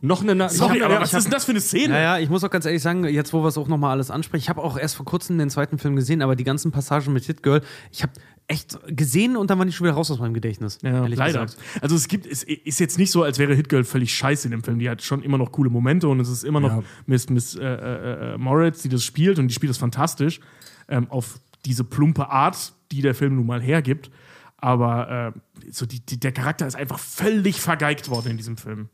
[0.00, 0.48] Noch eine.
[0.48, 1.88] Sorry, ich hab- aber was ist denn das für eine Szene?
[1.94, 4.42] Naja, ich muss auch ganz ehrlich sagen, jetzt wo wir es auch nochmal alles ansprechen,
[4.42, 7.24] ich habe auch erst vor kurzem den zweiten Film gesehen, aber die ganzen Passagen mit
[7.24, 8.12] Hit Girl, ich habe
[8.50, 10.78] echt gesehen und dann waren die schon wieder raus aus meinem Gedächtnis.
[10.82, 11.46] Ja, leider.
[11.46, 11.56] gesagt.
[11.80, 14.64] Also es gibt, es ist jetzt nicht so, als wäre Hitgirl völlig scheiße in dem
[14.64, 14.78] Film.
[14.80, 16.82] Die hat schon immer noch coole Momente und es ist immer noch Ja.
[17.06, 20.40] Miss, Miss äh, äh, äh, Moritz, die das spielt und die spielt das fantastisch
[20.88, 24.10] ähm, auf diese plumpe Art, die der Film nun mal hergibt.
[24.56, 28.88] Aber äh, so die, die, der Charakter ist einfach völlig vergeigt worden in diesem Film.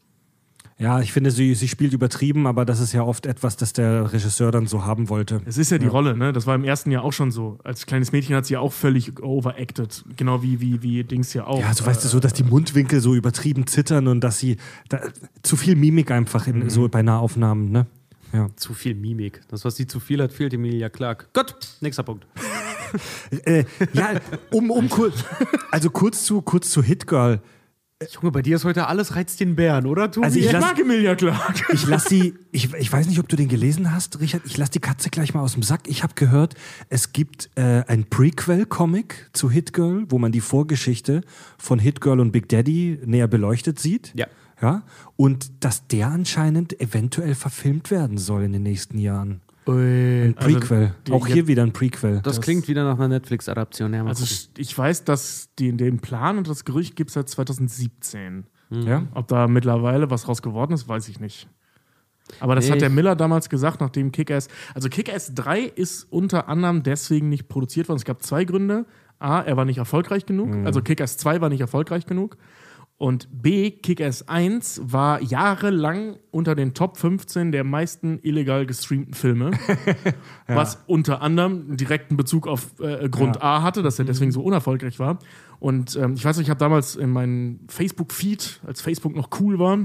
[0.79, 4.13] Ja, ich finde, sie, sie spielt übertrieben, aber das ist ja oft etwas, das der
[4.13, 5.41] Regisseur dann so haben wollte.
[5.47, 6.35] Es ist ja die Rolle, ne?
[6.35, 7.59] Das war im ersten Jahr auch schon so.
[7.65, 10.05] Als kleines Mädchen hat sie ja auch völlig overacted.
[10.17, 11.61] Genau wie, wie, wie Dings ja auch.
[11.61, 14.59] Ja, so weißt du, so, dass die Mundwinkel so übertrieben zittern und dass sie
[14.91, 15.01] da,
[15.43, 17.87] zu viel Mimik einfach in, so bei Nahaufnahmen, ne?
[18.35, 18.51] Ja.
[18.57, 19.41] Zu viel Mimik.
[19.49, 21.33] Das, was sie zu viel hat, fehlt Emilia Clark.
[21.33, 22.27] Gut, nächster Punkt.
[23.45, 23.65] äh,
[23.95, 24.11] ja,
[24.53, 25.25] um, um kurz,
[25.71, 27.41] also kurz zu, kurz zu Hit Girl.
[28.13, 30.11] Junge, bei dir ist heute alles reizt den Bären, oder?
[30.11, 30.27] Tobi?
[30.27, 31.65] Also ich Ich lass- mag Emilia Clarke.
[31.73, 34.43] Ich lass die, ich, ich weiß nicht, ob du den gelesen hast, Richard.
[34.45, 35.89] Ich lass die Katze gleich mal aus dem Sack.
[35.89, 36.57] Ich habe gehört,
[36.91, 41.23] es gibt äh, ein Prequel-Comic zu Hit Girl, wo man die Vorgeschichte
[41.57, 44.13] von Hit Girl und Big Daddy näher beleuchtet sieht.
[44.15, 44.27] Ja.
[44.61, 44.83] Ja.
[45.17, 49.41] Und dass der anscheinend eventuell verfilmt werden soll in den nächsten Jahren.
[49.69, 50.33] Ui.
[50.35, 50.95] Prequel.
[51.07, 52.21] die- Auch hier wieder ein Prequel.
[52.23, 53.93] Das, klingt wieder nach einer Netflix-Adaption.
[53.95, 54.25] Ja, Also
[54.57, 58.45] ich weiß, dass den, den Plan und das Gerücht gibt es seit 2017.
[58.71, 59.03] ja.
[59.15, 61.49] Ob da mittlerweile was raus geworden ist, weiß ich nicht.
[62.41, 64.49] Aber das Nee, hat der Miller damals gesagt, nachdem Kick-Ass.
[64.75, 67.99] Also Kick-Ass 3 ist unter anderem deswegen nicht produziert worden.
[67.99, 68.85] Es gab zwei Gründe.
[69.21, 70.53] A, er war nicht erfolgreich genug.
[70.67, 72.37] Also Kick-Ass 2 war nicht erfolgreich genug.
[72.99, 79.51] Und B, Kick-Ass 1 war jahrelang unter den Top 15 der meisten illegal gestreamten Filme.
[80.47, 84.43] Was unter anderem einen direkten Bezug auf äh, Grund A hatte, dass er deswegen so
[84.43, 85.19] unerfolgreich war.
[85.59, 89.59] Und ähm, ich weiß noch, ich habe damals in meinem Facebook-Feed, als Facebook noch cool
[89.59, 89.79] war,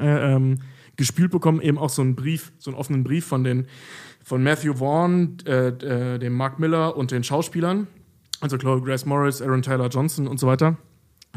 [0.00, 0.60] äh, ähm,
[0.96, 3.66] gespielt bekommen, eben auch so einen Brief, so einen offenen Brief von den
[4.24, 7.86] von Matthew Vaughn, äh, äh, dem Mark Miller und den Schauspielern,
[8.40, 10.76] also Chloe Grace Morris, Aaron Taylor Johnson und so weiter,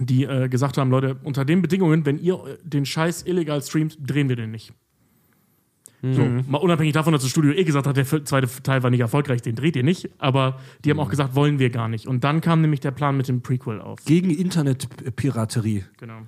[0.06, 3.98] die äh, gesagt haben, Leute, unter den Bedingungen, wenn ihr äh, den Scheiß illegal streamt,
[4.02, 4.74] drehen wir den nicht.
[6.04, 9.02] So, mal unabhängig davon, dass das Studio eh gesagt hat, der zweite Teil war nicht
[9.02, 12.08] erfolgreich, den dreht ihr nicht, aber die haben auch gesagt, wollen wir gar nicht.
[12.08, 14.04] Und dann kam nämlich der Plan mit dem Prequel auf.
[14.06, 15.86] Gegen Internetpiraterie.
[16.00, 16.22] Genau.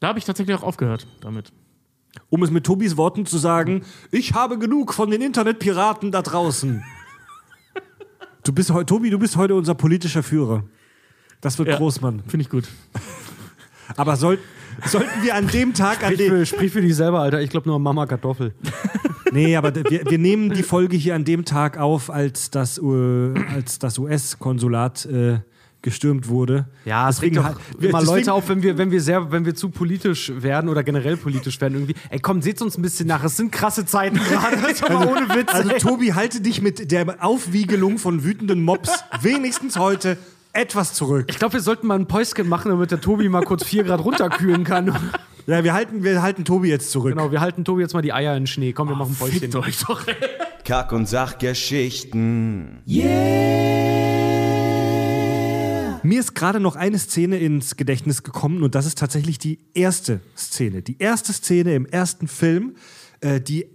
[0.00, 1.52] Da habe ich tatsächlich auch aufgehört damit.
[2.30, 6.82] Um es mit Tobis Worten zu sagen, ich habe genug von den Internetpiraten da draußen.
[8.42, 10.64] Du bist Tobi, du bist heute unser politischer Führer.
[11.40, 11.76] Das wird Ja.
[11.76, 12.22] groß, Mann.
[12.26, 12.64] Finde ich gut.
[13.96, 14.38] Aber soll,
[14.86, 16.28] sollten wir an dem Tag, an Sprich dem.
[16.30, 17.40] für, sprich für dich selber, Alter.
[17.40, 18.52] Ich glaube nur Mama Kartoffel.
[19.32, 23.44] Nee, aber wir, wir nehmen die Folge hier an dem Tag auf, als das, äh,
[23.54, 25.38] als das US-Konsulat äh,
[25.82, 26.66] gestürmt wurde.
[26.84, 29.30] Ja, es regt Deswegen doch halt- wir- immer Leute auf, wenn wir, wenn wir sehr,
[29.30, 31.94] wenn wir zu politisch werden oder generell politisch werden irgendwie.
[32.08, 33.22] Ey, komm, seht's uns ein bisschen nach.
[33.22, 34.56] Es sind krasse Zeiten gerade.
[34.92, 35.54] Aber ohne Witz.
[35.54, 35.78] Also, ey.
[35.78, 40.18] Tobi, halte dich mit der Aufwiegelung von wütenden Mobs wenigstens heute
[40.52, 41.26] etwas zurück.
[41.28, 44.04] ich glaube, wir sollten mal ein Päuschen machen, damit der Tobi mal kurz 4 Grad
[44.04, 45.10] runterkühlen kann.
[45.46, 47.14] Ja, wir halten, wir halten Tobi jetzt zurück.
[47.14, 48.72] Genau, wir halten Tobi jetzt mal die Eier in den Schnee.
[48.72, 49.56] Komm, wir machen ein Päuschen.
[49.56, 50.14] Euch doch, ey.
[50.64, 52.82] Kack- und Sachgeschichten.
[56.02, 60.20] Mir ist gerade noch eine Szene ins Gedächtnis gekommen und das ist tatsächlich die erste
[60.36, 60.82] Szene.
[60.82, 62.76] Die erste Szene im ersten Film,
[63.20, 63.66] äh, die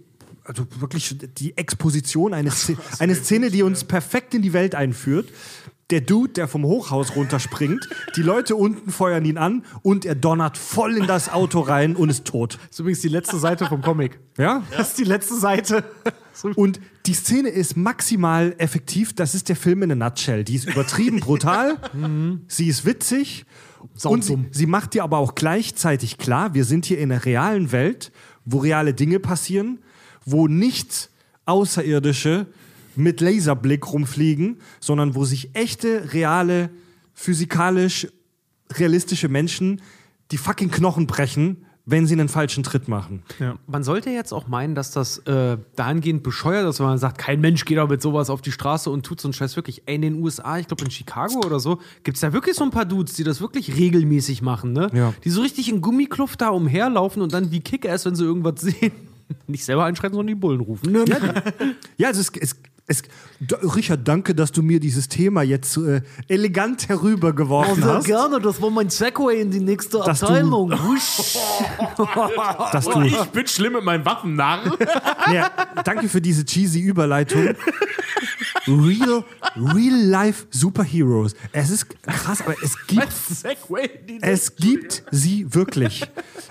[0.44, 5.28] also wirklich die Exposition eine, Szene, eine Szene, die uns perfekt in die Welt einführt.
[5.90, 10.58] Der Dude, der vom Hochhaus runterspringt, die Leute unten feuern ihn an und er donnert
[10.58, 12.54] voll in das Auto rein und ist tot.
[12.54, 14.18] Das ist übrigens die letzte Seite vom Comic.
[14.36, 14.64] Ja?
[14.76, 15.84] Das ist die letzte Seite.
[16.56, 19.14] Und die Szene ist maximal effektiv.
[19.14, 20.42] Das ist der Film in a nutshell.
[20.42, 21.78] Die ist übertrieben brutal.
[22.48, 23.46] sie ist witzig.
[24.02, 27.70] Und sie, sie macht dir aber auch gleichzeitig klar, wir sind hier in einer realen
[27.70, 28.10] Welt,
[28.44, 29.78] wo reale Dinge passieren,
[30.24, 31.10] wo nicht
[31.44, 32.46] Außerirdische
[32.96, 36.70] mit Laserblick rumfliegen, sondern wo sich echte, reale,
[37.14, 38.08] physikalisch
[38.72, 39.80] realistische Menschen
[40.32, 43.22] die fucking Knochen brechen, wenn sie einen falschen Tritt machen.
[43.68, 47.40] Man sollte jetzt auch meinen, dass das äh, dahingehend bescheuert ist, wenn man sagt, kein
[47.40, 49.82] Mensch geht auch mit sowas auf die Straße und tut so einen Scheiß wirklich.
[49.86, 52.64] Ey, in den USA, ich glaube in Chicago oder so, gibt es da wirklich so
[52.64, 54.90] ein paar Dudes, die das wirklich regelmäßig machen, ne?
[54.92, 55.14] Ja.
[55.22, 58.90] Die so richtig in Gummikluft da umherlaufen und dann wie Kick-Ass, wenn sie irgendwas sehen,
[59.46, 60.90] nicht selber einschreiten, sondern die Bullen rufen.
[60.90, 61.04] Ne?
[61.98, 62.56] Ja, also es, es,
[62.88, 63.02] es,
[63.74, 67.90] Richard, danke, dass du mir dieses Thema jetzt äh, elegant herübergeworfen hast.
[67.90, 70.72] Also gerne, das war mein Segway in die nächste Dass du- Abteilung.
[70.88, 71.36] Husch.
[72.72, 74.76] Dass du, ich bin schlimm mit meinen Waffen, Narr.
[75.32, 75.50] ja,
[75.84, 77.54] danke für diese cheesy Überleitung.
[78.68, 79.24] Real,
[79.56, 81.34] real life Superheroes.
[81.52, 83.08] Es ist krass, aber es gibt
[84.22, 86.02] Es gibt sie wirklich.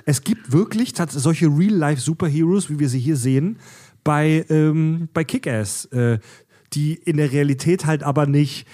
[0.06, 3.58] Es gibt wirklich solche Real-Life-Superheroes, wie wir sie hier sehen,
[4.06, 6.20] bei, ähm, bei Kick-Ass, äh,
[6.72, 8.66] die in der Realität halt aber nicht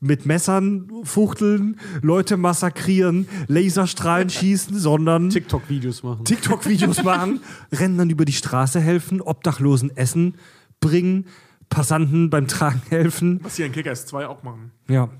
[0.00, 6.24] mit Messern fuchteln, Leute massakrieren, Laserstrahlen schießen, sondern TikTok-Videos machen.
[6.24, 7.40] TikTok-Videos machen,
[7.72, 10.34] Rennen dann über die Straße helfen, Obdachlosen Essen
[10.80, 11.26] bringen,
[11.68, 13.40] Passanten beim Tragen helfen.
[13.42, 14.72] Was hier in Kickers 2 auch machen.
[14.88, 15.10] Ja.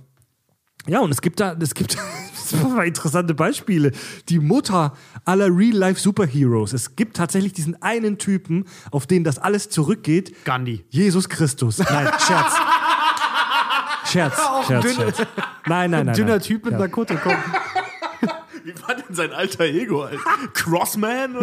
[0.88, 1.96] Ja, und es gibt da, es gibt
[2.84, 3.92] interessante Beispiele.
[4.30, 4.94] Die Mutter
[5.24, 6.72] aller Real-Life-Superheroes.
[6.72, 10.44] Es gibt tatsächlich diesen einen Typen, auf den das alles zurückgeht.
[10.44, 10.84] Gandhi.
[10.88, 11.78] Jesus Christus.
[11.78, 12.54] Nein, Scherz.
[14.06, 14.36] Scherz,
[14.66, 15.18] Scherz, dünne- Scherz.
[15.66, 16.14] Nein, nein, nein.
[16.14, 16.40] Dünner nein.
[16.40, 17.36] Typ in der Kutte kommt.
[18.64, 20.02] Wie war denn sein alter Ego?
[20.04, 20.22] Alter?
[20.54, 21.34] Crossman?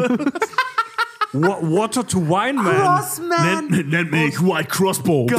[1.34, 3.70] Wa- Water to Wine Man.
[3.70, 5.28] nennt, nennt mich White Crossbow.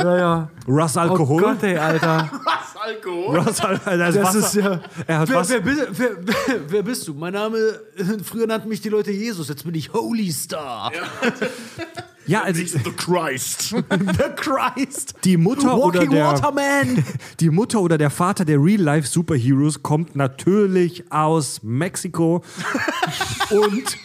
[0.00, 0.50] Ja, ja.
[0.66, 1.42] Russ Oh Alkohol.
[1.42, 2.30] Gott, ey, Alter.
[2.82, 3.38] Alkohol.
[3.40, 4.38] Russ, Al- das, Das Wasser.
[4.38, 4.80] ist ja.
[5.06, 5.58] Er hat Wer, Wasser.
[5.62, 7.12] wer, wer, wer, wer bist du?
[7.12, 7.58] Mein Name,
[8.24, 10.92] früher nannten mich die Leute Jesus, jetzt bin ich Holy Star.
[12.26, 13.68] Ja, also The Christ.
[13.90, 15.14] The Christ.
[15.24, 17.04] die Mutter oder Walking der Waterman.
[17.38, 22.42] die Mutter oder der Vater der Real Life Superheroes kommt natürlich aus Mexiko
[23.50, 23.96] und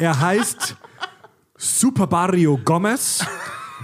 [0.00, 0.76] er heißt
[1.56, 3.24] Super Barrio Gomez.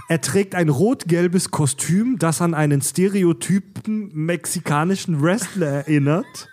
[0.09, 6.49] Er trägt ein rot-gelbes Kostüm, das an einen stereotypen mexikanischen Wrestler erinnert.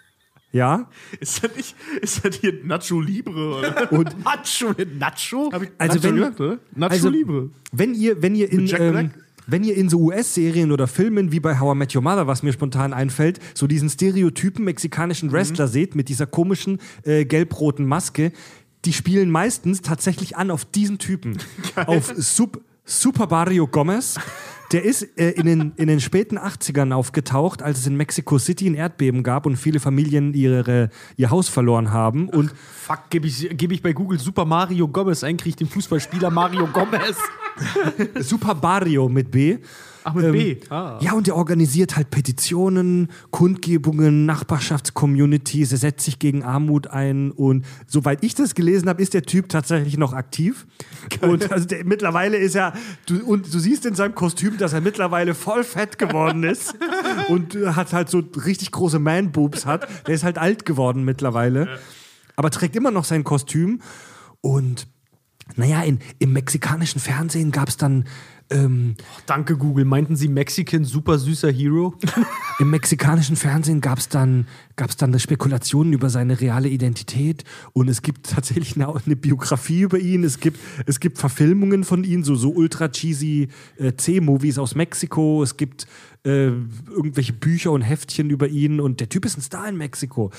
[0.53, 0.89] Ja.
[1.21, 3.59] ist, das nicht, ist das hier Nacho Libre?
[3.59, 3.93] Oder?
[3.93, 5.51] Und Nacho mit Nacho?
[5.79, 6.59] Also Nacho wenn- gesagt, oder?
[6.75, 7.51] Nacho also, Libre.
[7.73, 9.11] Wenn ihr, wenn ihr in, ähm,
[9.47, 12.43] wenn ihr in so US-Serien oder Filmen wie bei How I Met Your Mother, was
[12.43, 18.33] mir spontan einfällt, so diesen stereotypen mexikanischen Wrestler seht mit dieser komischen äh, gelb-roten Maske,
[18.85, 21.39] die spielen meistens tatsächlich an auf diesen Typen.
[21.87, 24.17] Auf Sup Super Barrio Gomez.
[24.73, 28.67] Der ist äh, in, den, in den späten 80ern aufgetaucht, als es in Mexico City
[28.69, 32.29] ein Erdbeben gab und viele Familien ihre, ihr Haus verloren haben.
[32.29, 32.53] Und
[32.87, 36.31] Fuck, gebe ich, geb ich bei Google Super Mario Gomez ein, kriege ich den Fußballspieler
[36.31, 37.17] Mario Gomez.
[38.21, 39.59] Super Barrio mit B.
[40.05, 40.57] Ach, mit B.
[40.69, 40.99] Ah.
[41.01, 47.65] Ja, und er organisiert halt Petitionen, Kundgebungen, Nachbarschaftscommunities, er setzt sich gegen Armut ein und
[47.87, 50.67] soweit ich das gelesen habe, ist der Typ tatsächlich noch aktiv.
[51.23, 52.75] Und also der, mittlerweile ist er,
[53.07, 56.75] du, und du siehst in seinem Kostüm, dass er mittlerweile voll fett geworden ist
[57.29, 59.89] und äh, hat halt so richtig große Man-Boobs hat.
[60.07, 61.79] Der ist halt alt geworden mittlerweile,
[62.37, 63.81] aber trägt immer noch sein Kostüm
[64.43, 64.87] und
[65.57, 68.05] naja, in, im mexikanischen Fernsehen gab es dann
[68.51, 68.95] ähm,
[69.27, 69.85] Danke, Google.
[69.85, 71.95] Meinten Sie Mexican super süßer Hero?
[72.59, 74.47] Im mexikanischen Fernsehen gab es dann,
[74.77, 79.99] gab's dann Spekulationen über seine reale Identität und es gibt tatsächlich eine, eine Biografie über
[79.99, 80.25] ihn.
[80.25, 83.49] Es gibt, es gibt Verfilmungen von ihm, so, so ultra cheesy
[83.79, 85.43] äh, C-Movies aus Mexiko.
[85.43, 85.87] Es gibt
[86.25, 90.31] äh, irgendwelche Bücher und Heftchen über ihn und der Typ ist ein Star in Mexiko.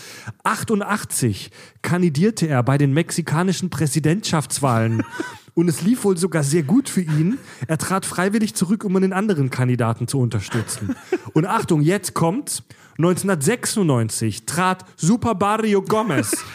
[0.44, 1.50] 88
[1.82, 5.04] kandidierte er bei den mexikanischen Präsidentschaftswahlen.
[5.56, 7.40] Und es lief wohl sogar sehr gut für ihn.
[7.68, 10.96] Er trat freiwillig zurück, um einen anderen Kandidaten zu unterstützen.
[11.34, 12.62] Und Achtung, jetzt kommt's.
[12.98, 16.46] 1996 trat Super Barrio Gomez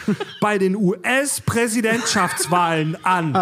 [0.41, 3.35] bei den US-Präsidentschaftswahlen an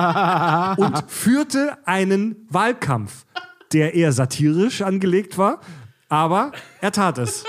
[0.78, 3.24] und führte einen Wahlkampf,
[3.72, 5.62] der eher satirisch angelegt war,
[6.10, 7.46] aber er tat es.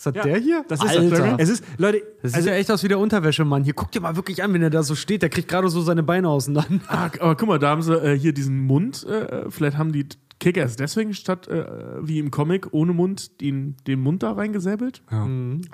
[0.00, 0.64] Was hat der hier?
[0.66, 1.36] Das ist Alter.
[1.38, 3.64] Es ist, Leute, Das sieht also, ja echt aus wie der Unterwäschemann.
[3.64, 5.20] Hier, guck dir mal wirklich an, wenn er da so steht.
[5.20, 6.80] Der kriegt gerade so seine Beine auseinander.
[6.88, 9.06] Ah, aber guck mal, da haben sie äh, hier diesen Mund.
[9.06, 10.06] Äh, vielleicht haben die
[10.38, 11.66] Kickers deswegen statt äh,
[12.00, 15.02] wie im Comic ohne Mund den, den Mund da reingesäbelt.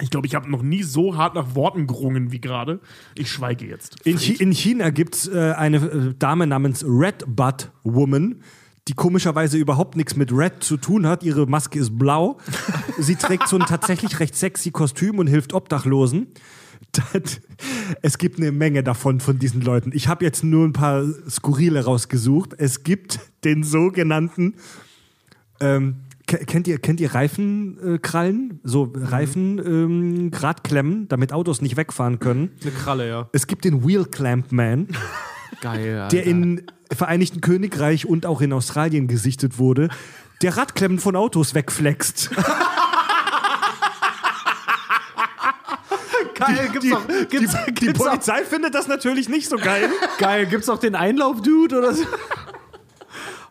[0.00, 2.80] Ich glaube, ich habe noch nie so hart nach Worten gerungen wie gerade.
[3.14, 4.04] Ich schweige jetzt.
[4.04, 8.42] In, Chi in China gibt es äh, eine äh, Dame namens Red Butt Woman,
[8.88, 11.22] die komischerweise überhaupt nichts mit Red zu tun hat.
[11.24, 12.38] Ihre Maske ist blau.
[12.98, 16.28] Sie trägt so ein tatsächlich recht sexy Kostüm und hilft Obdachlosen.
[16.92, 17.40] Das-
[18.02, 19.90] Es gibt eine Menge davon, von diesen Leuten.
[19.94, 22.50] Ich habe jetzt nur ein paar Skurrile rausgesucht.
[22.58, 24.54] Es gibt den sogenannten,
[25.60, 25.96] ähm,
[26.26, 28.60] ke- kennt ihr, kennt ihr Reifenkrallen?
[28.62, 32.50] so Reifen ähm, damit Autos nicht wegfahren können.
[32.62, 33.28] Eine Kralle, ja.
[33.32, 34.88] Es gibt den Wheel Clamp Man,
[35.60, 36.62] Geil, der im
[36.92, 39.88] Vereinigten Königreich und auch in Australien gesichtet wurde,
[40.42, 42.30] der Radklemmen von Autos wegflext.
[46.34, 49.88] Geil, gibt's auch, gibt's, Die gibt's auch, Polizei findet das natürlich nicht so geil.
[50.18, 52.04] geil, gibt's auch den Einlauf-Dude oder so?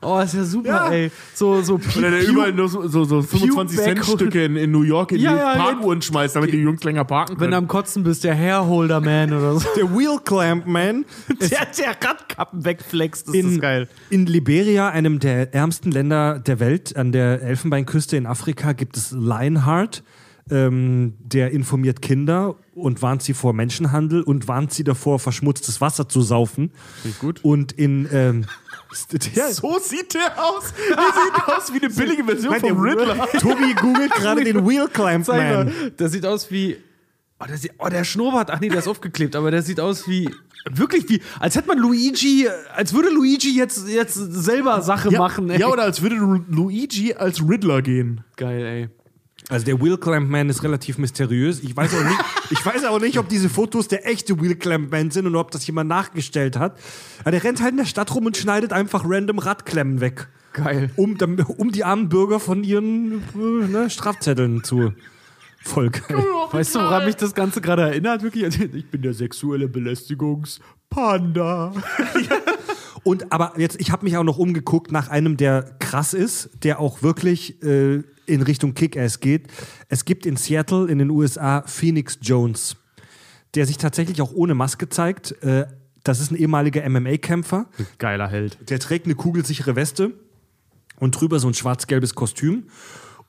[0.06, 0.90] Oh, ist ja super, Ja.
[0.90, 1.12] ey.
[1.34, 4.72] So, so Oder der überall nur so, so, so 25 Cent Back- Stücke in, in
[4.72, 7.52] New York in Ja, die ja, Parkuhren schmeißt, damit die Jungs länger parken Wenn können.
[7.52, 9.68] du am Kotzen bist, der Hairholder Man oder so.
[9.76, 11.06] Der Wheel Clamp Man
[11.42, 13.88] Der, der Radkappen wegflext, ist in, das geil.
[14.10, 19.12] in Liberia, einem der ärmsten Länder der Welt, an der Elfenbeinküste in Afrika, gibt es
[19.12, 20.04] Lionheart.
[20.52, 26.08] Ähm, der informiert Kinder und warnt sie vor Menschenhandel und warnt sie davor, verschmutztes Wasser
[26.08, 26.70] zu saufen.
[27.20, 27.40] gut.
[27.44, 28.46] Und in ähm,
[29.34, 30.74] ja, so sieht der aus.
[30.90, 33.28] Der sieht aus wie eine billige Version Nein, vom der- Riddler.
[33.40, 35.66] Tobi googelt gerade den Wheel Clamp Zeig Man.
[35.66, 36.78] mal, der sieht aus wie.
[37.40, 40.08] Oh, der, sieht, oh, der Schnurrbart, ach nee, der ist aufgeklebt, aber der sieht aus
[40.08, 40.30] wie.
[40.72, 41.22] Wirklich wie.
[41.40, 42.48] Als hätte man Luigi.
[42.74, 45.60] Als würde Luigi jetzt, jetzt selber Sache machen, ey.
[45.60, 48.22] ja, oder als würde Lu- Luigi als Riddler gehen.
[48.38, 48.90] Geil, ey.
[49.50, 51.62] Also der Wheel Clamp Man ist relativ mysteriös.
[51.62, 52.20] Ich weiß auch nicht,
[52.50, 55.52] ich weiß auch nicht ob diese Fotos der echte Wheel Clamp Man sind und ob
[55.52, 56.80] das jemand nachgestellt hat.
[57.22, 60.28] Aber der rennt halt in der Stadt rum und schneidet einfach random Radklemmen weg.
[60.54, 60.90] Geil.
[60.96, 61.18] Um,
[61.58, 64.94] um die armen Bürger von ihren äh, ne, Strafzetteln zu
[65.66, 66.24] voll geil.
[66.52, 68.24] Weißt du, woran mich das Ganze gerade erinnert?
[68.24, 68.46] Wirklich?
[68.46, 71.74] Also, Ich bin der sexuelle Belästigungspanda.
[73.06, 76.80] Und aber jetzt, ich habe mich auch noch umgeguckt nach einem, der krass ist, der
[76.80, 79.48] auch wirklich äh, in Richtung Kick-Ass geht.
[79.90, 82.78] Es gibt in Seattle in den USA Phoenix Jones,
[83.54, 85.34] der sich tatsächlich auch ohne Maske zeigt.
[85.44, 85.68] Äh,
[86.04, 87.68] das ist ein ehemaliger MMA-Kämpfer.
[88.00, 88.58] Geiler Held.
[88.72, 90.14] Der trägt eine kugelsichere Weste
[91.00, 92.70] und drüber so ein schwarz-gelbes Kostüm.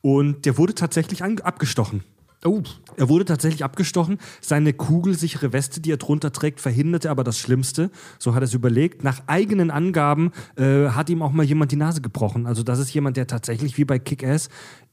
[0.01, 2.03] Und der wurde tatsächlich abgestochen.
[2.44, 2.62] Oh.
[2.96, 4.18] Er wurde tatsächlich abgestochen.
[4.40, 7.90] Seine kugelsichere Weste, die er drunter trägt, verhinderte aber das Schlimmste.
[8.18, 9.02] So hat er es überlegt.
[9.04, 12.46] Nach eigenen Angaben äh, hat ihm auch mal jemand die Nase gebrochen.
[12.46, 14.48] Also das ist jemand, der tatsächlich wie bei Kick-Ass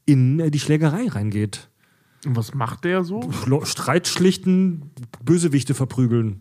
[0.06, 1.68] in äh, die Schlägerei reingeht.
[2.26, 3.20] Und was macht der so?
[3.44, 4.90] Schlo- Streit schlichten,
[5.22, 6.40] Bösewichte verprügeln.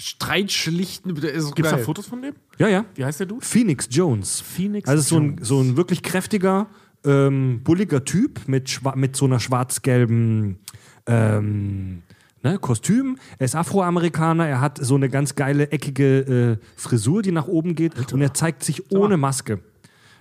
[0.00, 1.12] Streitschlichten.
[1.14, 2.34] Gibt es da Fotos von dem?
[2.58, 2.84] Ja, ja.
[2.94, 3.44] Wie heißt der Dude?
[3.44, 4.40] Phoenix Jones.
[4.40, 6.68] Phoenix Also so ein, so ein wirklich kräftiger,
[7.04, 10.58] ähm, bulliger Typ mit, mit so einer schwarz-gelben
[11.06, 12.02] ähm,
[12.42, 13.18] ne, Kostüm.
[13.38, 17.74] Er ist Afroamerikaner, er hat so eine ganz geile, eckige äh, Frisur, die nach oben
[17.74, 19.60] geht und er zeigt sich ohne Maske.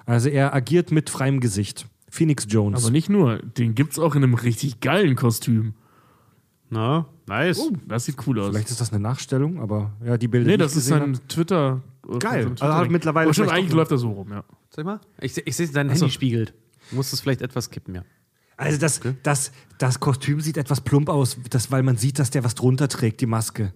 [0.06, 1.88] Also er agiert mit freiem Gesicht.
[2.10, 2.84] Phoenix Jones.
[2.84, 5.74] Aber nicht nur, den gibt's auch in einem richtig geilen Kostüm.
[6.70, 7.60] Na, nice.
[7.60, 8.50] Oh, das sieht cool aus.
[8.50, 10.50] Vielleicht ist das eine Nachstellung, aber ja, die Bilder.
[10.50, 11.82] Nee, das ist sein Twitter.
[12.06, 12.44] oder Geil.
[12.44, 14.44] sein Also hat mittlerweile vielleicht eigentlich läuft er so rum, ja.
[14.70, 15.00] Sag mal.
[15.20, 15.96] Ich, ich sehe, dein so.
[15.96, 16.54] Handy spiegelt.
[16.90, 18.04] Du musst es vielleicht etwas kippen, ja.
[18.58, 22.44] Also das, das, das Kostüm sieht etwas plump aus, das, weil man sieht, dass der
[22.44, 23.72] was drunter trägt, die Maske.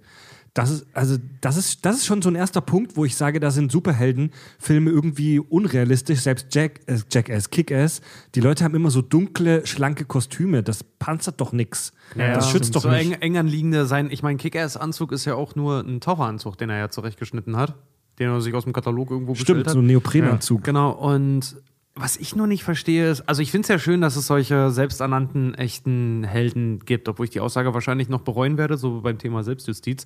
[0.54, 3.40] Das ist, also, das ist, das ist schon so ein erster Punkt, wo ich sage,
[3.40, 6.20] da sind Superheldenfilme irgendwie unrealistisch.
[6.20, 8.02] Selbst Jack, äh, Jackass, Kick-Ass,
[8.36, 10.62] die Leute haben immer so dunkle, schlanke Kostüme.
[10.62, 11.94] Das panzert doch nix.
[12.18, 12.76] das schützt stimmt.
[12.76, 13.14] doch so nicht.
[13.14, 14.12] eng, eng anliegende sein.
[14.12, 17.76] Ich meine, Kick-Ass-Anzug ist ja auch nur ein Taucheranzug, den er ja zurechtgeschnitten hat.
[18.20, 19.74] Den er sich aus dem Katalog irgendwo bestellt Stimmt, hat.
[19.74, 20.66] so ein Neoprenanzug.
[20.66, 21.56] Genau, und
[21.95, 24.72] was ich nur nicht verstehe ist, also ich finde es ja schön, dass es solche
[24.72, 29.43] selbsternannten, echten Helden gibt, obwohl ich die Aussage wahrscheinlich noch bereuen werde, so beim Thema
[29.43, 30.05] Selbstjustiz.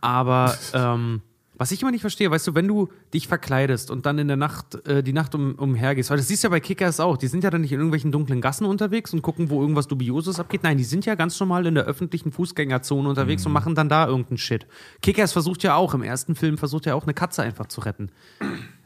[0.00, 1.22] Aber ähm,
[1.58, 4.36] was ich immer nicht verstehe, weißt du, wenn du dich verkleidest und dann in der
[4.36, 7.28] Nacht, äh, die Nacht um, umhergehst, weil das siehst du ja bei Kickers auch, die
[7.28, 10.62] sind ja dann nicht in irgendwelchen dunklen Gassen unterwegs und gucken, wo irgendwas Dubioses abgeht.
[10.62, 14.06] Nein, die sind ja ganz normal in der öffentlichen Fußgängerzone unterwegs und machen dann da
[14.06, 14.66] irgendeinen Shit.
[15.00, 18.10] Kickers versucht ja auch, im ersten Film versucht ja auch eine Katze einfach zu retten.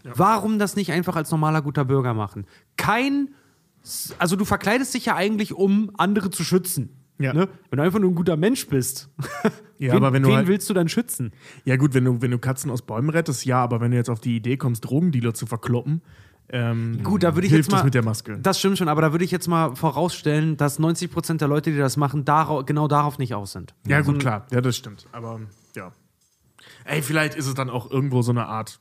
[0.05, 2.47] Warum das nicht einfach als normaler guter Bürger machen?
[2.77, 3.29] Kein,
[4.19, 6.97] also du verkleidest dich ja eigentlich, um andere zu schützen.
[7.19, 7.35] Ja.
[7.35, 7.49] Ne?
[7.69, 9.11] Wenn du einfach nur ein guter Mensch bist,
[9.79, 11.33] Ja, wen, aber wenn du wen halt- willst du dann schützen?
[11.65, 14.09] Ja, gut, wenn du, wenn du Katzen aus Bäumen rettest, ja, aber wenn du jetzt
[14.09, 16.01] auf die Idee kommst, Drogendealer zu verkloppen,
[16.53, 17.77] ähm, Gut, da würde ich hilft jetzt mal.
[17.79, 18.39] das mit der Maske.
[18.43, 21.77] Das stimmt schon, aber da würde ich jetzt mal vorausstellen, dass 90% der Leute, die
[21.79, 23.73] das machen, darau genau darauf nicht aus sind.
[23.87, 24.47] Ja, gut, klar.
[24.51, 25.07] Ja, das stimmt.
[25.13, 25.41] Aber
[25.77, 25.93] ja.
[26.87, 28.81] Ey, vielleicht ist es dann auch irgendwo so eine Art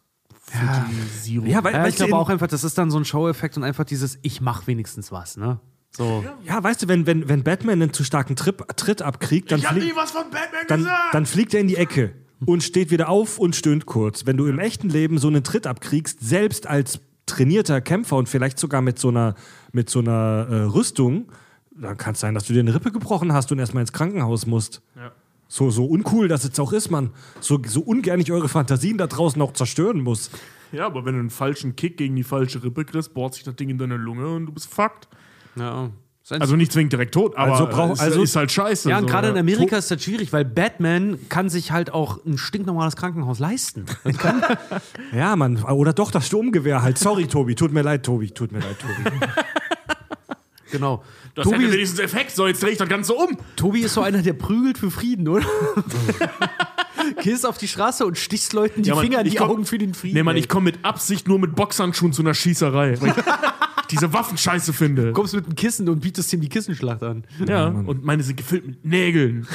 [0.52, 1.48] Futilisierung.
[1.48, 3.58] Ja, weil, Ja, ich weißt du, glaube auch einfach, das ist dann so ein Show-Effekt
[3.58, 5.60] und einfach dieses, ich mach wenigstens was, ne?
[5.92, 6.24] So.
[6.46, 9.66] Ja, weißt du, wenn, wenn, wenn Batman einen zu starken Trip, Tritt abkriegt, dann, ich
[9.66, 11.14] hab fliegt- nie was von Batman dann, gesagt!
[11.14, 12.14] dann fliegt er in die Ecke
[12.46, 14.26] und steht wieder auf und stöhnt kurz.
[14.28, 18.60] Wenn du im echten Leben so einen Tritt abkriegst, selbst als trainierter Kämpfer und vielleicht
[18.60, 19.36] sogar mit so einer,
[19.72, 21.32] mit so einer äh, Rüstung,
[21.72, 24.46] dann kann es sein, dass du dir eine Rippe gebrochen hast und erstmal ins Krankenhaus
[24.46, 24.82] musst.
[24.96, 25.12] Ja.
[25.52, 27.10] So, so uncool das jetzt auch ist, Mann.
[27.42, 30.30] So, so ungern ich eure Fantasien da draußen auch zerstören muss.
[30.72, 33.56] ja, aber wenn du einen falschen Kick gegen die falsche Rippe kriegst, bohrt sich das
[33.56, 35.08] Ding in deine Lunge und du bist fucked.
[35.56, 35.90] Ja.
[36.22, 38.88] Ist Also nicht zwingend direkt tot, aber Also brauch- es also- ist halt scheiße.
[38.92, 39.38] Ja, und so, gerade in.
[39.38, 43.86] Amerika ist das schwierig, weil Batman kann sich halt auch ein stinknormales Krankenhaus leisten.
[45.12, 45.64] Ja, Mann.
[45.64, 47.00] Oder doch das Sturmgewehr halt.
[47.00, 47.56] Sorry, Tobi.
[47.56, 48.30] Tut mir leid, Tobi.
[48.30, 49.10] Tut mir leid, Tobi.
[50.72, 51.04] genau.
[51.36, 53.38] Das hätte Tobi, wenigstens Effekt, so jetzt drehe ich das Ganze um.
[53.56, 55.46] Tobi ist so einer, der prügelt für Frieden, oder?
[57.24, 59.66] Gehst auf die Straße und stichst Leuten die Ja, Mann, Finger in die komm- Augen
[59.66, 60.16] für den Frieden.
[60.16, 60.41] Nee, Mann, ey.
[60.41, 63.00] ich komme mit Absicht nur mit Boxhandschuhen zu einer Schießerei.
[63.02, 63.16] Weil ich
[63.91, 65.08] diese Waffen scheiße finde.
[65.08, 67.26] Du kommst mit einem Kissen und bietest ihm die Kissenschlacht an.
[67.48, 69.48] Ja, und meine sind gefüllt mit Nägeln.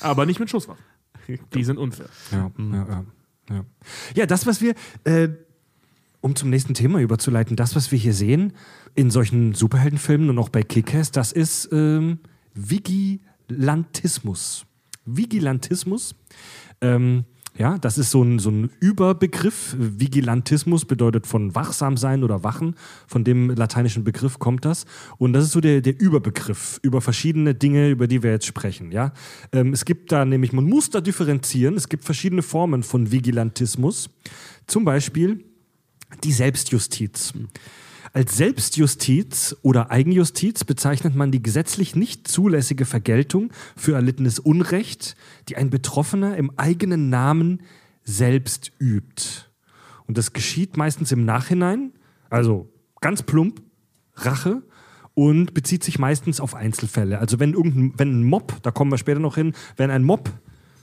[0.00, 0.82] aber nicht mit Schusswaffen.
[1.54, 2.08] Die sind unfair.
[2.32, 3.04] Ja, ja, ja,
[3.50, 3.64] ja.
[4.16, 4.74] ja, das, was wir,
[5.04, 5.28] äh,
[6.22, 8.54] um zum nächsten Thema überzuleiten, das, was wir hier sehen
[8.94, 12.20] in solchen Superheldenfilmen und auch bei Kick-Ass, das ist ähm,
[12.54, 14.64] Vigilantismus.
[15.04, 16.14] Vigilantismus.
[16.80, 17.24] Ähm,
[17.58, 19.76] ja, das ist so ein, so ein Überbegriff.
[19.78, 22.76] Vigilantismus bedeutet von wachsam sein oder wachen.
[23.06, 24.86] Von dem lateinischen Begriff kommt das.
[25.18, 28.90] Und das ist so der, der Überbegriff über verschiedene Dinge, über die wir jetzt sprechen.
[28.90, 29.12] Ja?
[29.52, 31.74] Ähm, es gibt da nämlich, man muss da differenzieren.
[31.74, 34.08] Es gibt verschiedene Formen von Vigilantismus.
[34.66, 35.44] Zum Beispiel
[36.24, 37.32] die Selbstjustiz.
[38.14, 45.16] Als Selbstjustiz oder Eigenjustiz bezeichnet man die gesetzlich nicht zulässige Vergeltung für erlittenes Unrecht,
[45.48, 47.62] die ein Betroffener im eigenen Namen
[48.04, 49.46] selbst übt.
[50.06, 51.92] Und das geschieht meistens im Nachhinein,
[52.28, 52.68] also
[53.00, 53.62] ganz plump,
[54.14, 54.62] Rache
[55.14, 57.18] und bezieht sich meistens auf Einzelfälle.
[57.18, 60.30] Also wenn irgendein, wenn ein Mob, da kommen wir später noch hin, wenn ein Mob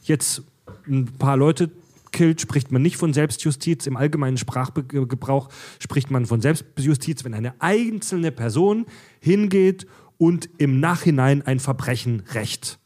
[0.04, 0.44] jetzt
[0.88, 1.70] ein paar Leute
[2.12, 3.88] killt, spricht man nicht von Selbstjustiz.
[3.88, 5.50] Im allgemeinen Sprachgebrauch
[5.80, 8.86] spricht man von Selbstjustiz, wenn eine einzelne Person
[9.20, 9.88] hingeht
[10.18, 12.80] und im Nachhinein ein Verbrechen rächt.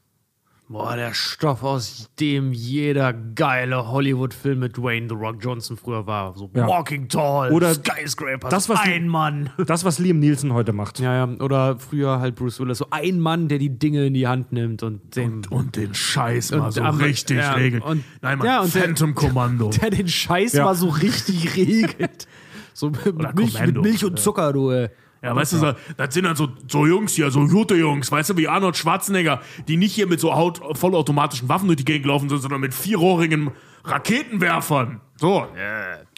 [0.69, 6.35] Boah, der Stoff, aus dem jeder geile Hollywood-Film mit Dwayne The Rock Johnson früher war.
[6.35, 6.65] So Ja.
[6.67, 9.51] Walking Tall, Oder Skyscraper, das, was ein Mann.
[9.67, 10.99] Das, was Liam Nielsen heute macht.
[10.99, 14.25] Ja, ja, oder früher halt Bruce Willis, so ein Mann, der die Dinge in die
[14.25, 17.83] Hand nimmt und den, Und den Scheiß mal Und so am- richtig ja, regelt.
[17.83, 19.69] und- Nein, Mann, ja, und der- Phantom Kommando.
[19.81, 22.27] der den Scheiß mal so richtig regelt.
[22.73, 23.81] So mit Milch, mit.
[23.81, 24.71] Milch und Zucker, du.
[24.71, 24.89] ey.
[25.23, 28.37] Ja, weißt du, das sind dann so, so Jungs hier, so gute Jungs, weißt du,
[28.37, 32.27] wie Arnold Schwarzenegger, die nicht hier mit so haut, vollautomatischen Waffen durch die Gegend laufen
[32.27, 33.51] sind, sondern mit vierrohrigen
[33.85, 34.99] Raketenwerfern.
[35.15, 35.47] So,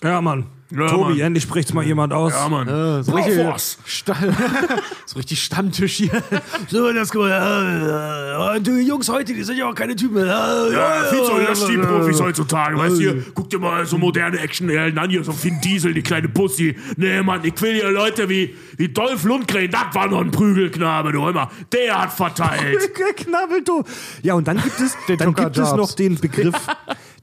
[0.03, 0.47] Ja, Mann.
[0.71, 1.19] Ja, Tobi, Mann.
[1.19, 2.33] endlich spricht's mal jemand aus.
[2.33, 3.03] ja, Mann.
[3.03, 3.77] so Force.
[3.85, 4.15] Sta
[5.05, 6.11] so richtig Stammtisch hier.
[6.67, 10.17] So, das guck mal, äh, die Jungs heute, die sind ja auch keine Typen.
[10.17, 13.97] Äh, Ja, viel zu das die Profis heutzutage, weißt du, hier, guck dir mal so
[13.97, 16.75] moderne Actionhelden an, hier so Finn Diesel, die kleine Pussy.
[16.97, 21.11] Nee, Mann, ich will hier Leute wie, wie Dolph Lundgren, das war noch ein Prügelknabe,
[21.11, 22.91] du immer, der hat verteilt.
[22.95, 23.83] Geknabbelt, du.
[24.23, 26.55] Ja, und dann gibt es, dann gibt es noch den Begriff,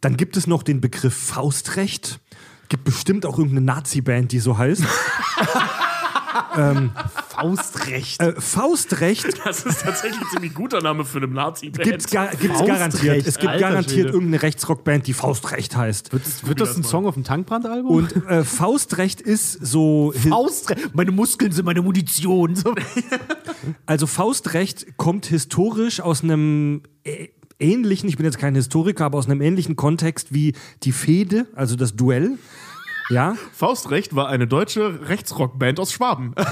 [0.01, 2.20] dann gibt es noch den Begriff Faustrecht.
[2.72, 4.82] Gibt bestimmt auch irgendeine Nazi-Band, die so heißt.
[7.28, 8.22] Faustrecht.
[8.22, 11.84] Äh, Faustrecht Das ist tatsächlich ein ziemlich guter Name für eine Nazi-Band.
[11.84, 13.26] gibt's, gar, gibt's garantiert.
[13.26, 14.08] Es gibt alter garantiert Schwede.
[14.08, 16.14] irgendeine Rechtsrockband, die Faustrecht heißt.
[16.14, 17.90] Wird, wird das ein Song auf dem Tankbrand-Album?
[17.90, 20.14] Und äh, Faustrecht ist so.
[20.30, 20.94] Faustrecht.
[20.94, 22.56] Meine Muskeln sind meine Munition.
[22.56, 22.74] So.
[23.84, 27.28] Also Faustrecht kommt historisch aus einem äh,
[27.62, 31.76] ähnlichen, ich bin jetzt kein Historiker, aber aus einem ähnlichen Kontext wie die Fehde, also
[31.76, 32.38] das Duell.
[33.10, 33.36] Ja?
[33.52, 36.34] Faustrecht war eine deutsche Rechtsrockband aus Schwaben.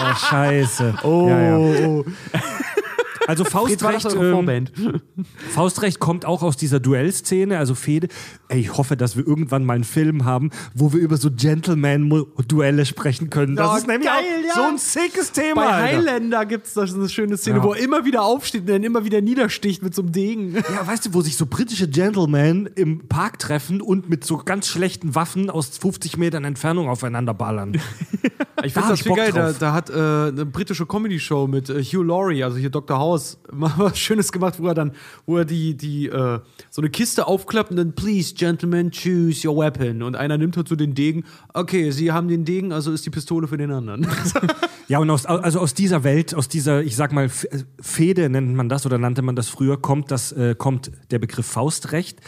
[0.00, 0.94] Oh, scheiße.
[1.02, 1.28] Oh.
[1.28, 2.04] Ja, ja.
[3.28, 4.64] Also Faustrecht, ähm.
[5.50, 8.08] Faustrecht kommt auch aus dieser Duellszene, also Fehde.
[8.48, 12.86] Ey, ich hoffe, dass wir irgendwann mal einen Film haben, wo wir über so Gentleman-Duelle
[12.86, 13.54] sprechen können.
[13.54, 14.54] Das Ja, ist nämlich geil, auch ja.
[14.54, 15.56] so ein sickes Thema.
[15.56, 15.98] Bei Alter.
[15.98, 17.62] Highlander gibt es da so eine schöne Szene, Ja.
[17.64, 20.54] wo er immer wieder aufsteht und dann immer wieder niedersticht mit so einem Degen.
[20.54, 24.68] Ja, weißt du, wo sich so britische Gentlemen im Park treffen und mit so ganz
[24.68, 27.78] schlechten Waffen aus 50 Metern Entfernung aufeinander ballern.
[28.64, 29.30] Ich Da finde das viel geil.
[29.32, 32.98] Da, da hat äh, eine britische Comedy-Show mit äh, Hugh Laurie, also hier Dr.
[32.98, 33.17] House,
[33.52, 34.92] mal was Schönes gemacht, wo er dann,
[35.26, 36.40] wo er die, die, äh,
[36.70, 40.02] so eine Kiste aufklappt und dann, please, gentlemen, choose your weapon.
[40.02, 41.24] Und einer nimmt halt so den Degen.
[41.54, 44.06] Okay, sie haben den Degen, also ist die Pistole für den anderen.
[44.88, 48.70] Ja, und aus, also aus dieser Welt, aus dieser, ich sag mal, Fehde nennt man
[48.70, 52.22] das oder nannte man das früher, kommt, das, äh, kommt der Begriff Faustrecht.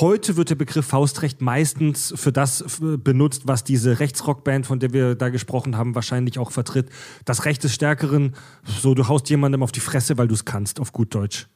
[0.00, 4.92] Heute wird der Begriff Faustrecht meistens für das f- benutzt, was diese Rechtsrockband, von der
[4.92, 6.90] wir da gesprochen haben, wahrscheinlich auch vertritt.
[7.24, 8.34] Das Recht des Stärkeren,
[8.64, 11.48] so du haust jemandem auf die Fresse, weil du es kannst, auf gut Deutsch.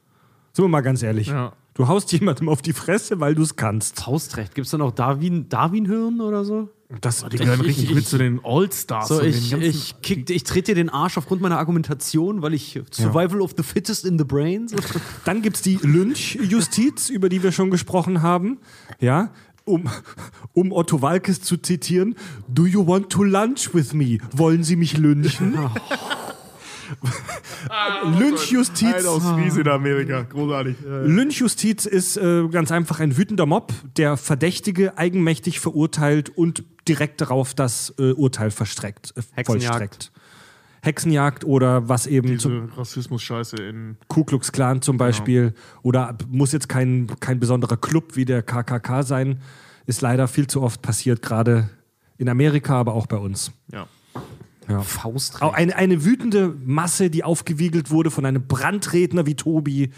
[0.52, 1.28] Sind wir mal ganz ehrlich.
[1.28, 1.52] Ja.
[1.74, 4.01] Du haust jemandem auf die Fresse, weil du es kannst.
[4.01, 4.55] Faustrecht.
[4.55, 6.69] Gibt es dann auch Darwin, Darwin-Hirn oder so?
[7.01, 9.09] Das, Die gehören Ich- richtig ich- mit zu den All-Stars.
[9.09, 13.40] So, ich, ich, kick, ich trete dir den Arsch aufgrund meiner Argumentation, weil ich Survival
[13.40, 14.69] of the Fittest in the Brain.
[14.69, 14.77] So.
[15.24, 18.59] Dann gibt es die Lynchjustiz, über die wir schon gesprochen haben.
[19.01, 19.31] Ja,
[19.64, 19.89] um,
[20.55, 22.14] um Otto Walkes zu zitieren:
[22.48, 24.19] Do you want to lunch with me?
[24.32, 25.56] Wollen Sie mich lynchen?
[28.19, 28.94] Lynchjustiz.
[28.94, 30.23] Ein aus Wies in Amerika.
[30.23, 30.77] Großartig.
[30.85, 37.55] Lynchjustiz ist äh, ganz einfach ein wütender Mob, der Verdächtige eigenmächtig verurteilt und direkt darauf
[37.55, 39.47] das äh, Urteil verstreckt, äh, Hexenjagd.
[39.47, 40.13] vollstreckt.
[40.85, 43.97] Hexenjagd oder was eben Diese Rassismus-Scheiße in.
[44.09, 45.55] Ku Klux Klan zum Beispiel.
[45.83, 49.41] Oder muss jetzt kein, kein besonderer Club wie der KKK sein.
[49.87, 51.71] Ist leider viel zu oft passiert, gerade
[52.19, 53.53] in Amerika, aber auch bei uns.
[53.73, 53.87] Ja.
[54.81, 55.43] Faustrecht.
[55.43, 59.91] Auch eine, eine wütende Masse, die aufgewiegelt wurde von einem Brandredner wie Tobi.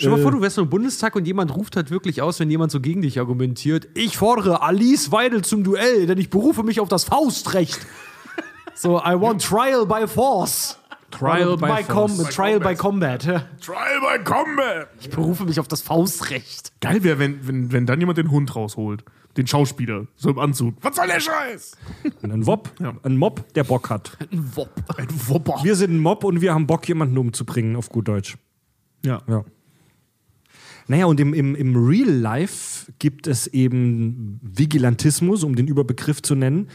[0.00, 0.36] Stell dir mal vor, Äh.
[0.36, 3.02] du wärst so im Bundestag und jemand ruft halt wirklich aus, wenn jemand so gegen
[3.02, 3.88] dich argumentiert.
[3.94, 7.80] Ich fordere Alice Weidel zum Duell, denn ich berufe mich auf das Faustrecht.
[8.76, 10.78] so, I want trial by force.
[11.10, 12.16] Trial by by com.
[12.30, 13.22] Trial by combat.
[13.22, 14.88] Trial by Combat!
[15.00, 16.70] Ich berufe mich auf das Faustrecht.
[16.82, 19.04] Geil wäre, wenn, wenn, wenn dann jemand den Hund rausholt.
[19.36, 20.06] Den Schauspieler.
[20.16, 20.74] So im Anzug.
[20.82, 21.76] Was soll der Scheiß?
[22.22, 22.92] Ein Wop, Ja.
[23.04, 24.12] ein Mob, der Bock hat.
[24.30, 24.70] Ein Wop.
[24.96, 25.60] Ein Wopper.
[25.64, 28.36] Wir sind ein Mob und wir haben Bock, jemanden umzubringen, auf gut Deutsch.
[29.04, 29.22] Ja.
[29.26, 29.44] Ja.
[30.88, 36.34] Naja, und im, im, im Real Life gibt es eben Vigilantismus, um den Überbegriff zu
[36.34, 36.68] nennen.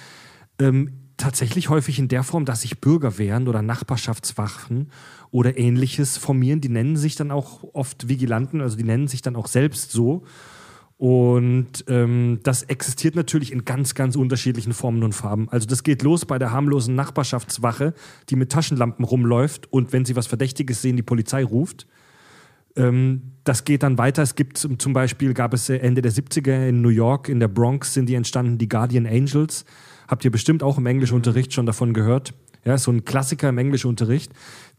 [0.59, 4.91] Ähm, tatsächlich häufig in der Form, dass sich Bürgerwehren oder Nachbarschaftswachen
[5.31, 6.61] oder ähnliches formieren.
[6.61, 10.23] Die nennen sich dann auch oft Vigilanten, also die nennen sich dann auch selbst so.
[10.97, 15.49] Und ähm, das existiert natürlich in ganz, ganz unterschiedlichen Formen und Farben.
[15.49, 17.95] Also das geht los bei der harmlosen Nachbarschaftswache,
[18.29, 21.87] die mit Taschenlampen rumläuft und wenn sie was Verdächtiges sehen, die Polizei ruft
[22.75, 24.23] Ähm, das geht dann weiter.
[24.23, 27.47] Es gibt zum Beispiel, gab es äh, Ende der 70er in New York, in der
[27.47, 29.65] Bronx sind die entstanden, die Guardian Angels.
[30.07, 32.33] Habt ihr bestimmt auch im Englischunterricht schon davon gehört.
[32.65, 34.31] Ja, so ein Klassiker im Englischunterricht,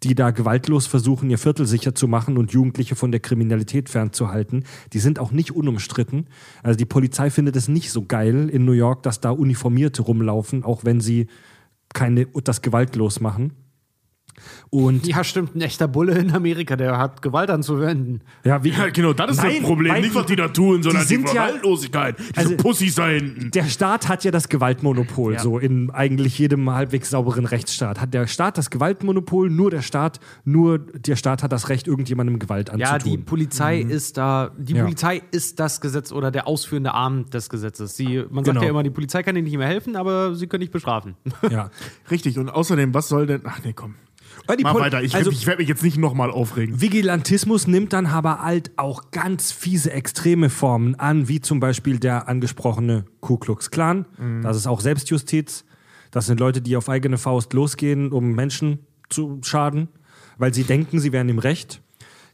[0.02, 4.64] die da gewaltlos versuchen, ihr Viertel sicher zu machen und Jugendliche von der Kriminalität fernzuhalten.
[4.94, 6.26] Die sind auch nicht unumstritten.
[6.62, 10.64] Also die Polizei findet es nicht so geil in New York, dass da Uniformierte rumlaufen,
[10.64, 11.26] auch wenn sie
[11.92, 13.52] keine, das gewaltlos machen.
[14.70, 15.54] Und Ja, stimmt.
[15.54, 18.22] Ein echter Bulle in Amerika, der hat Gewalt anzuwenden.
[18.44, 19.94] ja, wie, Ja, genau, das ist Nein, das Problem.
[20.00, 22.18] Nicht, was die da tun, sondern die, ja- Gewaltlosigkeit.
[22.18, 23.50] Diese Also- Pussys da hinten.
[23.52, 25.38] der Staat hat ja das Gewaltmonopol, Ja.
[25.40, 28.00] so in eigentlich jedem halbwegs sauberen Rechtsstaat.
[28.00, 32.38] Hat der Staat das Gewaltmonopol, nur der Staat, nur der Staat hat das Recht, irgendjemandem
[32.38, 32.92] Gewalt anzutun.
[32.92, 34.84] Ja, die Polizei ist da, die Ja.
[34.84, 37.96] Polizei ist das Gesetz oder der ausführende Arm des Gesetzes.
[37.96, 38.62] Sie, man sagt Genau.
[38.62, 41.14] ja immer, die Polizei kann ihnen nicht mehr helfen, aber sie können nicht bestrafen.
[41.50, 41.70] ja.
[42.10, 43.42] Richtig, und außerdem, was soll denn.
[43.44, 43.94] Ach nee, komm.
[44.72, 45.02] Pol- weiter.
[45.02, 46.80] Ich, also, ich werde mich jetzt nicht nochmal aufregen.
[46.80, 52.28] Vigilantismus nimmt dann aber halt auch ganz fiese extreme Formen an, wie zum Beispiel der
[52.28, 54.06] angesprochene Ku Klux Klan.
[54.42, 55.64] Das ist auch Selbstjustiz.
[56.10, 59.88] Das sind Leute, die auf eigene Faust losgehen, um Menschen zu schaden,
[60.38, 61.80] weil sie denken, sie wären im Recht.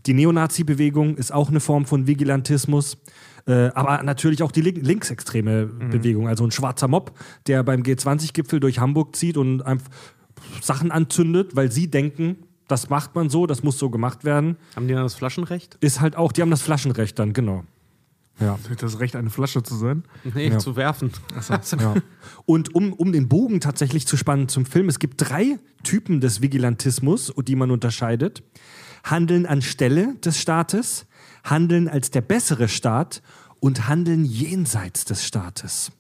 [0.07, 2.99] Die Neonazi-Bewegung ist auch eine Form von Vigilantismus.
[3.47, 7.13] Äh, aber natürlich auch die link linksextreme Bewegung, also ein schwarzer Mob,
[7.47, 9.89] der beim G20-Gipfel durch Hamburg zieht und einfach
[10.61, 12.37] Sachen anzündet, weil sie denken,
[12.69, 15.77] das macht man so, das muss so gemacht werden, Haben die dann das Flaschenrecht?
[15.81, 17.65] ist halt auch, die haben das Flaschenrecht dann, genau.
[18.39, 18.59] Ja.
[18.79, 20.05] Das Recht, eine Flasche zu sein.
[20.35, 20.59] Nee, Ja.
[20.59, 21.11] zu werfen.
[21.79, 21.95] ja.
[22.47, 26.41] Und um, um den Bogen tatsächlich zu spannen zum Film, es gibt drei Typen des
[26.41, 28.43] Vigilantismus, die man unterscheidet.
[29.05, 31.07] Handeln anstelle des Staates,
[31.45, 33.21] Handeln als der bessere Staat
[33.59, 35.93] und Handeln jenseits des Staates.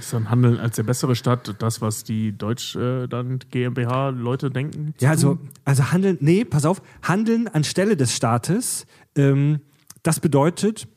[0.00, 4.94] Ist dann Handeln als der bessere Staat das, was die Deutsch äh, dann GmbH-Leute denken?
[4.98, 9.60] Ja, also, also handeln, nee, pass auf, handeln anstelle des Staates, ähm,
[10.02, 10.88] das bedeutet,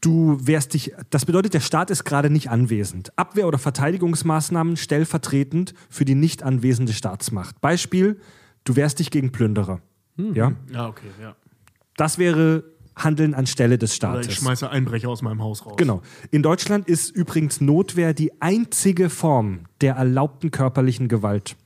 [0.00, 3.16] du wärst dich, das bedeutet, der Staat ist gerade nicht anwesend.
[3.18, 7.60] Abwehr- oder Verteidigungsmaßnahmen stellvertretend für die nicht anwesende Staatsmacht.
[7.60, 8.20] Beispiel,
[8.64, 9.80] du wehrst dich gegen Plünderer.
[10.16, 11.34] Ja, Ja, okay, ja.
[11.96, 12.62] das wäre
[12.96, 14.26] Handeln anstelle des Oder Staates.
[14.28, 15.74] ich schmeiße Einbrecher aus meinem Haus raus.
[15.76, 16.02] Genau.
[16.30, 21.56] In Deutschland ist übrigens Notwehr die einzige Form der erlaubten körperlichen Gewalt.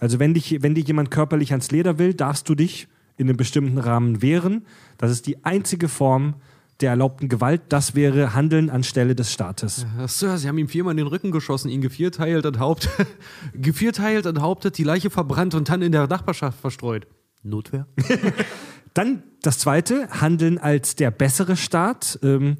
[0.00, 3.36] Also wenn dich, wenn dir jemand körperlich ans Leder will, darfst du dich in einem
[3.36, 4.64] bestimmten Rahmen wehren.
[4.96, 6.34] Das ist die einzige Form
[6.80, 7.62] der erlaubten Gewalt.
[7.68, 9.84] Das wäre Handeln anstelle des Staates.
[10.06, 12.90] Sir, sie haben ihm viermal in den Rücken geschossen, ihn gevierteilt, enthauptet,
[13.54, 17.06] gevierteilt, enthauptet, die Leiche verbrannt und dann in der Nachbarschaft verstreut.
[17.42, 17.86] Notwehr?
[18.94, 22.18] Dann das zweite, Handeln als der bessere Staat.
[22.22, 22.56] Ähm,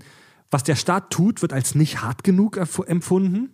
[0.51, 3.51] was der Staat tut, wird als nicht hart genug empfunden.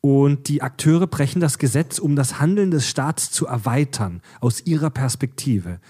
[0.00, 4.90] Und die Akteure brechen das Gesetz, um das Handeln des Staats zu erweitern, aus ihrer
[4.90, 5.80] Perspektive.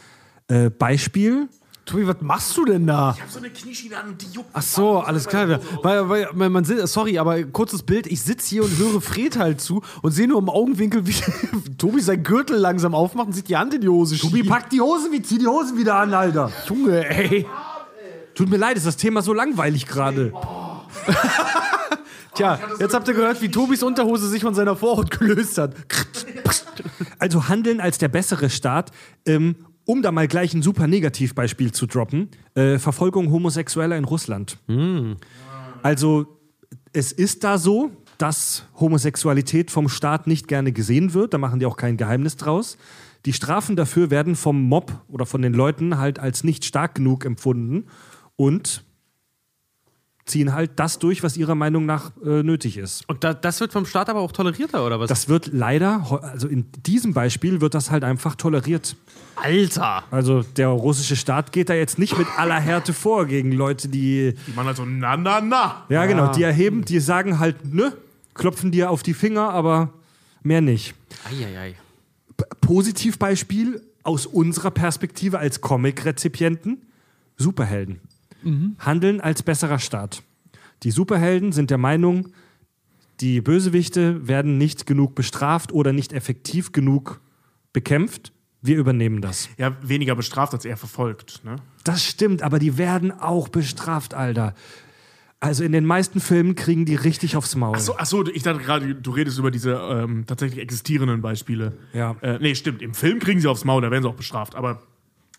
[0.48, 1.48] Äh, Beispiel,
[1.86, 3.16] Tobi, was machst du denn da?
[3.28, 4.50] So eine Knieschiene an und die juckt.
[4.52, 5.60] Ach so, alles klar.
[5.82, 8.08] Weil, weil, weil man, sorry, aber kurzes Bild.
[8.08, 11.14] Ich sitze hier und höre Fred halt zu und sehe nur im Augenwinkel, wie
[11.78, 14.48] Tobi sein Gürtel langsam aufmacht und sich die Hand in die Hose schiebt.
[14.48, 16.50] pack die Hosen, wie zieh die Hosen wieder an, Alter.
[16.68, 17.46] Junge, ey.
[18.34, 20.32] Tut mir leid, ist das Thema so langweilig gerade.
[22.34, 25.74] Tja, jetzt habt ihr gehört, wie Tobis Unterhose sich von seiner Vorhaut gelöst hat.
[27.18, 28.90] Also Handeln als der bessere Staat,
[29.24, 29.56] ähm,
[29.86, 34.58] um da mal gleich ein super Negativbeispiel zu droppen, äh, Verfolgung Homosexueller in Russland.
[35.82, 36.26] Also
[36.92, 41.66] es ist da so, dass Homosexualität vom Staat nicht gerne gesehen wird, da machen die
[41.66, 42.76] auch kein Geheimnis draus.
[43.24, 47.24] Die Strafen dafür werden vom Mob oder von den Leuten halt als nicht stark genug
[47.24, 47.86] empfunden
[48.36, 48.84] und
[50.26, 53.08] ziehen halt das durch, was ihrer Meinung nach äh, nötig ist.
[53.08, 55.08] Und da, das wird vom Staat aber auch tolerierter, oder was?
[55.08, 58.96] Das wird leider, also in diesem Beispiel wird das halt einfach toleriert.
[59.36, 60.02] Alter!
[60.10, 64.34] Also der russische Staat geht da jetzt nicht mit aller Härte vor gegen Leute, die,
[64.46, 65.84] Die machen halt so, na, na, na.
[65.88, 67.90] ja genau, die erheben, die sagen halt, nö,
[68.34, 69.92] klopfen dir auf die Finger, aber
[70.42, 70.94] mehr nicht.
[71.30, 71.76] Eieiei.
[72.60, 76.82] Positivbeispiel aus unserer Perspektive als Comic-Rezipienten,
[77.36, 78.00] Superhelden.
[78.78, 80.22] Handeln als besserer Staat.
[80.82, 82.28] Die Superhelden sind der Meinung,
[83.20, 87.20] die Bösewichte werden nicht genug bestraft oder nicht effektiv genug
[87.72, 88.32] bekämpft.
[88.62, 89.48] Wir übernehmen das.
[89.58, 91.42] Ja, weniger bestraft als eher verfolgt.
[91.44, 91.56] Ne?
[91.84, 94.54] Das stimmt, aber die werden auch bestraft, Alter.
[95.38, 97.76] Also in den meisten Filmen kriegen die richtig aufs Maul.
[97.76, 101.76] Achso, ach so, ich dachte gerade, du redest über diese ähm, tatsächlich existierenden Beispiele.
[101.92, 102.16] Ja.
[102.22, 102.82] Äh, nee, stimmt.
[102.82, 104.54] Im Film kriegen sie aufs Maul, da werden sie auch bestraft.
[104.54, 104.82] Aber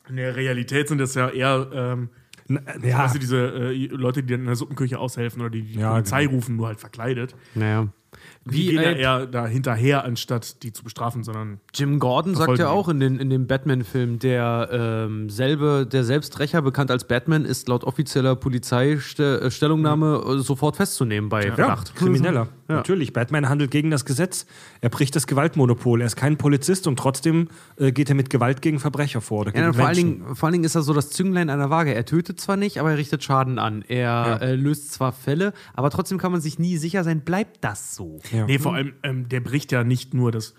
[0.08, 2.10] in der Realität sind das ja eher, ähm,
[2.50, 5.64] N- ja, weißt du, diese äh, Leute, die dann in der Suppenküche aushelfen oder die
[5.64, 6.36] die Ja, Polizei genau.
[6.36, 7.36] rufen, nur halt verkleidet.
[7.56, 7.88] Naja.
[8.48, 12.36] Die Wie gehen ja äh, eher da hinterher, anstatt die zu bestrafen, sondern Jim Gordon
[12.36, 17.06] sagt ja auch in, den, in dem Batman-Film, der ähm, selbe, der Selbsträcher, bekannt als
[17.06, 21.96] Batman, ist laut offizieller Polizeistellungnahme äh, sofort festzunehmen bei Verdacht.
[21.96, 22.48] Krimineller.
[22.68, 24.46] Natürlich, Batman handelt gegen das Gesetz.
[24.82, 26.02] Er bricht das Gewaltmonopol.
[26.02, 27.48] Er ist kein Polizist und trotzdem
[27.78, 29.42] äh, geht er mit Gewalt gegen Verbrecher vor.
[29.42, 29.96] Oder Ja, vor, allen.
[29.96, 31.94] Dingen, vor allen Dingen ist er so das Zünglein der Waage.
[31.94, 33.84] Er tötet zwar nicht, aber er richtet Schaden an.
[33.88, 37.96] Er äh, löst zwar Fälle, aber trotzdem kann man sich nie sicher sein, bleibt das
[37.96, 38.20] so?
[38.38, 38.46] Ja.
[38.46, 40.54] Nee, vor allem, ähm, der bricht ja nicht nur das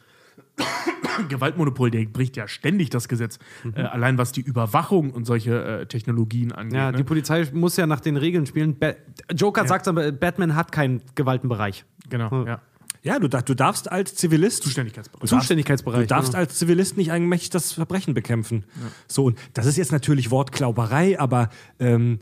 [1.29, 3.39] Gewaltmonopol, der bricht ja ständig das Gesetz.
[3.75, 6.77] Äh, allein was die Überwachung und solche äh, Technologien angeht.
[6.77, 6.99] Ja, ne?
[6.99, 8.79] die Polizei muss ja nach den Regeln spielen.
[8.79, 8.95] Ba
[9.35, 11.85] Joker sagt aber, Batman hat keinen Gewaltenbereich.
[12.09, 12.61] Genau, ja.
[13.03, 14.65] Ja, du, du darfst als Zivilist.
[14.65, 15.31] Zuständigkeitsbereich.
[15.31, 16.01] Zuständigkeitsbereich.
[16.01, 16.41] Du darfst genau.
[16.41, 18.65] als Zivilist nicht eigenmächtig das Verbrechen bekämpfen.
[19.07, 21.49] So, und das ist jetzt natürlich Wortklauberei, aber
[21.79, 22.19] ähm,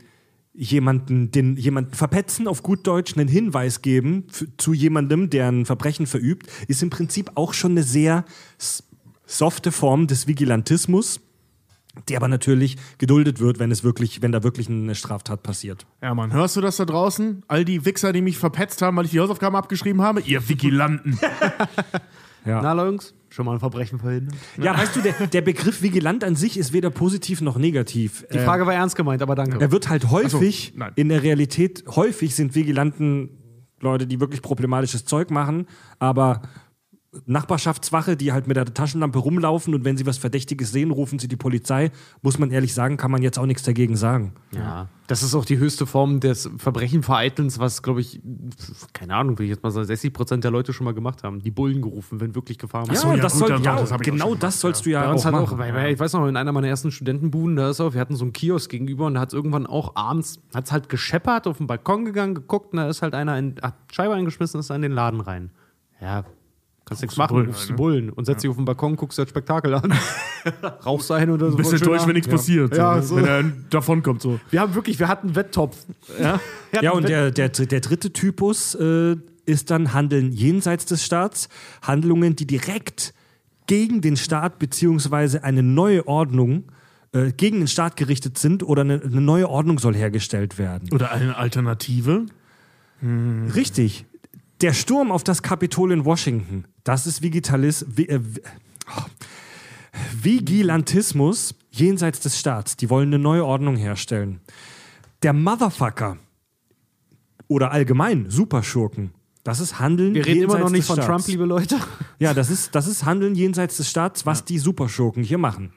[0.57, 4.25] jemanden, den, jemanden verpetzen, auf gut Deutsch einen Hinweis geben
[4.57, 8.25] zu jemandem, der ein Verbrechen verübt, ist im Prinzip auch schon eine sehr
[9.25, 11.19] softe Form des Vigilantismus,
[12.09, 15.85] die aber natürlich geduldet wird, wenn es wirklich, wenn da wirklich eine Straftat passiert.
[16.01, 17.43] Ja, Mann, hörst du das da draußen?
[17.47, 20.21] All die Wichser, die mich verpetzt haben, weil ich die Hausaufgaben abgeschrieben habe?
[20.21, 21.19] Ihr Vigilanten.
[22.47, 24.35] Na, Jungs, schon mal ein Verbrechen verhindern.
[24.61, 28.25] Ja, weißt du, der, der Begriff Vigilant an sich ist weder positiv noch negativ.
[28.33, 29.59] Die Frage war ernst gemeint, aber danke.
[29.59, 30.91] Er wird halt häufig, nein.
[30.95, 33.29] in der Realität, häufig sind Vigilanten
[33.79, 35.67] Leute, die wirklich problematisches Zeug machen,
[35.99, 36.41] aber
[37.25, 41.27] Nachbarschaftswache, die halt mit der Taschenlampe rumlaufen und wenn sie was Verdächtiges sehen, rufen sie
[41.27, 44.33] die Polizei, muss man ehrlich sagen, kann man jetzt auch nichts dagegen sagen.
[44.53, 48.21] Ja, das ist auch die höchste Form des Verbrechenvereitelns, was, glaube ich,
[48.91, 51.39] keine Ahnung, will ich jetzt mal sagen, 60 Prozent der Leute schon mal gemacht haben.
[51.39, 52.93] Die Bullen gerufen, wenn wirklich Gefahr war.
[52.93, 55.05] Ja, so, ja, das gut, soll, ja, das ich auch genau das sollst du ja
[55.05, 55.45] Bei uns auch machen.
[55.45, 58.01] auch, weil, weil ich weiß noch, in einer meiner ersten Studentenbuden, da ist auch, wir
[58.01, 60.89] hatten so einen Kiosk gegenüber und da hat es irgendwann auch abends, hat es halt
[60.89, 64.57] gescheppert, auf den Balkon gegangen, geguckt und da ist halt einer, in, hat Scheibe eingeschmissen
[64.57, 65.51] und ist in den Laden rein.
[66.01, 66.25] Ja,
[66.87, 67.77] kannst nichts machen, Bullen rufst die ne?
[67.77, 69.93] Bullen und setzt dich auf den Balkon, guckst dir das Spektakel an.
[70.85, 71.57] Rauchst ein oder so.
[71.57, 72.73] Bist enttäuscht, wenn nichts passiert.
[72.73, 73.03] so, Ja, ne?
[73.03, 73.15] so.
[73.17, 74.21] Wenn er davonkommt.
[74.21, 74.39] So.
[74.49, 75.77] Wir haben wirklich, wir hatten einen Wetttopf.
[76.21, 76.39] Ja,
[76.81, 79.15] Ja, und Wett- der, der, der dritte Typus äh,
[79.45, 81.49] ist dann Handeln jenseits des Staats.
[81.81, 83.13] Handlungen, die direkt
[83.67, 86.63] gegen den Staat beziehungsweise eine neue Ordnung
[87.11, 90.89] äh, gegen den Staat gerichtet sind oder eine, eine neue Ordnung soll hergestellt werden.
[90.93, 92.25] Oder eine Alternative.
[93.55, 94.05] Richtig.
[94.61, 98.19] Der Sturm auf das Kapitol in Washington, das ist Vigitalis, vi, äh,
[98.95, 99.01] oh.
[100.21, 102.75] Vigilantismus jenseits des Staats.
[102.75, 104.41] Die wollen eine neue Ordnung herstellen.
[105.23, 106.17] Der Motherfucker
[107.47, 109.11] oder allgemein Superschurken,
[109.43, 111.07] das ist Handeln wir reden immer jenseits noch nicht des von Staats.
[111.07, 111.77] Trump, liebe Leute.
[112.19, 115.71] Ja, das ist, das ist Handeln jenseits des Staats, was die Superschurken hier machen.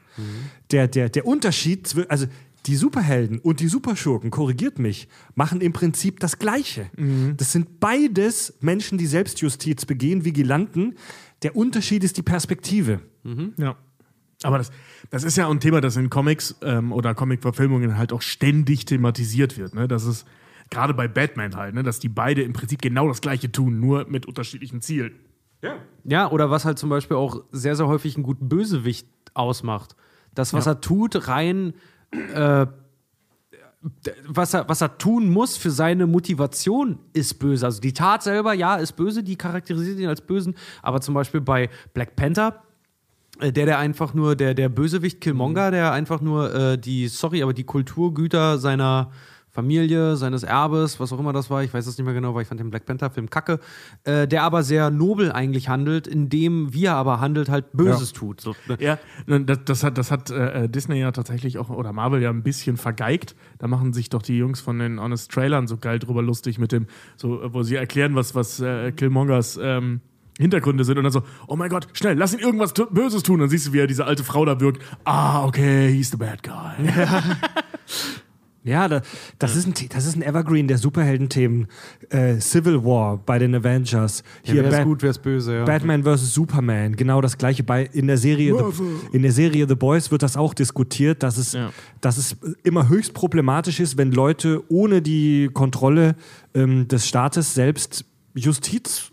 [0.71, 2.27] Der, der, der Unterschied, also
[2.67, 6.91] die Superhelden und die Superschurken, korrigiert mich, machen im Prinzip das Gleiche.
[7.37, 10.95] Das sind beides Menschen, die Selbstjustiz begehen, Vigilanten.
[11.43, 13.01] Der Unterschied ist die Perspektive.
[13.57, 13.77] Ja.
[14.43, 14.71] Aber das,
[15.11, 19.59] das ist ja ein Thema, das in Comics ähm, oder Comic-Verfilmungen halt auch ständig thematisiert
[19.59, 19.75] wird.
[19.75, 19.87] Ne?
[19.87, 20.27] Das ist
[20.71, 21.83] gerade bei Batman halt, ne?
[21.83, 25.13] dass die beide im Prinzip genau das Gleiche tun, nur mit unterschiedlichen Zielen.
[26.05, 29.95] Ja, oder was halt zum Beispiel auch sehr, sehr häufig einen guten Bösewicht ausmacht.
[30.35, 30.73] Das, was Ja.
[30.73, 31.75] er tut, rein.
[32.13, 32.67] Äh,
[34.27, 37.65] was er, was er tun muss für seine Motivation ist böse.
[37.65, 40.55] Also die Tat selber, ja, ist böse, die charakterisiert ihn als Bösen.
[40.83, 42.63] Aber zum Beispiel bei Black Panther,
[43.41, 47.43] äh, der, der einfach nur, der, der Bösewicht Killmonger, der einfach nur äh, die, sorry,
[47.43, 49.11] aber die Kulturgüter seiner
[49.51, 52.43] Familie, seines Erbes, was auch immer das war, ich weiß es nicht mehr genau, weil
[52.43, 53.59] ich fand den Black Panther-Film kacke,
[54.05, 58.41] äh, der aber sehr nobel eigentlich handelt, indem wie er aber handelt, halt Böses tut.
[58.41, 58.77] So, ne?
[58.81, 62.43] Ja, das, das hat, das hat äh, Disney ja tatsächlich auch, oder Marvel ja ein
[62.43, 63.35] bisschen vergeigt.
[63.59, 66.71] Da machen sich doch die Jungs von den Honest Trailern so geil drüber lustig mit
[66.71, 66.87] dem,
[67.17, 70.01] so, äh, wo sie erklären, was, was äh, Killmongers ähm,
[70.39, 73.41] Hintergründe sind und dann so, oh mein Gott, schnell, lass ihn irgendwas Böses tun.
[73.41, 74.83] Dann siehst du, wie er diese alte Frau da wirkt.
[75.05, 76.73] Ah, okay, he's the bad guy.
[78.63, 79.01] Ja, da,
[79.39, 81.67] das, Ist ein, das ist ein Evergreen der Superheldenthemen.
[82.11, 84.23] Äh, Civil War bei den Avengers.
[84.45, 85.65] Ja, Hier wer ist Bat- gut, wer ist böse, ja.
[85.65, 86.35] Batman vs.
[86.35, 87.63] Superman, genau das gleiche.
[87.63, 91.39] Bei, in, der Serie The, in der Serie The Boys wird das auch diskutiert, dass
[91.39, 91.71] es, Ja.
[92.03, 96.15] dass es immer höchst problematisch ist, wenn Leute ohne die Kontrolle
[96.53, 98.05] ähm, des Staates selbst
[98.35, 99.11] Justiz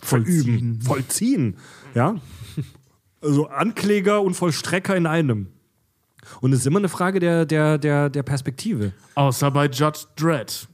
[0.00, 1.56] verüben, vollziehen.
[1.94, 2.16] Ja?
[3.20, 5.48] Also Ankläger und Vollstrecker in einem.
[6.40, 8.92] Und es ist immer eine Frage der, der, der, der Perspektive.
[9.14, 10.68] Außer bei Judge Dredd.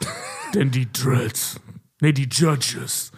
[0.54, 1.60] Denn die Dreads,
[2.00, 3.12] nee, die Judges,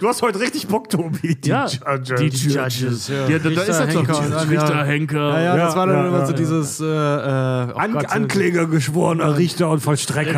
[0.00, 1.36] Du hast heute richtig Bock, Tobi.
[1.36, 2.32] Die Ja, Judges.
[2.42, 3.08] die Judges.
[3.08, 3.28] ja.
[3.28, 4.08] Ja, da, da ist er doch.
[4.08, 4.84] Henker Richter.
[4.84, 5.28] Henker.
[5.30, 6.38] Ja, ja, das war dann ja, immer ja, so ja.
[6.38, 10.32] dieses äh, äh, oh An Gott, Ankläger geschworener Richter und Vollstrecker.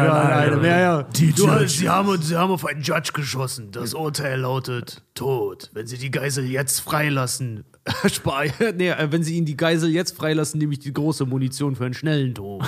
[0.63, 1.03] Ja, ja.
[1.05, 1.79] Die Du, Judges.
[1.79, 3.71] sie, haben, sie haben auf einen Judge geschossen.
[3.73, 5.71] Das Urteil lautet Tod.
[5.73, 7.65] Wenn sie die Geisel jetzt freilassen,
[8.13, 8.45] Spar
[8.77, 11.85] nee, äh, wenn sie ihn die Geisel jetzt freilassen, nehme ich die große Munition für
[11.87, 12.63] einen schnellen Tod.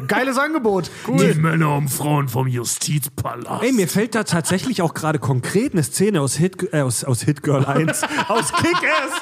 [0.00, 0.90] Geiles Angebot.
[1.06, 3.62] Die Männer und Frauen vom Justizpalast.
[3.62, 7.22] Ey, mir fällt da tatsächlich auch gerade konkret eine Szene aus Hit, äh, aus, aus
[7.22, 9.12] Hit Girl 1, aus Kick-Ass,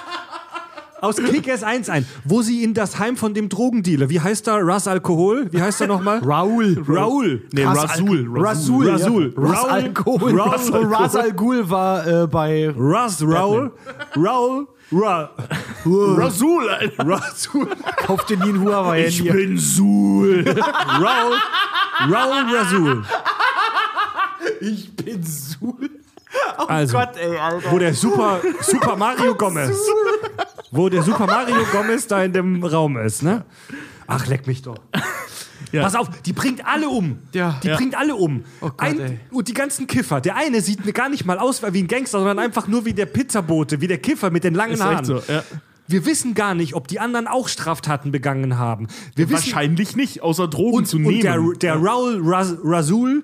[1.01, 4.67] aus Kick-Ass 1 ein, wo sie in das Heim von dem Drogendealer, wie heißt er,
[4.67, 6.19] Ras Alkohol, wie heißt er nochmal?
[6.19, 6.83] Raul.
[6.89, 7.43] Raul.
[7.53, 8.27] Nee, Rasul.
[8.31, 8.89] Rasul.
[8.91, 9.35] Rasul.
[9.37, 9.71] Ras Raul.
[9.71, 10.41] Al Ghul.
[10.41, 10.95] Ras Al Ghul.
[10.95, 12.73] Ras Al Ghul war äh, bei.
[12.77, 13.73] Ras Raul,
[14.17, 15.31] Raul, Ra,
[15.85, 17.06] Rasul, Alter.
[17.09, 17.69] Rasul,
[18.06, 19.06] Kauf dir nie ein Huawei.
[19.06, 20.44] Ich bin Sul.
[20.47, 21.36] Raul,
[22.12, 23.05] Raul Rasul.
[24.61, 25.90] Ich bin Sul.
[26.69, 27.70] Also, ey, Alter.
[27.70, 29.77] wo der Super, Super Mario Gomez,
[30.70, 33.44] wo der Super Mario Gomez da in dem Raum ist, ne?
[34.06, 34.77] Ach, leck mich doch.
[35.83, 37.19] Pass auf, die bringt alle um.
[37.33, 37.59] Ja.
[37.63, 37.77] Die Ja.
[37.77, 38.45] bringt alle um.
[38.61, 40.21] Oh Gott, Ein, und die ganzen Kiffer.
[40.21, 43.07] Der eine sieht gar nicht mal aus wie ein Gangster, sondern einfach nur wie der
[43.07, 44.97] Pizzabote, wie der Kiffer mit den langen Ist Haaren.
[44.99, 45.43] echt so, ja.
[45.87, 48.89] Wir wissen gar nicht, ob die anderen auch Straftaten begangen haben.
[49.17, 51.21] Wir wissen, Wahrscheinlich nicht, außer Drogen und, zu und nehmen.
[51.21, 53.23] der, der Raul Ras, Rasul,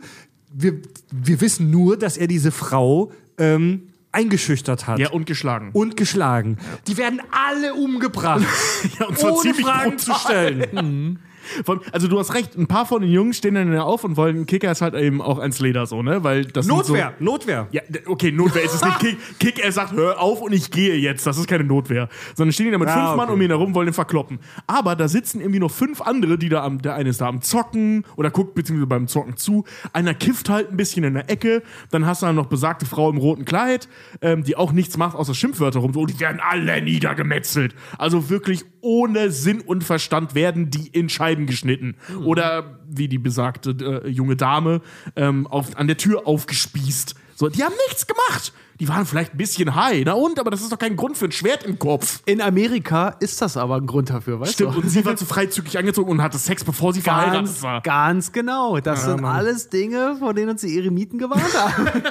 [0.52, 0.74] wir,
[1.10, 4.98] wir wissen nur, dass er diese Frau ähm, eingeschüchtert hat.
[4.98, 5.70] ja, und geschlagen.
[5.72, 6.58] Und geschlagen.
[6.86, 8.44] Die werden alle umgebracht.
[8.98, 9.98] Ja, und ohne Fragen brutal.
[9.98, 11.18] zu stellen.
[11.64, 14.46] Von, also du hast recht, ein paar von den Jungs stehen dann auf und wollen
[14.46, 16.22] Kicker ist halt eben auch ans Leder so, ne?
[16.24, 17.68] Weil das Notwehr, So, Notwehr.
[17.72, 18.98] ja, okay, Notwehr ist es nicht.
[19.00, 21.26] Kick, Kick, er sagt, hör auf und ich gehe jetzt.
[21.26, 22.08] Das ist keine Notwehr.
[22.34, 23.16] Sondern stehen die da mit Ah, fünf okay.
[23.16, 24.38] Mann um ihn herum, wollen ihn verkloppen.
[24.66, 27.40] Aber da sitzen irgendwie noch fünf andere, die da am, der eine ist da am
[27.42, 29.64] Zocken oder guckt beziehungsweise beim Zocken zu.
[29.92, 31.62] Einer kifft halt ein bisschen in der Ecke.
[31.90, 33.88] Dann hast du dann noch besagte Frau im roten Kleid,
[34.22, 35.92] ähm, die auch nichts macht, außer Schimpfwörter rum.
[35.92, 37.74] So, die werden alle niedergemetzelt.
[37.98, 41.96] Also wirklich ohne Sinn und Verstand werden die in Scheiben geschnitten.
[42.24, 44.80] Oder wie die besagte äh, junge Dame
[45.16, 47.14] ähm, auf, an der Tür aufgespießt.
[47.34, 48.52] So, die haben nichts gemacht.
[48.80, 50.38] Die waren vielleicht ein bisschen high, na und?
[50.38, 52.22] Aber das ist doch kein Grund für ein Schwert im Kopf.
[52.24, 54.80] In Amerika ist das aber ein Grund dafür, weißt Stimmt, du?
[54.80, 57.80] und sie war zu freizügig angezogen und hatte Sex, bevor sie verheiratet Ganz, war.
[57.82, 58.78] ganz genau.
[58.80, 61.86] Das sind alles Dinge, vor denen uns die Eremiten gewarnt haben.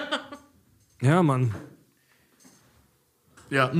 [1.01, 1.55] Ja, Mann.
[3.49, 3.71] Ja.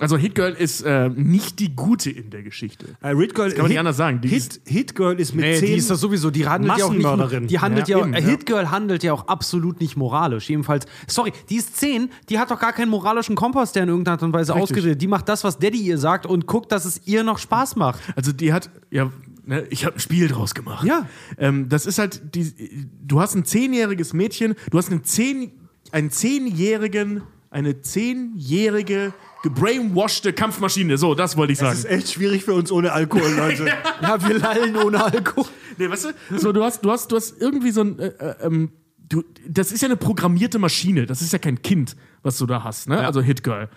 [0.00, 2.86] Also Hitgirl ist äh, nicht die gute in der Geschichte.
[3.02, 4.20] Äh, Hit Girl, kann man nicht anders sagen.
[4.22, 6.30] Die Hit, Hit Girl ist mit Nee, zehn die ist das sowieso.
[6.30, 7.02] Die handelt ja auch nicht.
[7.02, 7.46] Massenmörderin.
[7.46, 8.26] Die handelt Ja, ja, eben, äh, ja.
[8.26, 10.48] Hitgirl handelt ja auch absolut nicht moralisch.
[10.48, 14.14] Jedenfalls, sorry, die ist 10, die hat doch gar keinen moralischen Kompass, der in irgendeiner
[14.14, 15.00] Art und Weise ausgeredet.
[15.02, 18.00] Die macht das, was Daddy ihr sagt und guckt, dass es ihr noch Spaß macht.
[18.16, 19.10] Also die hat, ja,
[19.44, 20.84] ne, ich habe ein Spiel draus gemacht.
[20.84, 21.06] Ja.
[21.36, 25.52] Ähm, das ist halt, die, du hast ein zehnjähriges Mädchen, du hast einen, zehn,
[25.92, 30.98] einen zehnjährigen, eine zehnjährige gebrainwashte Kampfmaschine.
[30.98, 31.70] So, das wollte ich sagen.
[31.70, 33.66] Das ist echt schwierig für uns ohne Alkohol, Leute.
[34.02, 35.50] Ja, wir lallen ohne Alkohol.
[35.78, 37.98] Nee, weißt du, so, du, hast, du, hast, du hast irgendwie so ein.
[37.98, 38.72] Äh, äh, ähm,
[39.08, 41.06] du, das ist ja eine programmierte Maschine.
[41.06, 43.04] Das ist ja kein Kind, was du da hast, ne?
[43.04, 43.68] Also Hitgirl.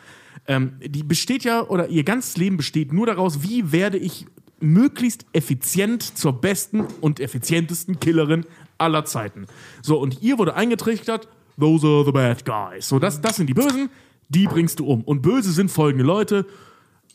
[0.47, 4.25] Ähm, die besteht ja, oder ihr ganzes Leben besteht nur daraus, wie werde ich
[4.59, 8.45] möglichst effizient zur besten und effizientesten Killerin
[8.77, 9.45] aller Zeiten.
[9.81, 11.27] So, und ihr wurde eingetrichtert,
[11.59, 12.87] those are the bad guys.
[12.87, 13.89] So, das, das sind die Bösen,
[14.33, 15.03] die bringst du um.
[15.03, 16.45] Und böse sind folgende Leute: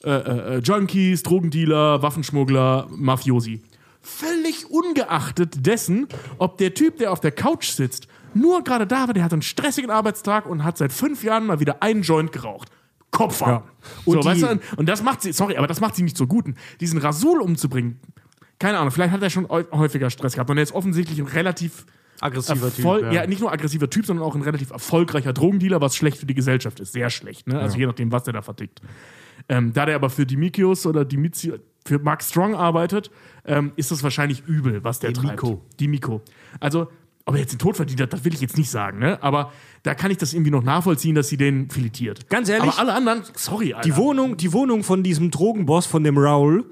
[0.04, 3.62] äh, äh, äh, Junkies, Drogendealer, Waffenschmuggler, Mafiosi.
[4.00, 6.06] Völlig ungeachtet dessen,
[6.38, 9.42] ob der Typ, der auf der Couch sitzt, nur gerade da war, der hat einen
[9.42, 12.70] stressigen Arbeitstag und hat seit fünf Jahren mal wieder einen Joint geraucht.
[13.10, 13.48] Kopf ab.
[13.48, 13.90] Ja.
[14.04, 16.28] Und, so, weißt du, und das macht sie, sorry, aber das macht sie nicht zur
[16.28, 16.56] Guten.
[16.80, 17.98] Diesen Rasul umzubringen,
[18.58, 21.86] keine Ahnung, vielleicht hat er schon häu- häufiger Stress gehabt und er ist offensichtlich relativ
[22.20, 22.84] Aggressiver Typ.
[22.84, 23.12] Erfol- ja.
[23.12, 23.26] ja.
[23.26, 26.80] nicht nur aggressiver Typ, sondern auch ein relativ erfolgreicher Drogendealer, was schlecht für die Gesellschaft
[26.80, 26.92] ist.
[26.92, 27.58] Sehr schlecht, ne?
[27.58, 28.80] Also je nachdem, was der da vertickt.
[29.48, 31.54] Ähm, da der aber für Dimikios oder Dimitri,
[31.86, 33.10] für Mark Strong arbeitet,
[33.46, 35.46] ähm, ist das wahrscheinlich übel, was der Dimiko.
[35.46, 35.80] treibt.
[35.80, 36.20] Dimiko.
[36.60, 36.88] Also,
[37.24, 39.22] ob er jetzt den Tod verdient hat, das will ich jetzt nicht sagen, ne?
[39.22, 42.28] Aber da kann ich das irgendwie noch nachvollziehen, dass sie den filetiert.
[42.28, 42.72] Ganz ehrlich?
[42.72, 43.88] Aber alle anderen, sorry, Alter.
[43.88, 46.64] Die Wohnung, die Wohnung von diesem Drogenboss, von dem Raul,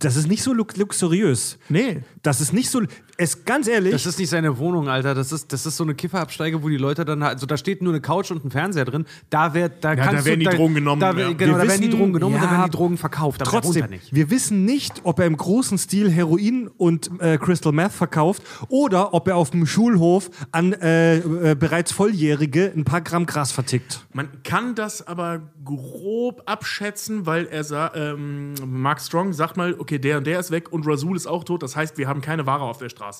[0.00, 1.58] das ist nicht so lux luxuriös.
[1.70, 2.00] Nee.
[2.22, 2.82] Das ist nicht so.
[3.22, 5.14] Es, ganz ehrlich, Das ist nicht seine Wohnung, Alter.
[5.14, 7.92] Das ist, das ist so eine Kifferabsteige, wo die Leute dann also da steht nur
[7.92, 9.06] eine Couch und ein Fernseher drin.
[9.30, 11.32] Da, wird, da, kannst werden du, die Drogen genommen, Da, ja.
[11.32, 13.40] Genau, Wir da werden die Drogen genommen und ja, da werden die Drogen verkauft.
[13.42, 14.14] Aber Trotzdem, da nicht.
[14.14, 19.14] wir wissen nicht, ob er im großen Stil Heroin und äh, Crystal Meth verkauft oder
[19.14, 24.04] ob er auf dem Schulhof an äh, äh, bereits Volljährige ein paar Gramm Gras vertickt.
[24.12, 29.98] Man kann das aber grob abschätzen, weil er sa ähm, Mark Strong sagt mal, okay,
[29.98, 31.62] der und der ist weg und Rasul ist auch tot.
[31.62, 33.11] Das heißt, wir haben keine Ware auf der Straße.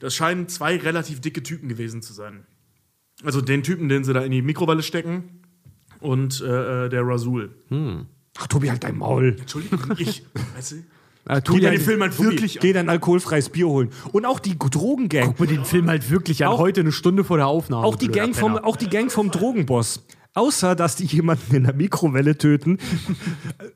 [0.00, 2.46] Das scheinen zwei relativ dicke Typen gewesen zu sein.
[3.24, 5.42] Also den Typen, den sie da in die Mikrowelle stecken.
[6.00, 7.50] Und äh, äh, der Rasul.
[8.38, 9.36] Ach, Tobi, halt dein Maul.
[9.38, 10.24] Entschuldigung, ich.
[10.54, 10.76] Weißt du?
[11.28, 13.90] Äh, Geh dir den Film halt wirklich Geh dein alkoholfreies Bier holen.
[14.10, 15.26] Und auch die Drogengang.
[15.26, 17.84] Guck mir den Film halt wirklich an, Auch- heute eine Stunde vor der Aufnahme.
[17.86, 20.02] Auch die, Gang vom, auch die Gang vom Drogenboss.
[20.34, 22.78] Außer, dass die jemanden in der Mikrowelle töten.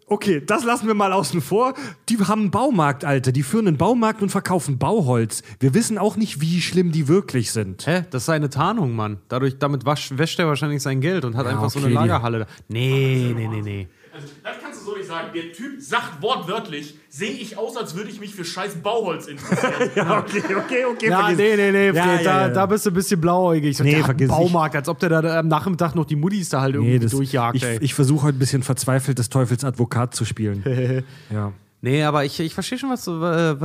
[0.06, 1.74] Okay, das lassen wir mal außen vor.
[2.08, 3.32] Die haben einen Baumarkt, Alter.
[3.32, 5.42] Die führen einen Baumarkt und verkaufen Bauholz.
[5.58, 7.86] Wir wissen auch nicht, wie schlimm die wirklich sind.
[7.86, 8.04] Hä?
[8.10, 9.18] Das ist seine Tarnung, Mann.
[9.28, 12.38] Dadurch, damit wasch, wäscht er wahrscheinlich sein Geld und hat einfach so eine okay, Lagerhalle.
[12.40, 12.46] da.
[12.68, 13.88] Nee, nee, nee, nee.
[14.14, 15.28] Also, das kannst du so nicht sagen.
[15.34, 19.90] Der Typ sagt wortwörtlich, sehe ich aus, als würde ich mich für scheiß Bauholz interessieren.
[19.96, 21.08] Ja, okay, okay, okay.
[21.10, 22.48] Ja, vergiss- nee, nee, nee, Ja, Fred, ja, da, ja.
[22.48, 23.78] da bist du ein bisschen blauäugig.
[23.80, 24.34] Nee, vergiss ich.
[24.36, 27.10] Baumarkt, als ob der da am Nachmittag noch die Muttis da halt irgendwie Nee, das,
[27.12, 30.62] durchjagt, ich ich versuche heute ein bisschen verzweifelt des Teufels Advokat zu spielen.
[31.30, 31.52] ja.
[31.80, 33.56] Nee, aber ich, ich verstehe schon, was du, äh,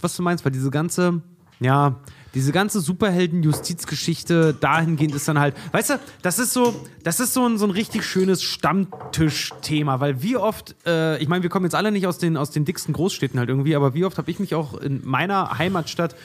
[0.00, 1.22] was du meinst, weil diese ganze,
[1.60, 1.96] ja,
[2.34, 7.46] diese ganze Superhelden-Justizgeschichte dahingehend ist dann halt, weißt du, das ist so, das ist so
[7.46, 11.74] ein, so ein richtig schönes Stammtischthema, weil wie oft, äh, ich meine, wir kommen jetzt
[11.74, 14.38] alle nicht aus den, aus den dicksten Großstädten halt irgendwie, aber wie oft habe ich
[14.38, 16.16] mich auch in meiner Heimatstadt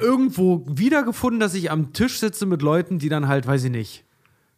[0.00, 4.04] irgendwo wiedergefunden, dass ich am Tisch sitze mit Leuten, die dann halt, weiß ich nicht,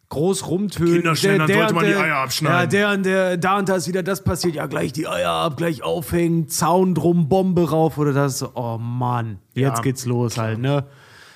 [0.09, 0.93] groß rumtönen.
[0.95, 2.59] Kinderschändern sollte und man die Eier abschneiden.
[2.59, 4.55] Ja, der und der, da und da ist wieder das passiert.
[4.55, 8.43] Ja, gleich die Eier ab, gleich aufhängen, Zaun drum, Bombe rauf oder das.
[8.55, 9.81] Oh Mann, jetzt Ja.
[9.83, 10.85] geht's los halt, ne?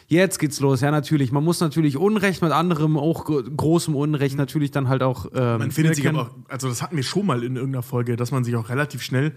[0.07, 1.31] Jetzt geht's los, ja natürlich.
[1.31, 5.25] Man muss natürlich Unrecht mit anderem, auch gro- großem Unrecht natürlich dann halt auch.
[5.33, 8.17] Ähm, Man findet sich aber, auch- also das hatten wir schon mal in irgendeiner Folge,
[8.17, 9.33] dass man sich auch relativ schnell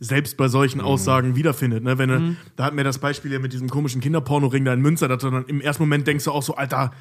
[0.00, 1.82] selbst bei solchen Aussagen wiederfindet.
[1.82, 1.96] Ne?
[1.98, 5.08] Wenn du, Da hatten wir das Beispiel ja mit diesem komischen Kinderpornoring da in Münster,
[5.08, 6.92] dass du dann im ersten Moment denkst du auch so, Alter,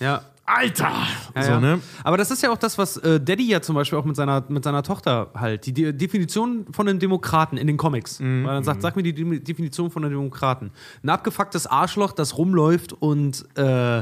[0.00, 0.22] Ja.
[0.48, 0.92] Alter!
[1.34, 1.60] Ja, so, ja.
[1.60, 1.80] ne?
[2.04, 4.42] Aber das ist ja auch das, was äh, Daddy ja zum Beispiel auch mit seiner,
[4.48, 8.18] mit seiner Tochter halt, die, De Definition von einem Demokraten in den Comics.
[8.18, 8.44] Mhm.
[8.44, 10.70] Weil er sagt, sag mir die De Definition von einem Demokraten.
[11.02, 13.98] Ein abgefucktes Arschloch, das rumläuft und äh,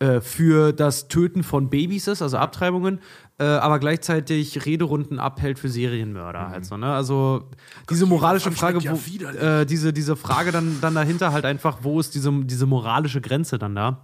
[0.00, 3.00] äh, für das Töten von Babys ist, also Abtreibungen,
[3.38, 6.50] äh, aber gleichzeitig Rederunden abhält für Serienmörder.
[6.50, 6.92] Halt so, ne?
[6.92, 7.48] Also
[7.90, 12.14] diese moralische Frage, wo, äh, diese, diese Frage dann, dann dahinter halt einfach, wo ist
[12.14, 14.02] diese, diese moralische Grenze dann da?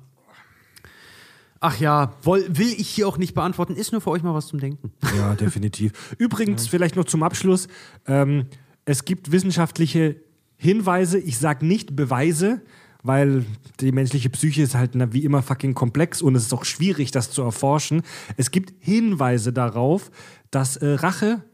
[1.67, 4.49] Ach ja, woll, will ich hier auch nicht beantworten, ist nur für euch mal was
[4.49, 4.93] zum Denken.
[5.17, 6.15] Ja, definitiv.
[6.19, 7.69] Übrigens, vielleicht noch zum Abschluss:
[8.07, 8.49] ähm,
[8.85, 10.17] Es gibt wissenschaftliche
[10.57, 12.61] Hinweise, ich sage nicht Beweise,
[13.03, 13.47] weil
[13.81, 17.13] die menschliche Psyche ist halt na, wie immer fucking komplex und es ist auch schwierig,
[17.13, 18.03] das zu erforschen.
[18.37, 20.11] Es gibt Hinweise darauf,
[20.51, 21.45] dass äh, Rache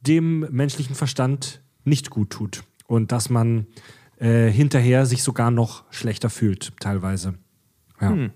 [0.00, 3.66] dem menschlichen Verstand nicht gut tut und dass man
[4.16, 7.34] äh, hinterher sich sogar noch schlechter fühlt, teilweise.
[8.00, 8.30] Ja.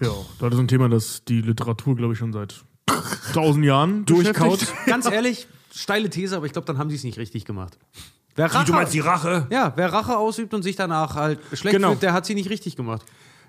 [0.00, 0.10] Ja,
[0.40, 2.64] das ist ein Thema, das die Literatur, glaube ich, schon seit
[3.32, 4.60] tausend Jahren Durchkaut.
[4.86, 7.78] Ganz ehrlich, steile These, aber ich glaube, dann haben sie es nicht richtig gemacht.
[8.34, 9.46] Wer Rache, Du meinst die Rache?
[9.50, 11.90] ja, wer Rache ausübt und sich danach halt schlecht Genau.
[11.90, 13.02] fühlt, der hat sie nicht richtig gemacht.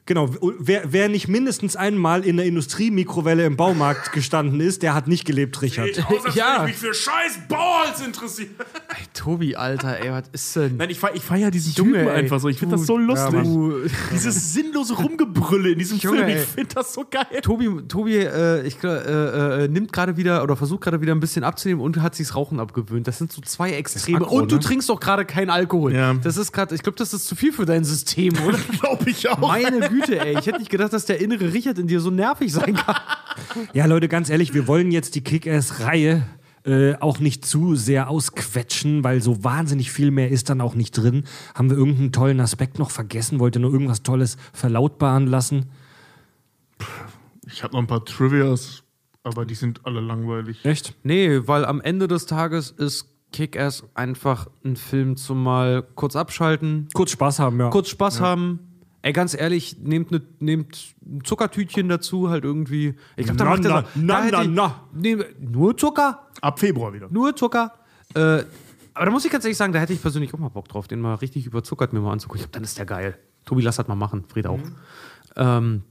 [0.07, 0.29] Genau,
[0.59, 5.25] wer, wer nicht mindestens einmal in der Industriemikrowelle im Baumarkt gestanden ist, der hat nicht
[5.25, 5.93] gelebt, Richard.
[5.93, 6.59] Sieht aus, als Ja.
[6.61, 8.51] würde ich mich für scheiß Balls interessieren.
[8.89, 10.77] Ey, Tobi, Alter, ey, was ist denn?
[10.77, 12.15] Nein, ich feiere ich feier diesen Junge, Typen ey.
[12.15, 12.47] einfach so.
[12.47, 13.33] Ich finde das so lustig.
[13.33, 13.89] Ja.
[14.13, 17.25] Dieses sinnlose Rumgebrülle in diesem Junge, Film, ich finde das so geil.
[17.41, 21.19] Tobi, Tobi äh, ich, glaub, äh, äh, nimmt gerade wieder oder versucht gerade wieder ein
[21.19, 23.07] bisschen abzunehmen und hat sich das Rauchen abgewöhnt.
[23.07, 24.19] Das sind so zwei Extreme.
[24.19, 24.61] aggro, und du ne?
[24.61, 25.93] trinkst doch gerade keinen Alkohol.
[25.93, 26.13] Ja.
[26.13, 28.57] Das ist gerade, ich glaube, das ist zu viel für dein System, oder?
[28.79, 29.37] Glaube ich auch.
[29.39, 30.37] Meine Güte, ey.
[30.39, 32.95] Ich hätte nicht gedacht, dass der innere Richard in dir so nervig sein kann.
[33.73, 36.23] Ja, Leute, ganz ehrlich, wir wollen jetzt die Kick-Ass-Reihe
[36.65, 40.91] äh, auch nicht zu sehr ausquetschen, weil so wahnsinnig viel mehr ist dann auch nicht
[40.91, 41.23] drin.
[41.55, 43.39] Haben wir irgendeinen tollen Aspekt noch vergessen?
[43.39, 45.67] Wollt ihr nur irgendwas Tolles verlautbaren lassen?
[47.45, 48.83] Ich habe noch ein paar Trivias,
[49.23, 50.65] aber die sind alle langweilig.
[50.65, 50.93] Echt?
[51.03, 56.87] Nee, weil am Ende des Tages ist Kick-Ass einfach ein Film zum mal kurz abschalten,
[56.93, 57.69] Kurz Spaß haben, ja.
[57.69, 58.59] kurz Spaß haben.
[59.07, 62.95] Ey, ganz ehrlich, nehmt, ne, nehmt ein Zuckertütchen dazu, halt irgendwie.
[63.15, 64.81] Ich glaube, da Na, macht er so- na, na, ich- na.
[64.93, 66.27] Nee, nur Zucker?
[66.41, 67.07] Ab Februar wieder.
[67.09, 67.73] Nur Zucker?
[68.13, 68.43] Äh,
[68.93, 70.89] aber da muss ich ganz ehrlich sagen, da hätte ich persönlich auch mal Bock drauf,
[70.89, 72.39] den mal richtig überzuckert mir mal anzugucken.
[72.41, 73.17] Ich glaube, dann ist der geil.
[73.45, 74.59] Tobi, lass das mal machen, Fried auch.
[75.37, 75.83] Ähm,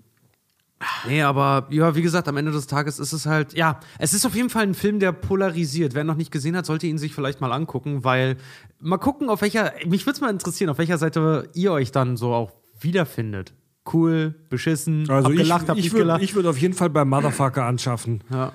[1.06, 4.26] nee, aber ja, wie gesagt, am Ende des Tages ist es halt, ja, es ist
[4.26, 5.94] auf jeden Fall ein Film, der polarisiert.
[5.94, 8.36] Wer noch nicht gesehen hat, sollte ihn sich vielleicht mal angucken, weil
[8.80, 12.16] mal gucken, auf welcher, mich würde es mal interessieren, auf welcher Seite ihr euch dann
[12.18, 13.52] so auch wiederfindet.
[13.92, 17.08] Cool, beschissen, Also hab ich, gelacht, hab ich nicht würde würd auf jeden Fall beim
[17.08, 18.24] Motherfucker anschaffen.
[18.32, 18.50] Ja.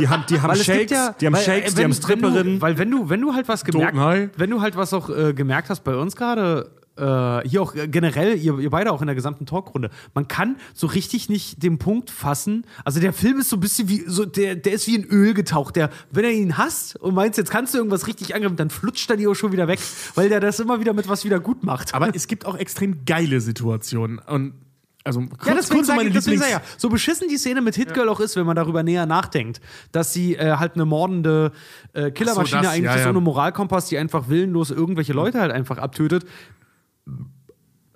[0.00, 2.46] Die haben, die haben Shakes, ja, die haben weil, Shakes, äh, die haben wenn- Stripperinnen.
[2.54, 3.96] Wenn weil wenn du, wenn du halt was gemerkt,
[4.36, 7.88] wenn du halt was auch äh, gemerkt hast bei uns gerade, äh, hier auch äh,
[7.88, 11.78] generell, ihr, ihr beide auch in der gesamten Talkrunde, man kann so richtig nicht den
[11.78, 12.66] Punkt fassen.
[12.84, 15.34] Also der Film ist so ein bisschen wie, so, der, der ist wie in Öl
[15.34, 15.76] getaucht.
[15.76, 19.08] Der, wenn er ihn hasst und meinst, jetzt kannst du irgendwas richtig angreifen, dann flutscht
[19.10, 19.80] er dir auch schon wieder weg,
[20.14, 21.94] weil der das immer wieder mit was wieder gut macht.
[21.94, 24.18] Aber es gibt auch extrem geile Situationen.
[24.18, 24.54] Und
[25.04, 26.52] Also kurz, Ja, deswegen kurz sage meine deswegen Lieblings...
[26.52, 29.06] sag ich ja, so beschissen die Szene mit Hitgirl auch ist, wenn man darüber näher
[29.06, 29.60] nachdenkt,
[29.92, 31.52] dass sie äh, halt eine mordende
[31.94, 33.10] äh, Killermaschine so, das, eigentlich ja, ist, ja.
[33.10, 36.26] ohne Moralkompass, die einfach willenlos irgendwelche Leute halt einfach abtötet.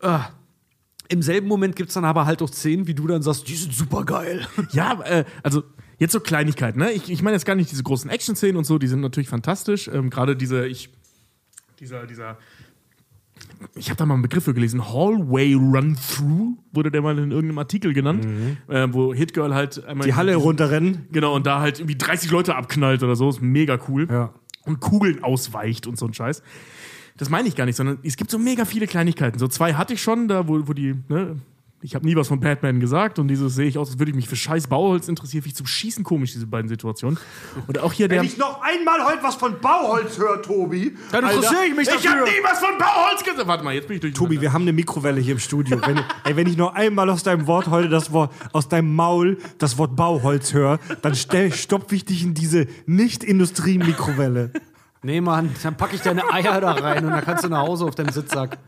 [0.00, 0.30] Ah.
[1.08, 3.54] Im selben Moment gibt es dann aber halt auch Szenen, wie du dann sagst, die
[3.54, 4.46] sind super geil.
[4.72, 5.62] Ja, äh, also
[5.98, 6.92] jetzt so Kleinigkeiten, ne?
[6.92, 9.88] Ich, ich meine jetzt gar nicht diese großen Action-Szenen und so, die sind natürlich fantastisch.
[9.88, 10.90] Ähm, Gerade diese, ich,
[11.78, 12.38] dieser, dieser,
[13.74, 17.58] ich habe da mal einen Begriff für gelesen, Hallway Run-Through, wurde der mal in irgendeinem
[17.58, 18.26] Artikel genannt,
[18.68, 21.06] äh, wo Hitgirl halt einmal Die Halle runterrennen.
[21.12, 23.28] Genau, und da halt irgendwie 30 Leute abknallt oder so.
[23.28, 24.08] Ist mega cool.
[24.10, 24.34] Ja.
[24.64, 26.42] Und Kugeln ausweicht und so ein Scheiß.
[27.16, 29.38] Das meine ich gar nicht, sondern es gibt so mega viele Kleinigkeiten.
[29.38, 31.36] So zwei hatte ich schon, da wo, wo die, ne,
[31.82, 34.16] ich habe nie was von Batman gesagt und dieses sehe ich aus, als würde ich
[34.16, 35.42] mich für scheiß Bauholz interessieren.
[35.42, 37.18] Finde ich zum Schießen komisch, diese beiden Situationen.
[37.66, 38.20] Und auch hier der.
[38.20, 40.96] Wenn ich noch einmal heute was von Bauholz höre, Tobi.
[41.12, 43.46] Dann interessiere ich mich ich habe nie was von Bauholz gesagt.
[43.46, 44.14] Warte mal, jetzt bin ich durch.
[44.14, 45.78] Tobi, wir haben eine Mikrowelle hier im Studio.
[45.86, 49.38] Wenn, ey, wenn ich noch einmal aus deinem Wort heute das Wort, aus deinem Maul
[49.58, 54.50] das Wort Bauholz höre, dann stell, stopf ich dich in diese Nicht-Industrie-Mikrowelle.
[55.06, 57.84] Nee, Mann, dann packe ich deine Eier da rein und dann kannst du nach Hause
[57.84, 58.58] auf deinem Sitzsack.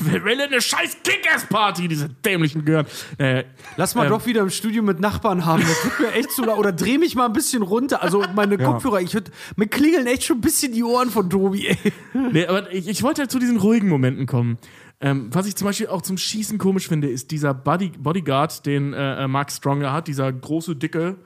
[0.00, 2.84] Wir wollen eine scheiß Kick-Ass-Party, diese dämlichen gehören.
[3.16, 3.44] Äh,
[3.78, 4.10] Lass mal Ähm.
[4.10, 5.62] doch wieder im Studio mit Nachbarn haben.
[5.62, 6.58] Das tut mir echt zu laut.
[6.58, 8.02] Oder dreh mich mal ein bisschen runter.
[8.02, 11.66] Also meine Kopfhörer, ich würd, mir klingeln echt schon ein bisschen die Ohren von Tobi,
[11.68, 11.78] ey.
[12.32, 14.58] Nee, aber ich, ich wollte halt zu diesen ruhigen Momenten kommen.
[15.00, 18.92] Ähm, was ich zum Beispiel auch zum Schießen komisch finde, ist dieser Body, Bodyguard, den
[18.92, 21.16] äh, äh, Mark Stronger hat, dieser große, dicke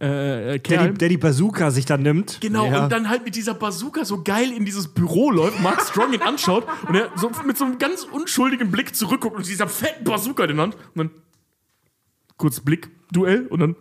[0.00, 0.92] äh, äh, Der Kerl.
[0.92, 2.38] die, der die Bazooka sich dann nimmt.
[2.40, 2.84] Genau, Ja.
[2.84, 6.22] und dann halt mit dieser Bazooka so geil in dieses Büro läuft, Mark Strong ihn
[6.22, 10.44] anschaut und er so mit so einem ganz unschuldigen Blick zurückguckt und dieser fetten Bazooka
[10.44, 11.10] in der Hand und dann
[12.36, 13.76] kurz Blick, Duell und dann,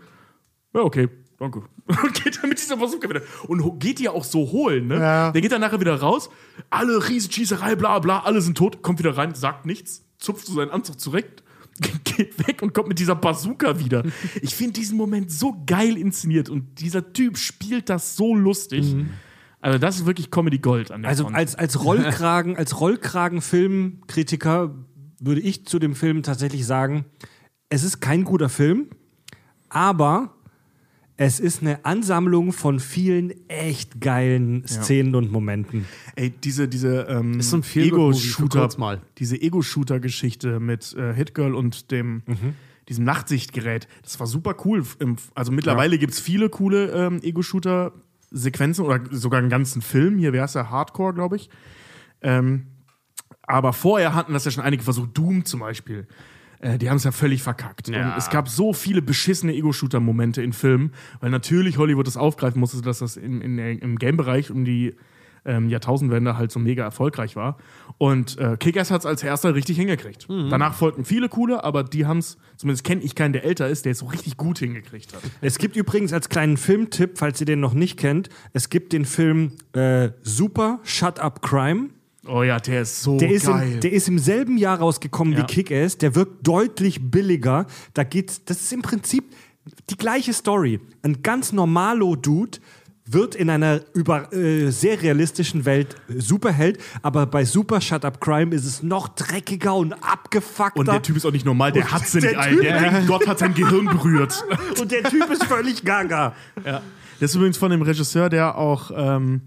[0.74, 1.10] ja, okay,
[1.40, 1.64] danke.
[1.88, 3.22] Und geht dann mit dieser Bazooka wieder.
[3.48, 4.96] Und geht die ja auch so holen, ne?
[5.00, 5.32] Ja.
[5.32, 6.32] Der geht dann nachher wieder raus,
[6.72, 10.72] alle Riesenschießerei, bla bla, alle sind tot, kommt wieder rein, sagt nichts, zupft so seinen
[10.72, 11.44] Anzug zurecht,
[12.04, 14.04] geht weg und kommt mit dieser Bazooka wieder.
[14.42, 18.96] Ich finde diesen Moment so geil inszeniert und dieser Typ spielt das so lustig.
[19.62, 21.36] Also, das ist wirklich Comedy Gold an der Also Front.
[21.36, 24.76] als, als Rollkragen, als Rollkragen-Filmkritiker
[25.20, 27.06] würde ich zu dem Film tatsächlich sagen,
[27.70, 28.90] es ist kein guter Film,
[29.70, 30.34] aber
[31.18, 35.86] es ist eine Ansammlung von vielen echt geilen Szenen und Momenten.
[36.16, 39.02] Ey, diese, diese ähm, Ist so ein Feel-Good-Movie für Ego-Shooter, mal.
[39.18, 42.24] diese Ego-Shooter-Geschichte mit äh, Hitgirl und dem
[42.90, 44.84] diesem Nachtsichtgerät, das war super cool.
[45.00, 50.18] Im- Also mittlerweile gibt es viele coole ähm, Ego-Shooter-Sequenzen oder sogar einen ganzen Film.
[50.18, 51.50] Hier wäre es ja Hardcore, glaube ich.
[52.22, 52.68] Ähm,
[53.44, 55.18] aber vorher hatten das ja schon einige versucht.
[55.18, 56.08] Doom zum Beispiel.
[56.60, 57.90] Äh, die haben es ja völlig verkackt.
[57.90, 58.12] Ja.
[58.12, 62.82] Und es gab so viele beschissene Ego-Shooter-Momente in Filmen, weil natürlich Hollywood das aufgreifen musste,
[62.82, 64.96] dass das in, in, im Game-Bereich um die
[65.46, 67.58] ähm, Jahrtausendwende halt so mega erfolgreich war.
[67.98, 70.28] Und äh, Kick-Ass hat es als erster richtig hingekriegt.
[70.28, 73.86] Danach folgten viele coole, aber die haben es, zumindest kenne ich keinen, der älter ist,
[73.86, 75.22] der es so richtig gut hingekriegt hat.
[75.42, 79.06] Es gibt übrigens als kleinen Filmtipp, falls ihr den noch nicht kennt, es gibt den
[79.06, 81.90] Film äh, Super Shut Up Crime.
[82.28, 83.74] Oh ja, der ist so Der ist, geil.
[83.74, 85.40] im, der ist im selben Jahr rausgekommen Ja.
[85.40, 85.98] wie Kick-Ass.
[85.98, 87.68] Der wirkt deutlich billiger.
[87.94, 89.26] Da geht's, das ist im Prinzip
[89.90, 90.80] die gleiche Story.
[91.04, 92.60] Ein ganz normalo Dude
[93.08, 98.54] wird in einer über, äh, sehr realistischen Welt Superheld, aber bei Super Shut Up Crime
[98.56, 100.80] ist es noch dreckiger und abgefuckter.
[100.80, 102.60] und der Typ ist auch nicht normal, der hat sie nicht ein.
[102.60, 104.44] Der Gott hat sein Gehirn berührt.
[104.82, 106.34] und der Typ ist völlig gaga.
[106.66, 106.82] Ja.
[107.20, 109.42] Das ist übrigens von dem Regisseur, der auch ähm,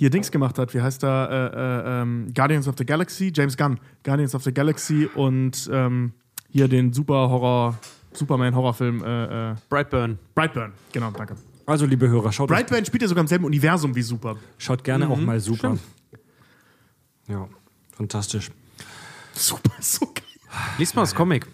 [0.00, 0.72] hier Dings gemacht hat.
[0.72, 1.28] Wie heißt er?
[1.30, 3.78] Äh, äh, ähm, Guardians of the Galaxy, James Gunn.
[4.02, 6.12] Guardians of the Galaxy und ähm,
[6.48, 7.78] hier den Super Horror,
[8.14, 10.18] Superman-Horrorfilm äh, äh, Brightburn.
[10.34, 10.72] Brightburn.
[10.92, 11.36] Genau, danke.
[11.66, 14.36] Also, liebe Hörer, schaut, Brightburn spielt ja sogar im selben Universum wie Super.
[14.56, 15.76] schaut gerne auch mal Super.
[17.28, 17.46] Ja,
[17.92, 18.50] fantastisch.
[19.34, 20.24] Super, ist so geil.
[20.78, 21.46] Lies mal das Comic.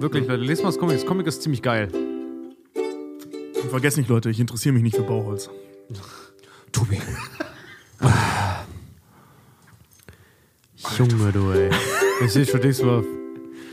[0.00, 0.96] Wirklich, Leute, lest mal das Comic.
[0.96, 1.88] Das Comic ist ziemlich geil.
[3.62, 5.48] Und vergesst nicht, Leute, ich interessiere mich nicht für Bauholz.
[6.72, 6.98] Tobi.
[10.98, 11.70] Junge, du, ey.
[12.24, 13.02] Ich sehe schon nichts mehr.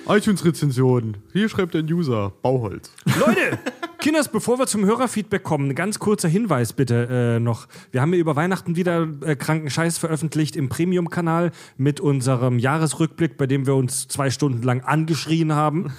[0.07, 1.17] iTunes-Rezension.
[1.33, 2.31] Hier schreibt ein User.
[2.41, 2.91] Bauholz.
[3.19, 3.59] Leute,
[3.99, 7.67] Kinders, bevor wir zum Hörerfeedback kommen, ein ganz kurzer Hinweis bitte äh, noch.
[7.91, 13.37] Wir haben ja über Weihnachten wieder äh, kranken Scheiß veröffentlicht im Premium-Kanal mit unserem Jahresrückblick,
[13.37, 15.91] bei dem wir uns zwei Stunden lang angeschrien haben.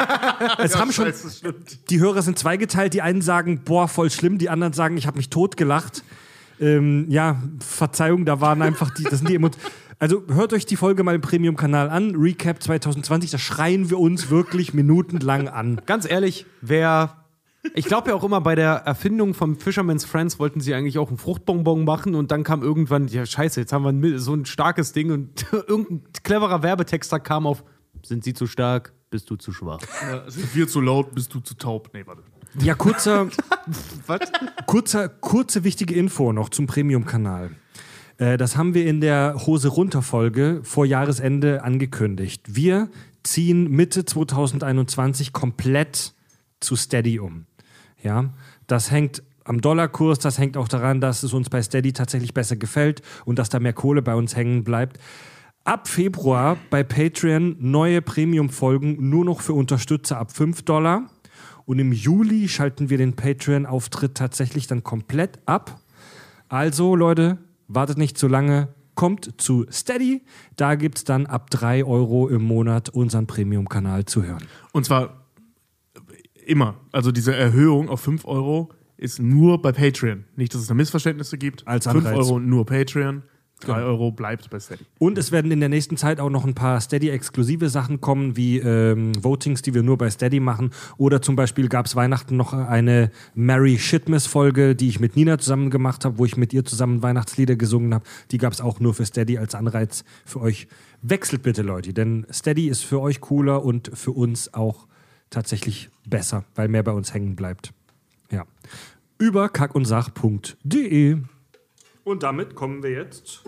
[0.58, 1.12] es haben schon,
[1.90, 2.94] die Hörer sind zweigeteilt.
[2.94, 4.38] Die einen sagen, boah, voll schlimm.
[4.38, 6.02] Die anderen sagen, ich habe mich totgelacht.
[6.60, 9.64] Ähm, ja, Verzeihung, da waren einfach die, das sind die Emotionen.
[9.98, 12.14] Also hört euch die Folge mal im Premium-Kanal an.
[12.16, 15.80] Recap 2020, da schreien wir uns wirklich minutenlang an.
[15.84, 17.16] Ganz ehrlich, wer.
[17.74, 21.08] Ich glaube ja auch immer, bei der Erfindung vom Fisherman's Friends wollten sie eigentlich auch
[21.08, 24.94] einen Fruchtbonbon machen und dann kam irgendwann, ja, scheiße, jetzt haben wir so ein starkes
[24.94, 27.62] Ding und irgendein cleverer Werbetexter kam auf
[28.02, 29.80] Sind sie zu stark, bist du zu schwach.
[30.28, 31.90] Sind wir zu laut, bist du zu taub?
[31.92, 32.22] Nee, warte.
[32.58, 33.28] Ja, kurzer,
[34.66, 37.50] kurzer, kurze wichtige Info noch zum Premium-Kanal.
[38.18, 42.42] Äh, Das haben wir in der Hose runter Folge vor Jahresende angekündigt.
[42.48, 42.88] Wir
[43.22, 46.14] ziehen Mitte 2021 komplett
[46.60, 47.46] zu Steady um.
[48.02, 48.30] Ja,
[48.66, 52.56] das hängt am Dollarkurs, das hängt auch daran, dass es uns bei Steady tatsächlich besser
[52.56, 54.98] gefällt und dass da mehr Kohle bei uns hängen bleibt.
[55.64, 61.10] Ab Februar bei Patreon neue Premium-Folgen nur noch für Unterstützer ab 5 Dollar.
[61.70, 65.80] Und im Juli schalten wir den Patreon-Auftritt tatsächlich dann komplett ab.
[66.48, 67.38] Also, Leute,
[67.68, 68.74] wartet nicht zu lange.
[68.96, 70.22] Kommt zu Steady.
[70.56, 74.42] Da gibt es dann ab 3 Euro im Monat unseren Premium-Kanal zu hören.
[74.72, 75.28] Und zwar
[76.44, 76.74] immer.
[76.90, 80.24] Also diese Erhöhung auf 5 Euro ist nur bei Patreon.
[80.34, 81.68] Nicht, dass es da Missverständnisse gibt.
[81.68, 82.16] Als 5 Anreiz.
[82.16, 83.22] Euro nur Patreon,
[83.60, 84.84] 3 Euro bleibt bei Steady.
[84.98, 88.58] Und es werden in der nächsten Zeit auch noch ein paar Steady-exklusive Sachen kommen, wie
[88.58, 90.70] ähm, Votings, die wir nur bei Steady machen.
[90.96, 95.70] Oder zum Beispiel gab es Weihnachten noch eine Mary Shitmas-Folge, die ich mit Nina zusammen
[95.70, 98.04] gemacht habe, wo ich mit ihr zusammen Weihnachtslieder gesungen habe.
[98.30, 100.66] Die gab es auch nur für Steady als Anreiz für euch.
[101.02, 104.86] Wechselt bitte, Leute, denn Steady ist für euch cooler und für uns auch
[105.30, 107.72] tatsächlich besser, weil mehr bei uns hängen bleibt.
[108.30, 108.44] Ja.
[109.18, 111.18] Über kackundsach.de.
[112.10, 113.44] Und damit kommen wir jetzt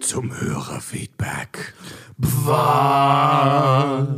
[0.00, 1.74] zum Hörerfeedback.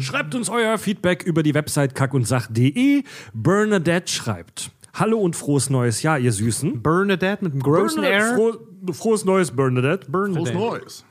[0.00, 3.02] Schreibt uns euer Feedback über die Website kackundsach.de.
[3.34, 6.82] Bernadette schreibt: Hallo und frohes neues Jahr, ihr Süßen.
[6.82, 8.34] Bernadette mit einem großen Bernadette, R.
[8.34, 10.10] Froh, frohes neues, Bernadette.
[10.10, 11.04] Frohes Neues.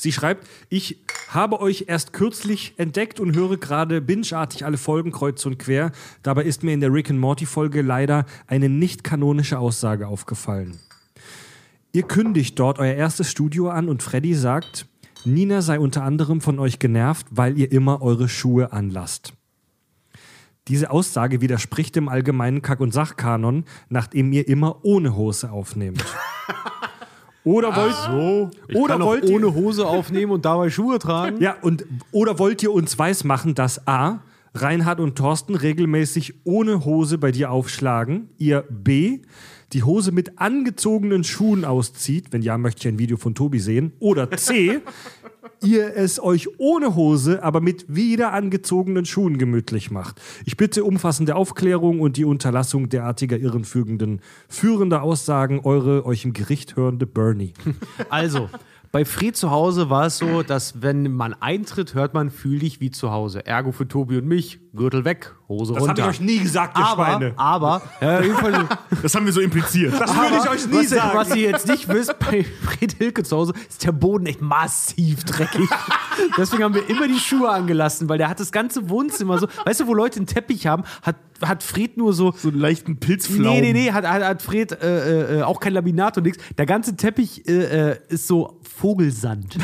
[0.00, 5.44] Sie schreibt, ich habe euch erst kürzlich entdeckt und höre gerade bingeartig alle Folgen kreuz
[5.44, 5.90] und quer.
[6.22, 10.78] Dabei ist mir in der Rick and Morty Folge leider eine nicht kanonische Aussage aufgefallen.
[11.92, 14.86] Ihr kündigt dort euer erstes Studio an und Freddy sagt,
[15.24, 19.32] Nina sei unter anderem von euch genervt, weil ihr immer eure Schuhe anlasst.
[20.68, 26.04] Diese Aussage widerspricht dem allgemeinen Kack- und Sachkanon, nachdem ihr immer ohne Hose aufnehmt.
[27.44, 28.50] Oder wollt, so.
[28.78, 31.40] oder Kann auch wollt ihr, ohne Hose aufnehmen und dabei Schuhe tragen.
[31.40, 34.20] ja, und oder wollt ihr uns weismachen, dass A.
[34.54, 39.20] Reinhard und Thorsten regelmäßig ohne Hose bei dir aufschlagen, ihr B.
[39.72, 43.92] die Hose mit angezogenen Schuhen auszieht, wenn ja, möchte ich ein Video von Tobi sehen,
[44.00, 44.80] oder C.
[45.62, 50.20] ihr es euch ohne Hose, aber mit wieder angezogenen Schuhen gemütlich macht.
[50.44, 56.76] Ich bitte umfassende Aufklärung und die Unterlassung derartiger irrenführenden, führender Aussagen, eure euch im Gericht
[56.76, 57.52] hörende Bernie.
[58.10, 58.48] Also,
[58.90, 62.80] bei Fred zu Hause war es so, dass wenn man eintritt, hört man, fühl dich
[62.80, 63.44] wie zu Hause.
[63.44, 66.02] Ergo für Tobi und mich, Gürtel weg, Hose Das habe runter.
[66.04, 67.32] ich euch nie gesagt, ihr aber, Schweine.
[67.36, 68.20] aber, ja,
[69.02, 69.92] Das haben wir so impliziert.
[69.98, 71.18] Das würde ich euch nie was, ihr- sagen.
[71.18, 75.24] was ihr jetzt nicht wisst, bei Fred Hilke zu Hause ist der Boden echt massiv
[75.24, 75.68] dreckig.
[76.36, 79.80] Deswegen haben wir immer die Schuhe angelassen, weil der hat das ganze Wohnzimmer so, weißt
[79.80, 83.40] du, wo Leute einen Teppich haben, hat, hat Fred nur so, so einen leichten Pilzflaum.
[83.54, 86.42] Nee, nee, nee, hat, hat, hat Fred äh, äh, auch kein Laminat und nichts.
[86.56, 89.56] Der ganze Teppich äh, äh, ist so Vogelsand.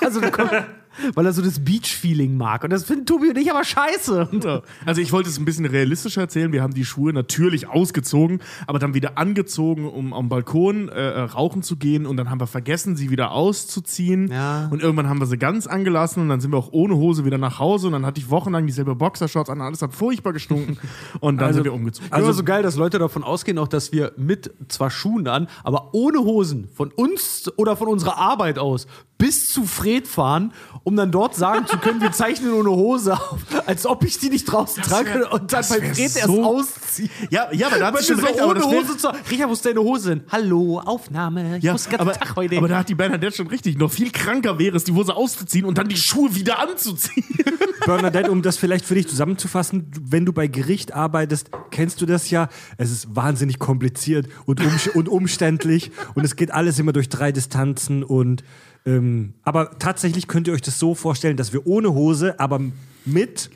[0.00, 0.50] also, da kommt,
[1.14, 2.64] weil er so das Beach-Feeling mag.
[2.64, 4.28] Und das finden Tobi und ich aber scheiße.
[4.42, 4.62] Ja.
[4.86, 6.52] Also ich wollte es ein bisschen realistischer erzählen.
[6.52, 11.20] Wir haben die Schuhe natürlich ausgezogen, aber dann wieder angezogen, um am Balkon äh, äh,
[11.20, 12.06] rauchen zu gehen.
[12.06, 14.30] Und dann haben wir vergessen, sie wieder auszuziehen.
[14.30, 14.68] Ja.
[14.70, 17.38] Und irgendwann haben wir sie ganz angelassen und dann sind wir auch ohne Hose wieder
[17.38, 17.88] nach Hause.
[17.88, 19.60] Und dann hatte ich wochenlang dieselbe Boxershorts an.
[19.60, 20.78] Alles hat furchtbar gestunken.
[21.20, 22.10] Und dann sind wir umgezogen.
[22.12, 25.94] Also so geil, dass Leute davon ausgehen, auch dass wir mit zwar Schuhen an, aber
[25.94, 28.86] ohne Hosen von uns oder von unserer Arbeit aus
[29.22, 33.38] bis zu Fred fahren, um dann dort sagen zu können, wir zeichnen ohne Hose auf,
[33.66, 37.08] als ob ich die nicht draußen trage und dann das bei Fred erst so- ausziehen.
[37.30, 38.34] Ja, ja, aber da hat Weil sie schon recht.
[38.38, 40.24] so Aber ohne das Hose zu Richard, wo ist deine Hose hin?
[40.28, 41.58] Hallo, Aufnahme.
[41.58, 42.56] Ich Ja, muss den ganzen aber, Tag heute.
[42.58, 43.78] aber da hat die Bernadette schon richtig.
[43.78, 47.24] Noch viel kranker wäre es, die Hose auszuziehen und dann die Schuhe wieder anzuziehen.
[47.86, 52.28] Bernadette, um das vielleicht für dich zusammenzufassen, wenn du bei Gericht arbeitest, kennst du das
[52.30, 52.48] ja.
[52.76, 57.30] Es ist wahnsinnig kompliziert und, umsch und umständlich und es geht alles immer durch drei
[57.30, 58.42] Distanzen und
[58.86, 62.60] ähm, aber tatsächlich könnt ihr euch das so vorstellen, dass wir ohne Hose, aber
[63.04, 63.50] mit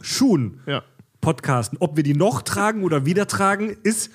[0.00, 0.82] Schuhen Ja.
[1.20, 1.78] podcasten.
[1.80, 4.10] Ob wir die noch tragen oder wieder tragen, ist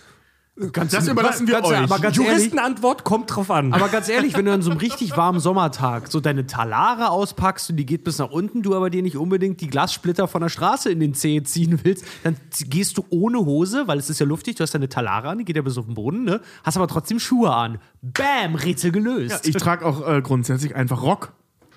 [0.72, 1.78] ganz, Das überlassen wir ganz, euch.
[1.78, 3.74] Aber ganz ehrlich, Juristenantwort kommt drauf an.
[3.74, 7.70] aber ganz ehrlich, wenn du an so einem richtig warmen Sommertag so deine Talare auspackst
[7.70, 10.50] und die geht bis nach unten, du aber dir nicht unbedingt die Glassplitter von der
[10.50, 14.26] Straße in den Zeh ziehen willst, dann gehst du ohne Hose, weil es ist ja
[14.26, 16.42] luftig, du hast deine Talare an, die geht ja bis auf den Boden, ne?
[16.64, 17.80] Hast aber trotzdem Schuhe an.
[18.02, 19.48] Bam, Rätsel gelöst.
[19.48, 21.34] Ich trage auch äh, grundsätzlich einfach Rock.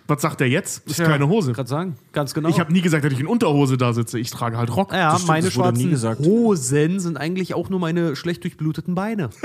[0.08, 0.82] Was sagt er jetzt?
[0.86, 1.52] Das ist keine Hose.
[1.52, 2.48] gerade sagen, ganz genau.
[2.48, 4.18] Ich habe nie gesagt, dass ich in Unterhose da sitze.
[4.18, 4.92] Ich trage halt Rock.
[4.92, 6.20] ja, stimmt, meine das wurde nie schwarzen gesagt.
[6.20, 9.30] Hosen sind eigentlich auch nur meine schlecht durchbluteten Beine.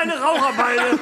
[0.00, 0.98] meine Raucherbeine.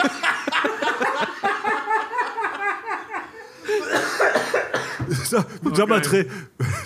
[5.25, 6.27] Sag, sag mal, trä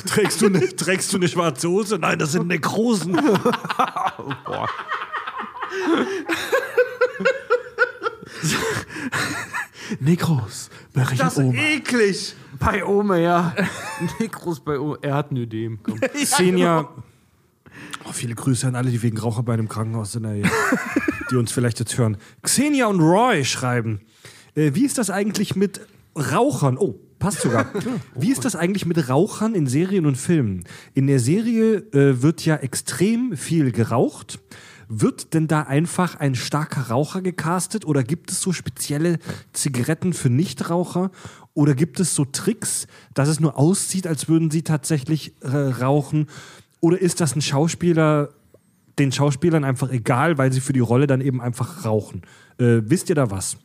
[0.06, 1.98] trägst, du eine, trägst du eine schwarze Hose?
[1.98, 3.16] Nein, das sind Nekrosen.
[10.00, 10.70] Nekros.
[10.92, 11.60] Berechnet Das ist Oma.
[11.62, 12.34] eklig.
[12.58, 13.54] Bei Ome, ja.
[14.20, 14.98] Nekros bei Ome.
[15.02, 15.78] Er hat ein Ödem.
[15.82, 16.00] Komm.
[16.14, 16.88] Xenia.
[18.04, 20.42] Oh, viele Grüße an alle, die wegen Raucherbein im Krankenhaus sind, ey,
[21.30, 22.16] die uns vielleicht jetzt hören.
[22.42, 24.00] Xenia und Roy schreiben.
[24.54, 25.80] Äh, wie ist das eigentlich mit
[26.16, 26.76] Rauchern?
[26.78, 27.66] Oh, passt sogar.
[28.14, 30.64] Wie ist das eigentlich mit Rauchern in Serien und Filmen?
[30.94, 34.40] In der Serie äh, wird ja extrem viel geraucht.
[34.88, 39.18] Wird denn da einfach ein starker Raucher gecastet oder gibt es so spezielle
[39.52, 41.10] Zigaretten für Nichtraucher?
[41.54, 46.26] Oder gibt es so Tricks, dass es nur aussieht, als würden sie tatsächlich äh, rauchen?
[46.80, 48.30] Oder ist das ein Schauspieler,
[48.98, 52.22] den Schauspielern einfach egal, weil sie für die Rolle dann eben einfach rauchen?
[52.58, 53.58] Äh, wisst ihr da was?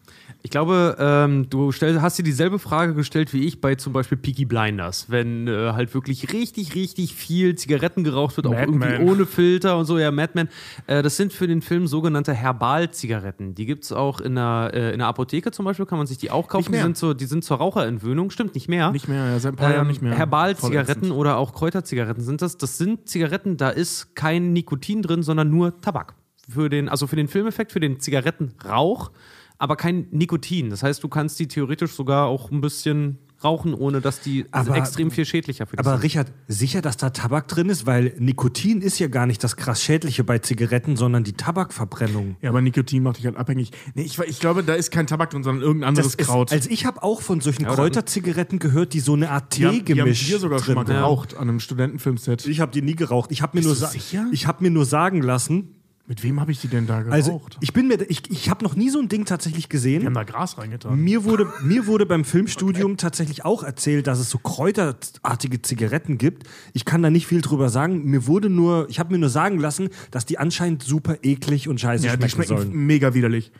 [0.47, 4.17] Ich glaube, ähm, du stell, hast dir dieselbe Frage gestellt wie ich bei zum Beispiel
[4.17, 5.09] Peaky Blinders.
[5.09, 9.09] Wenn äh, halt wirklich richtig, richtig viel Zigaretten geraucht wird, auch irgendwie Madman.
[9.09, 10.47] ohne Filter und so, ja, Madman.
[10.85, 13.55] Äh, das sind für den Film sogenannte Herbal-Zigaretten.
[13.55, 16.17] Die gibt es auch in der, äh, in der Apotheke zum Beispiel, kann man sich
[16.17, 16.71] die auch kaufen.
[16.71, 18.91] Die sind, so, die sind zur Raucherentwöhnung, stimmt nicht mehr.
[18.91, 20.15] Nicht mehr, ja, seit ein paar Jahren Ähm, nicht mehr.
[20.17, 22.55] Herbal-Zigaretten oder auch Kräuterzigaretten sind das.
[22.57, 26.13] Das sind Zigaretten, da ist kein Nikotin drin, sondern nur Tabak.
[26.47, 29.11] Für den, also für den Filmeffekt, für den Zigarettenrauch,
[29.59, 30.69] aber kein Nikotin.
[30.69, 34.75] Das heißt, du kannst die theoretisch sogar auch ein bisschen rauchen, ohne dass die Aber-
[34.75, 36.03] extrem viel schädlicher für dich Aber sind.
[36.05, 37.85] Richard, sicher, dass da Tabak drin ist?
[37.85, 42.35] Weil Nikotin ist ja gar nicht das krass Schädliche bei Zigaretten, sondern die Tabakverbrennung.
[42.41, 43.69] Ja, aber Nikotin macht dich halt abhängig.
[43.93, 46.51] Nee, ich, ich glaube, da ist kein Tabak drin, sondern irgendein anderes ist, Kraut.
[46.51, 49.85] also ich habe auch von solchen Kräuterzigaretten gehört, die so eine Art haben, die haben
[49.85, 52.45] Teegemisch wir sogar schon mal drin geraucht an einem Studentenfilmset.
[52.47, 53.31] Ich habe die nie geraucht.
[53.31, 54.25] Ich habe mir, Bist nur du sa- sicher?
[54.31, 55.75] ich hab mir nur sagen lassen,
[56.09, 57.13] Mit wem habe ich die denn da geraucht?
[57.13, 60.03] also ich bin mir, ich, ich habe noch nie so ein Ding tatsächlich wir haben
[60.03, 60.13] gesehen.
[60.13, 60.97] da Gras reingetan.
[60.97, 66.47] Mir wurde, mir wurde beim Filmstudium tatsächlich auch erzählt, dass es so kräuterartige Zigaretten gibt.
[66.71, 68.05] Ich kann da nicht viel drüber sagen.
[68.05, 71.81] Mir wurde nur, ich habe mir nur sagen lassen, dass die anscheinend super eklig und
[71.81, 72.85] scheiße Ja, die schmecken schmecken sollen.
[72.85, 73.51] mega widerlich.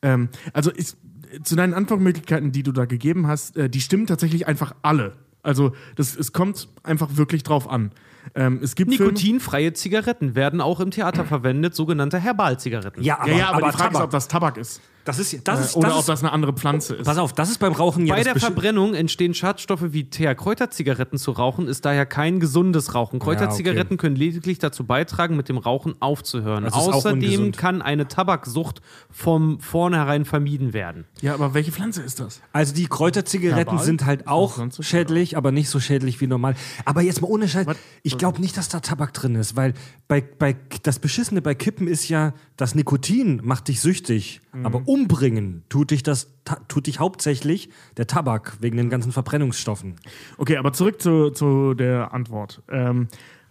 [0.00, 0.96] Ähm, also ist,
[1.42, 5.16] zu deinen Antwortmöglichkeiten, die du da gegeben hast, äh, die stimmen tatsächlich einfach alle.
[5.42, 7.90] Also das, es kommt einfach wirklich drauf an.
[8.34, 13.02] Ähm, es gibt Nikotinfreie Zigaretten werden auch im Theater verwendet, sogenannte Herbal-Zigaretten.
[13.02, 14.04] Ja, aber, ja, ja, aber, aber die Frage ist, Tabak.
[14.04, 14.80] ob das Tabak ist.
[15.08, 17.06] Das ist, das ist, Oder das ob ist, das eine andere Pflanze ist.
[17.06, 20.34] pass auf, das ist beim Rauchen ja Bei der Verbrennung entstehen Schadstoffe wie Teer.
[20.34, 23.18] Kräuterzigaretten zu rauchen ist daher kein gesundes Rauchen.
[23.18, 26.66] Kräuterzigaretten können lediglich dazu beitragen, mit dem Rauchen aufzuhören.
[26.66, 31.06] Außerdem kann eine Tabaksucht vom vornherein vermieden werden.
[31.22, 32.42] Ja, aber welche Pflanze ist das?
[32.52, 33.84] Also die Kräuterzigaretten Herbal?
[33.84, 36.54] sind halt auch schädlich, aber nicht so schädlich wie normal.
[36.84, 37.66] Aber jetzt mal ohne Scheiß,
[38.02, 39.72] ich glaube nicht, dass da Tabak drin ist, weil
[40.06, 44.66] bei, bei, das Beschissene bei Kippen ist ja, das Nikotin macht dich süchtig, Mhm.
[44.66, 46.30] aber umbringen tut dich das
[46.68, 49.96] tut dich hauptsächlich der Tabak wegen den ganzen Verbrennungsstoffen.
[50.38, 52.62] Okay, aber zurück zu, zu der Antwort.
[52.70, 53.08] Ähm,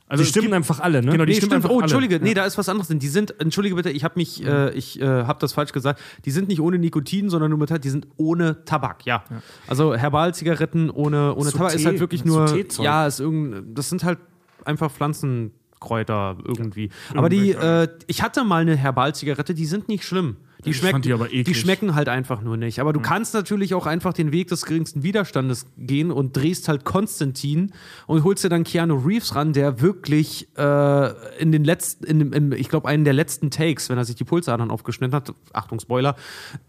[0.10, 1.12] also Die stimmen gibt- einfach alle, ne?
[1.12, 1.82] Genau, die Nee, stimmen einfach Oh, alle.
[1.84, 3.00] Entschuldige, nee, da ist was anderes drin.
[3.00, 6.00] Die sind, entschuldige bitte, ich habe mich, äh, ich äh, habe das falsch gesagt.
[6.24, 9.24] Die sind nicht ohne Nikotin, sondern nur mit, die sind ohne Tabak, ja.
[9.68, 12.48] Also Herbal-Zigaretten ohne, ohne Zu Tabak ist Tee- halt wirklich nur,
[12.80, 14.18] ja, ist irgend, das sind halt
[14.64, 16.90] einfach Pflanzenkräuter irgendwie.
[17.14, 20.38] Aber die, äh, ich hatte mal eine Herbal-Zigarette, die sind nicht schlimm.
[20.68, 21.60] Die, Ich schmecken, fand die aber eklig.
[21.60, 22.80] schmecken halt einfach nur nicht.
[22.80, 26.86] Aber du kannst natürlich auch einfach den Weg des geringsten Widerstandes gehen und drehst halt
[26.86, 27.72] Konstantin
[28.06, 32.34] und holst dir dann Keanu Reeves ran, der wirklich äh, in den letzten, in dem,
[32.34, 35.80] im, ich glaube, einen der letzten Takes, wenn er sich die Pulsadern aufgeschnitten hat, Achtung,
[35.80, 36.16] Spoiler,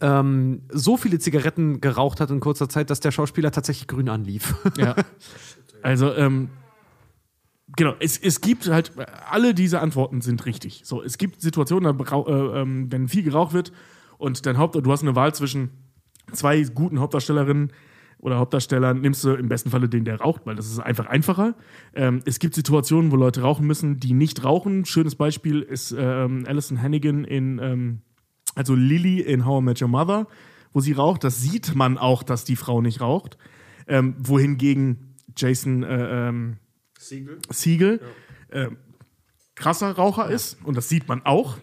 [0.00, 4.54] ähm, so viele Zigaretten geraucht hat in kurzer Zeit, dass der Schauspieler tatsächlich grün anlief.
[4.76, 4.94] Ja.
[5.80, 6.48] Also, ähm,
[7.78, 8.92] genau, es, es gibt halt,
[9.30, 10.82] alle diese Antworten sind richtig.
[10.84, 13.72] So, es gibt Situationen, da äh, ähm, wenn viel geraucht wird
[14.18, 15.70] und dein Haupt, du hast eine Wahl zwischen
[16.32, 17.72] zwei guten Hauptdarstellerinnen
[18.18, 21.54] oder Hauptdarstellern, nimmst du im besten Falle den, der raucht, weil das ist einfach einfacher.
[21.94, 24.84] Ähm, es gibt Situationen, wo Leute rauchen müssen, die nicht rauchen.
[24.84, 28.00] Schönes Beispiel ist ähm, Alison Hannigan in, ähm,
[28.56, 30.26] also Lily in How I Met Your Mother,
[30.72, 31.22] wo sie raucht.
[31.22, 33.38] Das sieht man auch, dass die Frau nicht raucht.
[33.86, 36.56] Ähm, wohingegen Jason äh, ähm,
[37.08, 38.00] Siegel,
[38.50, 38.66] äh,
[39.54, 40.58] krasser Raucher ist.
[40.64, 41.56] Und das sieht man auch.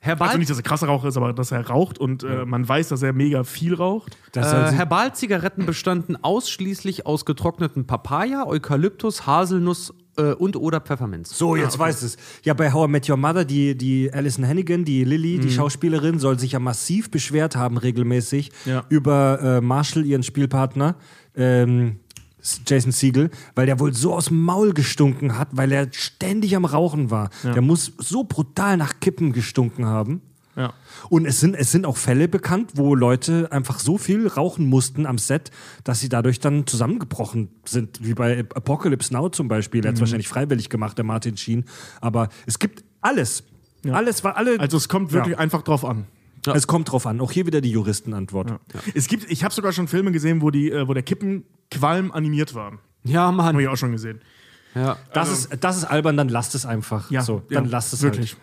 [0.00, 2.68] Herbal Also nicht, dass er krasser Raucher ist, aber dass er raucht und äh, man
[2.68, 4.16] weiß, dass er mega viel raucht.
[4.36, 11.36] Äh, sie- Herbalzigaretten bestanden ausschließlich aus getrockneten Papaya, Eukalyptus, Haselnuss äh, und oder Pfefferminz.
[11.36, 12.16] so, jetzt weißt es.
[12.44, 15.40] Ja, bei How I Met Your Mother, die, die Alison Hannigan, die Lily, Mhm.
[15.40, 18.84] die Schauspielerin, soll sich ja massiv beschwert haben, regelmäßig, Ja.
[18.90, 20.94] über äh, Marshall, ihren Spielpartner,
[21.34, 21.98] ähm,
[22.66, 26.64] Jason Siegel, weil der wohl so aus dem Maul gestunken hat, weil er ständig am
[26.64, 27.30] Rauchen war.
[27.42, 30.22] Der muss so brutal nach Kippen gestunken haben.
[30.56, 30.72] Ja.
[31.08, 35.06] Und es sind, es sind auch Fälle bekannt, wo Leute einfach so viel rauchen mussten
[35.06, 35.52] am Set,
[35.84, 38.04] dass sie dadurch dann zusammengebrochen sind.
[38.04, 39.82] Wie bei Apocalypse Now zum Beispiel.
[39.82, 41.64] Der hat es wahrscheinlich freiwillig gemacht, der Martin Sheen.
[42.00, 43.44] Aber es gibt alles.
[43.88, 44.58] Alles war alle.
[44.58, 45.38] Also es kommt wirklich Ja.
[45.38, 46.06] einfach drauf an.
[46.54, 47.20] Es kommt drauf an.
[47.20, 48.60] Auch hier wieder die Juristenantwort.
[48.94, 52.54] Es gibt, ich habe sogar schon Filme gesehen, wo, die, äh, wo der Kippenqualm animiert
[52.54, 52.78] war.
[53.04, 53.58] Ja, Habe Mann.
[53.58, 54.20] ich auch schon gesehen.
[54.74, 54.96] Ja.
[55.12, 57.10] Das, ist, das ist albern, dann lasst es einfach.
[57.10, 58.32] Ja, so, dann ja, lasst es wirklich.
[58.32, 58.42] Halt.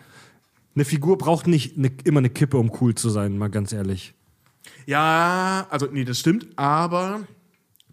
[0.74, 4.14] Eine Figur braucht nicht eine, immer eine Kippe, um cool zu sein, mal ganz ehrlich.
[4.84, 7.20] Ja, also nee, das stimmt, aber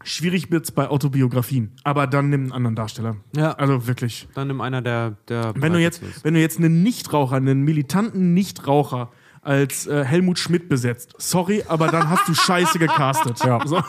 [0.03, 1.71] schwierig wird's bei Autobiografien.
[1.83, 3.15] Aber dann nimm einen anderen Darsteller.
[3.35, 3.53] Ja.
[3.53, 4.27] Also wirklich.
[4.33, 5.15] Dann nimm einer der.
[5.29, 9.11] der Wenn du jetzt, wenn du jetzt einen Nichtraucher, einen militanten Nichtraucher
[9.43, 13.39] als äh, Helmut Schmidt besetzt, sorry, aber dann hast du Scheiße gecastet.
[13.43, 13.59] Ja.
[13.65, 13.81] So.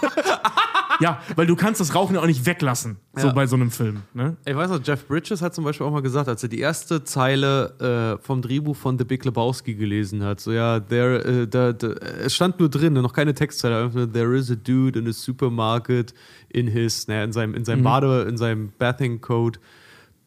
[1.01, 3.33] ja, weil du kannst das Rauchen ja auch nicht weglassen, so Ja.
[3.33, 4.03] bei so einem Film.
[4.15, 4.37] Ne?
[4.45, 7.05] Ich weiß noch, Jeff Bridges hat zum Beispiel auch mal gesagt, als er die erste
[7.05, 11.73] Zeile äh, vom Drehbuch von The Big Lebowski gelesen hat, so ja, there, äh, da,
[11.73, 11.89] da,
[12.25, 15.13] es stand nur drin, noch keine Textzeile, einfach nur, there is a dude in a
[15.13, 16.15] supermarket
[16.49, 19.59] in his, naja, in seinem, in seinem Bade, in seinem Bathing Coat,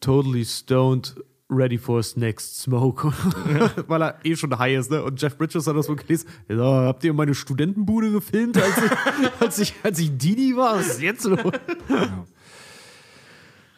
[0.00, 1.16] totally stoned,
[1.50, 3.04] ready for his next smoke.
[3.88, 5.02] Weil er eh schon high ist, ne?
[5.02, 6.28] Und Jeff Bridges hat das wohl gelesen.
[6.48, 10.76] Ja, habt ihr meine Studentenbude gefilmt, als ich, als ich, als ich Didi war?
[10.76, 11.40] Was ist jetzt los?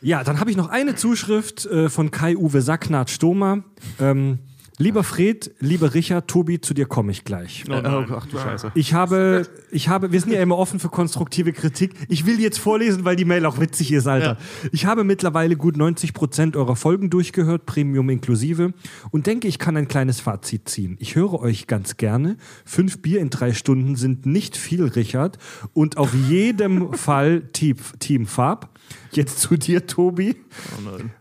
[0.03, 3.65] Ja, dann habe ich noch eine Zuschrift äh, von Kai-Uwe Sacknat-Stoma.
[4.01, 4.39] Ähm,
[4.81, 7.65] lieber Fred, lieber Richard, Tobi, zu dir komme ich gleich.
[7.69, 8.73] Oh, ach du Scheiße.
[8.75, 11.93] Ich habe, ich habe, wir sind ja immer offen für konstruktive Kritik.
[12.09, 14.39] Ich will die jetzt vorlesen, weil die Mail auch witzig ist, Alter.
[14.73, 18.73] Ich habe mittlerweile gut 90 Prozent eurer Folgen durchgehört, Premium inklusive,
[19.11, 20.97] und denke, ich kann ein kleines Fazit ziehen.
[20.99, 22.37] Ich höre euch ganz gerne.
[22.65, 25.39] Fünf Bier in drei Stunden sind nicht viel, Richard,
[25.75, 28.71] und auf jedem Fall Team, Team Farb.
[29.13, 30.37] Jetzt zu dir, Tobi.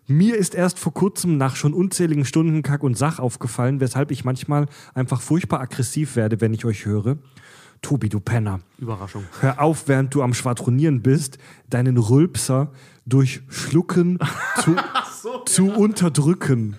[0.08, 4.26] Mir ist erst vor kurzem nach schon unzähligen Stunden Kack und Sach aufgefallen, weshalb ich
[4.26, 7.18] manchmal einfach furchtbar aggressiv werde, wenn ich euch höre.
[7.82, 8.60] Tobi, du Penner.
[8.78, 9.24] Überraschung.
[9.40, 11.38] Hör auf, während du am Schwadronieren bist,
[11.70, 12.72] deinen Rülpser
[13.06, 14.20] durch Schlucken
[14.64, 14.76] zu,
[15.46, 16.78] zu unterdrücken.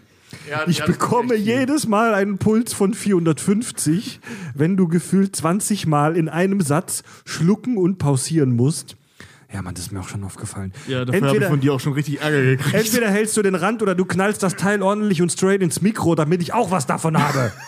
[0.67, 4.21] Ich bekomme jedes Mal einen Puls von 450,
[4.55, 8.97] wenn du gefühlt 20 Mal in einem Satz schlucken und pausieren musst.
[9.53, 10.73] Ja, Mann, das ist mir auch schon aufgefallen.
[10.87, 12.75] Ja, dafür habe ich entweder, von dir auch schon richtig Ärger gekriegt.
[12.75, 16.15] entweder hältst du den Rand oder du knallst das Teil ordentlich und straight ins Mikro,
[16.15, 17.53] damit ich auch was davon habe.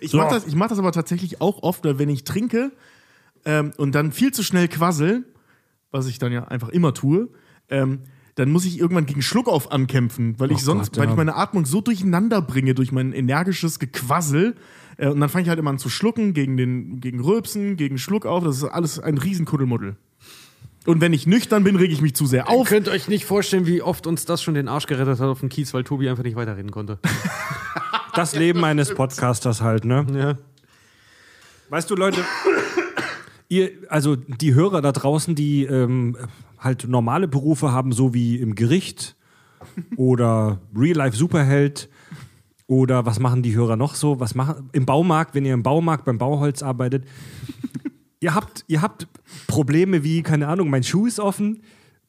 [0.00, 2.72] Ich mache das, ich mach das aber tatsächlich auch oft, weil wenn ich trinke
[3.44, 5.24] ähm, und dann viel zu schnell quassel,
[5.90, 7.28] was ich dann ja einfach immer tue,
[7.68, 8.00] ähm,
[8.34, 11.10] dann muss ich irgendwann gegen Schluckauf ankämpfen, weil ich Oh sonst, Gott, weil ja.
[11.10, 14.56] ich meine Atmung so durcheinander bringe durch mein energisches Gequassel.
[14.96, 17.98] Äh, und dann fange ich halt immer an zu schlucken, gegen den, gegen Rülpsen, gegen
[17.98, 18.42] Schluckauf.
[18.44, 19.96] Das ist alles ein Riesenkuddelmuddel.
[20.86, 22.68] Und wenn ich nüchtern bin, rege ich mich zu sehr Ihr auf.
[22.68, 25.48] könnt euch nicht vorstellen, wie oft uns das schon den Arsch gerettet hat auf dem
[25.48, 26.98] Kiez, weil Tobi einfach nicht weiterreden konnte.
[28.14, 30.06] Das Leben eines Podcasters halt, ne?
[30.14, 30.36] ja.
[31.70, 32.20] Weißt du, Leute,
[33.48, 36.18] ihr, also die Hörer da draußen, die ähm,
[36.58, 39.16] halt normale Berufe haben, so wie im Gericht
[39.96, 41.88] oder Real-Life-Superheld
[42.66, 44.20] oder was machen die Hörer noch so?
[44.20, 47.06] Was machen im Baumarkt, wenn ihr im Baumarkt beim Bauholz arbeitet?
[48.22, 49.08] Ihr habt, ihr habt
[49.46, 51.62] Probleme wie, keine Ahnung, mein Schuh ist offen,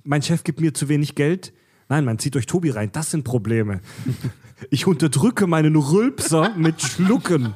[0.03, 1.53] mein Chef gibt mir zu wenig Geld.
[1.90, 2.91] Nein, man zieht euch Tobi rein.
[2.94, 3.81] Das sind Probleme.
[4.69, 7.53] Ich unterdrücke meinen Rülpser mit Schlucken.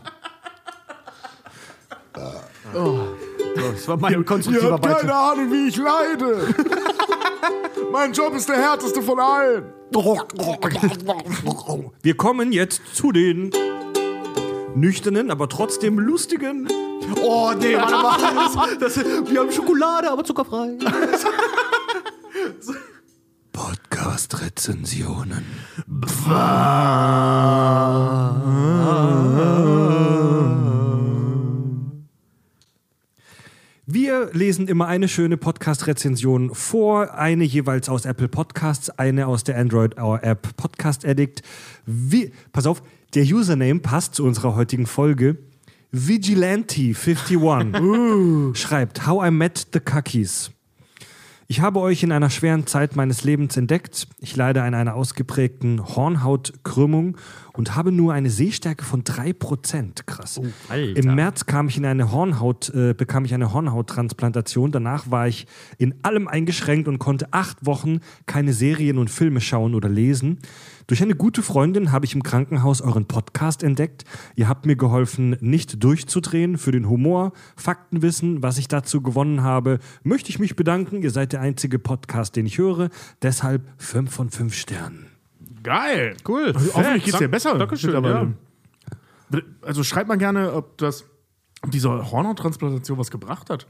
[3.56, 5.16] Das war mein Ihr konstruktiver habt keine.
[5.16, 6.54] Ahnung, wie ich leide.
[7.92, 9.66] mein Job ist der härteste von allen.
[12.02, 13.52] Wir kommen jetzt zu den
[14.76, 16.68] nüchternen, aber trotzdem lustigen.
[17.22, 18.78] Oh, nee, warte mal.
[18.80, 20.78] Das, das, wir haben Schokolade, aber zuckerfrei.
[23.52, 25.46] Podcast-Rezensionen.
[33.90, 39.58] Wir lesen immer eine schöne Podcast-Rezension vor, eine jeweils aus Apple Podcasts, eine aus der
[39.58, 41.42] Android-App Podcast Addict.
[41.86, 42.84] Wie, pass auf,
[43.14, 45.38] der Username passt zu unserer heutigen Folge.
[45.94, 50.52] Vigilante51 schreibt How I Met the Cookies.
[51.50, 54.10] Ich habe euch in einer schweren Zeit meines Lebens entdeckt.
[54.20, 57.16] Ich leide an einer ausgeprägten Hornhautkrümmung
[57.58, 60.04] und habe nur eine Sehstärke von 3%.
[60.06, 60.40] Krass.
[60.70, 60.98] Alter.
[60.98, 64.72] Im März kam ich in eine Hornhaut, äh, bekam ich eine Hornhauttransplantation.
[64.72, 65.48] Danach war ich
[65.78, 70.38] in allem eingeschränkt und konnte acht Wochen keine Serien und Filme schauen oder lesen.
[70.86, 74.06] Durch eine gute Freundin habe ich im Krankenhaus euren Podcast entdeckt.
[74.36, 76.58] Ihr habt mir geholfen, nicht durchzudrehen.
[76.58, 81.02] Für den Humor, Faktenwissen, was ich dazu gewonnen habe, möchte ich mich bedanken.
[81.02, 82.90] Ihr seid der einzige Podcast, den ich höre.
[83.22, 85.17] Deshalb 5 von 5 Sternen.
[85.68, 86.16] Geil.
[86.26, 86.54] Cool.
[86.74, 87.58] Hoffentlich geht's dir besser.
[87.58, 88.28] Dankeschön, ja.
[89.62, 91.04] Also schreibt mal gerne, ob das,
[91.62, 93.68] ob diese Hornhauttransplantation was gebracht hat.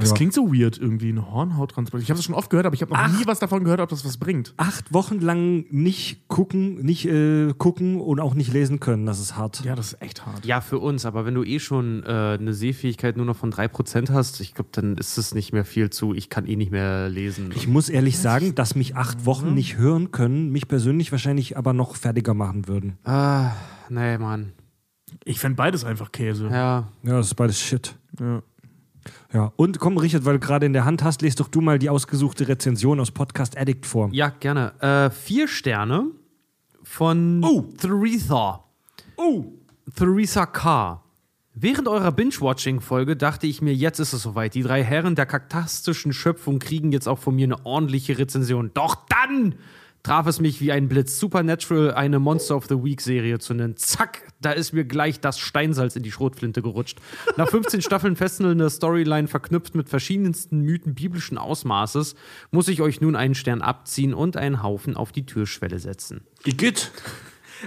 [0.00, 0.14] Das Ja.
[0.16, 2.02] klingt so weird irgendwie, eine Hornhauttransplantation.
[2.02, 3.88] Ich habe das schon oft gehört, aber ich habe noch nie was davon gehört, ob
[3.88, 4.54] das was bringt.
[4.56, 9.36] Acht Wochen lang nicht gucken, nicht äh, gucken und auch nicht lesen können, das ist
[9.36, 9.64] hart.
[9.64, 10.44] Ja, das ist echt hart.
[10.44, 14.10] Ja, für uns, aber wenn du eh schon äh, eine Sehfähigkeit nur noch von 3%
[14.10, 17.08] hast, ich glaube, dann ist es nicht mehr viel zu, ich kann eh nicht mehr
[17.08, 17.50] lesen.
[17.54, 21.72] Ich muss ehrlich sagen, dass mich acht Wochen nicht hören können, mich persönlich wahrscheinlich aber
[21.72, 22.98] noch fertiger machen würden.
[23.04, 23.52] ah,
[23.88, 24.52] nee, Mann.
[25.24, 26.46] Ich fände beides einfach Käse.
[26.46, 26.88] Ja.
[27.02, 27.96] Ja, das ist beides Shit.
[28.18, 28.42] Ja.
[29.32, 31.78] Ja, und komm, Richard, weil du gerade in der Hand hast, lest doch du mal
[31.78, 34.08] die ausgesuchte Rezension aus Podcast Addict vor.
[34.12, 34.72] Ja, gerne.
[34.80, 36.06] Äh, vier Sterne
[36.82, 37.62] von Oh.
[37.78, 38.64] Theresa.
[39.16, 39.44] Oh!
[39.94, 41.02] Theresa K.
[41.54, 44.54] Während eurer Binge-Watching-Folge dachte ich mir, jetzt ist es soweit.
[44.54, 48.70] Die drei Herren der kaktastischen Schöpfung kriegen jetzt auch von mir eine ordentliche Rezension.
[48.74, 49.56] Doch dann
[50.02, 51.18] traf es mich wie ein Blitz.
[51.18, 53.76] Supernatural eine Monster of the Week-Serie zu nennen.
[53.76, 56.98] Zack, da ist mir gleich das Steinsalz in die Schrotflinte gerutscht.
[57.36, 62.14] Nach 15 Staffeln fesselnde Storyline verknüpft mit verschiedensten Mythen biblischen Ausmaßes,
[62.50, 66.22] muss ich euch nun einen Stern abziehen und einen Haufen auf die Türschwelle setzen.
[66.44, 66.90] Igitt.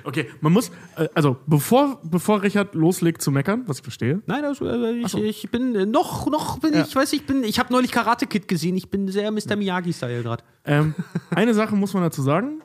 [0.03, 4.43] Okay, man muss, äh, also bevor, bevor Richard loslegt zu meckern, was ich verstehe, Nein,
[4.45, 6.81] also, ich, ich bin äh, noch, noch bin Ja.
[6.83, 8.75] ich, weiß ich bin, ich habe neulich Karate Kid gesehen.
[8.75, 9.55] Ich bin sehr Mr.
[9.55, 10.43] Miyagi-Style gerade.
[10.65, 10.95] Ähm,
[11.31, 12.61] eine Sache muss man dazu sagen.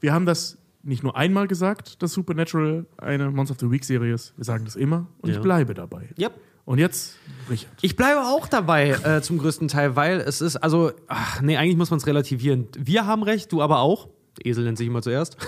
[0.00, 4.14] Wir haben das nicht nur einmal gesagt, dass Supernatural eine Monster of the Week Serie
[4.14, 4.34] ist.
[4.36, 5.36] Wir sagen das immer und Ja.
[5.36, 6.08] ich bleibe dabei.
[6.18, 6.32] Yep.
[6.64, 7.16] Und jetzt,
[7.50, 7.72] Richard.
[7.82, 11.76] Ich bleibe auch dabei äh, zum größten Teil, weil es ist, also, ach, nee, eigentlich
[11.76, 12.68] muss man es relativieren.
[12.78, 14.08] Wir haben recht, du aber auch.
[14.40, 15.36] Esel nennt sich immer zuerst.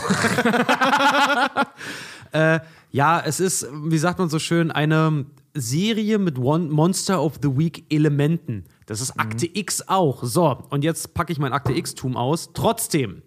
[2.33, 7.35] äh, ja, es ist, wie sagt man so schön, eine Serie mit One Monster of
[7.43, 8.65] the Week Elementen.
[8.87, 10.25] Das ist Akte X auch.
[10.25, 12.51] So, und jetzt packe ich mein Akte X-Tum aus.
[12.53, 13.23] Trotzdem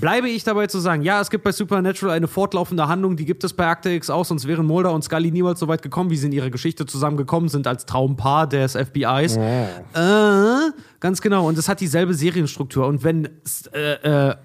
[0.00, 3.44] bleibe ich dabei zu sagen, ja, es gibt bei Supernatural eine fortlaufende Handlung, die gibt
[3.44, 6.16] es bei Akte X auch, sonst wären Mulder und Scully niemals so weit gekommen, wie
[6.16, 9.36] sie in ihrer Geschichte zusammengekommen sind als Traumpaar des FBIs.
[9.36, 10.70] Äh,
[11.00, 11.46] ganz genau.
[11.46, 12.86] Und es hat dieselbe Serienstruktur.
[12.86, 13.28] Und wenn
[13.72, 14.36] äh, äh,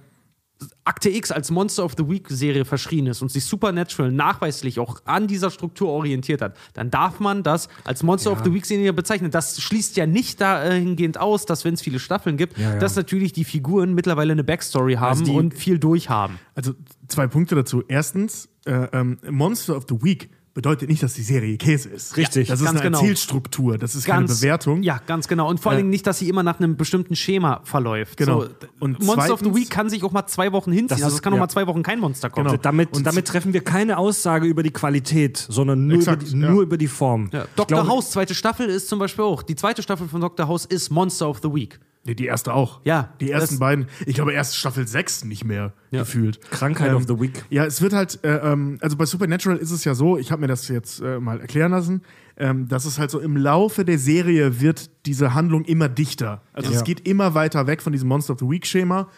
[0.84, 5.00] Akte X als Monster of the Week Serie verschrien ist und sich Supernatural nachweislich auch
[5.06, 8.94] an dieser Struktur orientiert hat, dann darf man das als Monster of the Week Serie
[8.94, 9.32] bezeichnen.
[9.32, 12.80] Das schließt ja nicht dahingehend aus, dass wenn es viele Staffeln gibt, Ja, ja.
[12.80, 16.40] dass natürlich die Figuren mittlerweile eine Backstory haben die- und viel durchhaben.
[16.54, 16.74] Also
[17.08, 17.84] zwei Punkte dazu.
[17.88, 22.18] Erstens, äh, ähm, Monster of the Week bedeutet nicht, dass die Serie Käse ist.
[22.18, 22.48] Richtig.
[22.48, 23.00] Das ist Ganz eine genau.
[23.00, 24.82] Erzählstruktur, das ist keine Bewertung.
[24.82, 25.50] Ja, ganz genau.
[25.50, 28.18] Und vor allen Äh, Dingen nicht, dass sie immer nach einem bestimmten Schema verläuft.
[28.18, 28.42] Genau.
[28.44, 28.50] So,
[28.80, 30.88] Und Monster of the zweitens- Week kann sich auch mal zwei Wochen hinziehen.
[30.88, 31.42] Das also ist- es kann auch ja.
[31.44, 32.48] mal zwei Wochen kein Monster kommen.
[32.48, 32.58] Genau.
[32.62, 36.42] Damit, Und- damit treffen wir keine Aussage über die Qualität, sondern nur, Exakt, über, die,
[36.42, 36.50] ja.
[36.50, 37.30] nur über die Form.
[37.34, 37.46] Ja.
[37.58, 37.68] Dr.
[37.68, 39.44] glaube- House, zweite Staffel ist zum Beispiel auch.
[39.44, 40.48] Die zweite Staffel von Dr.
[40.48, 41.80] House ist Monster of the Week.
[42.06, 42.82] Nee, die erste auch.
[42.84, 43.88] Ja, Die ersten beiden.
[44.06, 46.40] Ich glaube, erst Staffel 6 nicht mehr gefühlt.
[46.52, 47.44] Krankheit Ähm, of the Week.
[47.50, 50.42] Ja, es wird halt, äh, ähm, also bei Supernatural ist es ja so, ich habe
[50.42, 52.04] mir das jetzt äh, mal erklären lassen,
[52.38, 56.44] ähm, dass es halt so im Laufe der Serie wird diese Handlung immer dichter.
[56.54, 56.78] Also Ja.
[56.78, 59.10] es geht immer weiter weg von diesem Monster of the Week-Schema,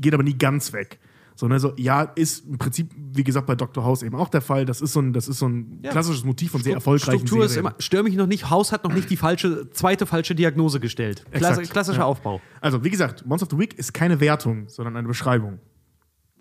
[0.00, 0.98] geht aber nie ganz weg.
[1.34, 3.84] So, ne, so, ja, ist im Prinzip, wie gesagt, bei Dr.
[3.84, 4.64] House eben auch der Fall.
[4.64, 7.50] Das ist so ein, das ist so ein klassisches Motiv von sehr erfolgreichen Struktur Serien.
[7.50, 10.80] ist immer, stör mich noch nicht, House hat noch nicht die falsche, zweite falsche Diagnose
[10.80, 11.24] gestellt.
[11.30, 12.04] Exakt, klassischer ja.
[12.04, 12.40] Aufbau.
[12.60, 15.58] Also, wie gesagt, Monster of the Week ist keine Wertung, sondern eine Beschreibung.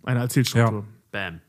[0.03, 0.85] Eine Erzählstruktur.
[1.11, 1.41] Bam.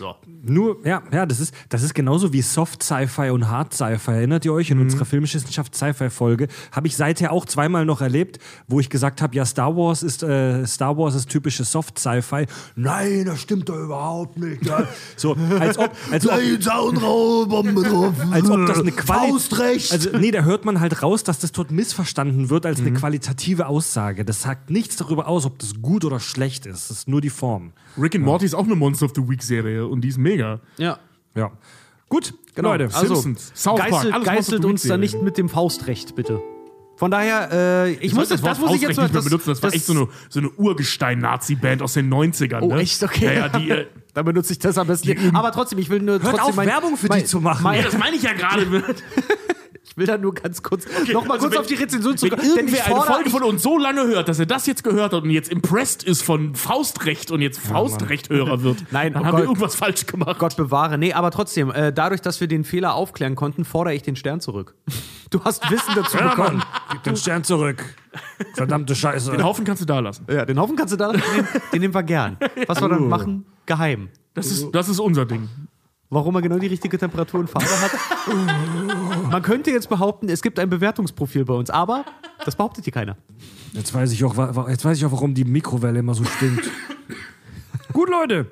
[0.00, 0.16] So.
[0.42, 4.12] Nur, ja, ja, das ist, das ist genauso wie Soft Sci-Fi und Hard Sci-Fi.
[4.12, 4.70] Erinnert ihr euch?
[4.70, 9.36] In unserer Filmwissenschaft Sci-Fi-Folge habe ich seither auch zweimal noch erlebt, wo ich gesagt habe,
[9.36, 12.46] ja, Star Wars ist äh, Star Wars ist typische Soft Sci-Fi.
[12.76, 14.64] Nein, das stimmt doch überhaupt nicht.
[14.64, 14.88] Ja.
[15.16, 16.32] So, als ob, als ob,
[18.32, 19.92] als ob das eine Qualität.
[19.92, 23.66] Also, nee, da hört man halt raus, dass das dort missverstanden wird als eine qualitative
[23.66, 24.24] Aussage.
[24.24, 26.88] Das sagt nichts darüber aus, ob das gut oder schlecht ist.
[26.88, 27.74] Das ist nur die Form.
[28.00, 30.60] Rick and Morty ist auch eine Monster of the Week-Serie und die ist mega.
[30.78, 30.98] Ja.
[31.34, 31.50] Ja.
[32.08, 32.70] Gut, Genau.
[32.72, 32.84] Leute.
[32.92, 36.40] Also, Simpsons, South Park, geißelt, alles geißelt uns da nicht mit dem Faustrecht, bitte.
[36.96, 39.24] Von daher, äh, ich muss das, das, das muss ich jetzt mal nicht mehr das-
[39.30, 39.48] benutzen.
[39.50, 42.60] Das war echt so eine, so eine Urgestein-Nazi-Band aus den 90ern.
[42.60, 42.80] Oh, ne?
[42.80, 43.02] echt?
[43.02, 43.24] Okay.
[43.26, 45.34] Ja, ja, die, äh, Da benutze ich das am besten.
[45.36, 47.62] Aber trotzdem, ich will nur trotzdem auf, mein- Werbung für die mein- zu machen.
[47.62, 48.66] Mein, ja, das meine ich ja gerade.
[49.82, 52.18] ich will da nur ganz kurz noch mal also kurz wenn- auf die Rezension Wenn
[52.18, 52.36] zurück.
[52.40, 55.12] Denn ich irgendwer eine Folge von uns so lange hört, dass er das jetzt gehört
[55.12, 59.32] hat und jetzt impressed ist von Faustrecht und jetzt Faustrecht-Hörer wird, Nein, dann oh haben
[59.32, 59.48] wir Gott.
[59.50, 60.38] irgendwas falsch gemacht.
[60.38, 60.96] Gott bewahre.
[60.98, 64.40] Nee, aber trotzdem, äh, dadurch, dass wir den Fehler aufklären konnten, fordere ich den Stern
[64.40, 64.74] zurück.
[65.30, 66.58] Du hast Wissen dazu Ja, bekommen.
[66.58, 67.82] Mann, gib den Stern zurück.
[68.54, 69.30] Verdammte Scheiße.
[69.32, 70.26] Den Haufen kannst du da lassen.
[70.30, 71.22] Ja, den Haufen kannst du da nehmen.
[71.72, 72.36] Den nehmen wir gern.
[72.66, 74.08] Was wir dann machen, geheim.
[74.34, 75.48] Das ist, das ist unser Ding.
[76.12, 77.92] Warum er genau die richtige Temperatur und Farbe hat?
[79.30, 82.04] Man könnte jetzt behaupten, es gibt ein Bewertungsprofil bei uns, aber
[82.44, 83.16] das behauptet hier keiner.
[83.72, 86.68] Jetzt weiß ich auch, jetzt weiß ich auch, warum die Mikrowelle immer so stinkt.
[87.92, 88.46] Gut, Leute.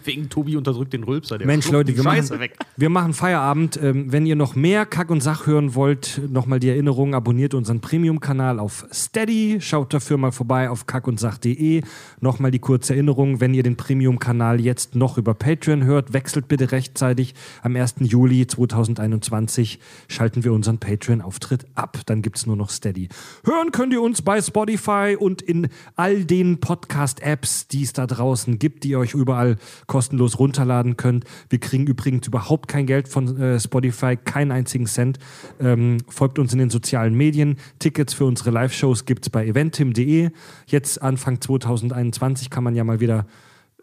[0.04, 1.38] Wegen Tobi unterdrückt den Rülpser.
[1.38, 2.56] Der Mensch, Leute, wir machen, weg.
[2.76, 3.78] wir machen Feierabend.
[3.82, 7.80] Ähm, wenn ihr noch mehr Kack und Sach hören wollt, nochmal die Erinnerung, abonniert unseren
[7.80, 9.58] Premium-Kanal auf Steady.
[9.60, 11.82] Schaut dafür mal vorbei auf kackundsach.de.
[12.20, 16.72] Nochmal die kurze Erinnerung, wenn ihr den Premium-Kanal jetzt noch über Patreon hört, wechselt bitte
[16.72, 17.34] rechtzeitig.
[17.62, 17.96] Am 1.
[18.00, 21.98] Juli 2021 schalten wir unseren Patreon-Auftritt ab.
[22.06, 23.08] Dann gibt es nur noch Steady.
[23.44, 28.58] Hören könnt ihr uns bei Spotify und in all den Podcast-Apps, die es da draußen
[28.58, 31.24] gibt, die ihr euch überall kostenlos runterladen könnt.
[31.48, 35.18] Wir kriegen übrigens überhaupt kein Geld von äh, Spotify, keinen einzigen Cent.
[35.60, 37.56] Ähm, folgt uns in den sozialen Medien.
[37.78, 40.30] Tickets für unsere Live-Shows gibt es bei eventim.de.
[40.66, 43.26] Jetzt Anfang 2021 kann man ja mal wieder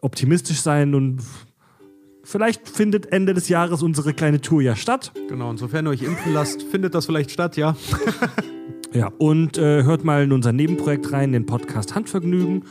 [0.01, 1.21] optimistisch sein und
[2.23, 5.11] vielleicht findet Ende des Jahres unsere kleine Tour ja statt.
[5.29, 7.75] Genau, insofern ihr euch impfen lasst, findet das vielleicht statt, ja.
[8.93, 12.65] Ja, und äh, hört mal in unser Nebenprojekt rein, den Podcast Handvergnügen.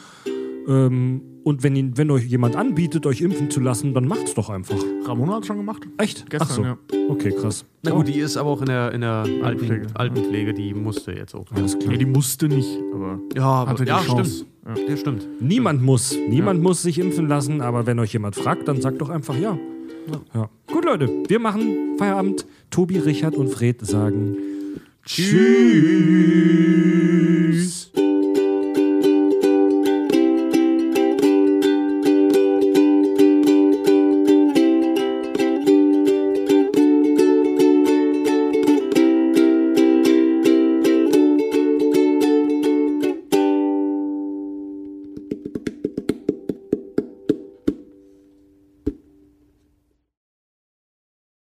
[0.69, 4.51] Ähm, und wenn, ihn, wenn euch jemand anbietet, euch impfen zu lassen, dann macht's doch
[4.51, 4.77] einfach.
[5.05, 5.87] Ramona hat schon gemacht.
[5.99, 6.29] Echt?
[6.31, 6.62] Gestern, Ach so.
[6.65, 6.79] ja.
[7.09, 7.65] Okay, krass.
[7.83, 9.87] Na gut, die ist aber auch in der, in der Altenpflege.
[9.95, 11.47] Alten, Altenpflege, die musste jetzt auch.
[11.53, 11.93] Alles klar.
[11.93, 14.45] Nee, die musste nicht, aber Ja, hatte die ja Chance.
[14.65, 14.89] stimmt.
[14.89, 14.97] Ja.
[14.97, 15.27] stimmt.
[15.41, 16.15] Niemand muss.
[16.29, 19.59] Niemand muss sich impfen lassen, aber wenn euch jemand fragt, dann sagt doch einfach ja.
[20.35, 20.49] ja.
[20.67, 22.47] Gut, Leute, wir machen Feierabend.
[22.71, 24.37] Tobi, Richard und Fred sagen
[27.01, 27.91] Tschüss.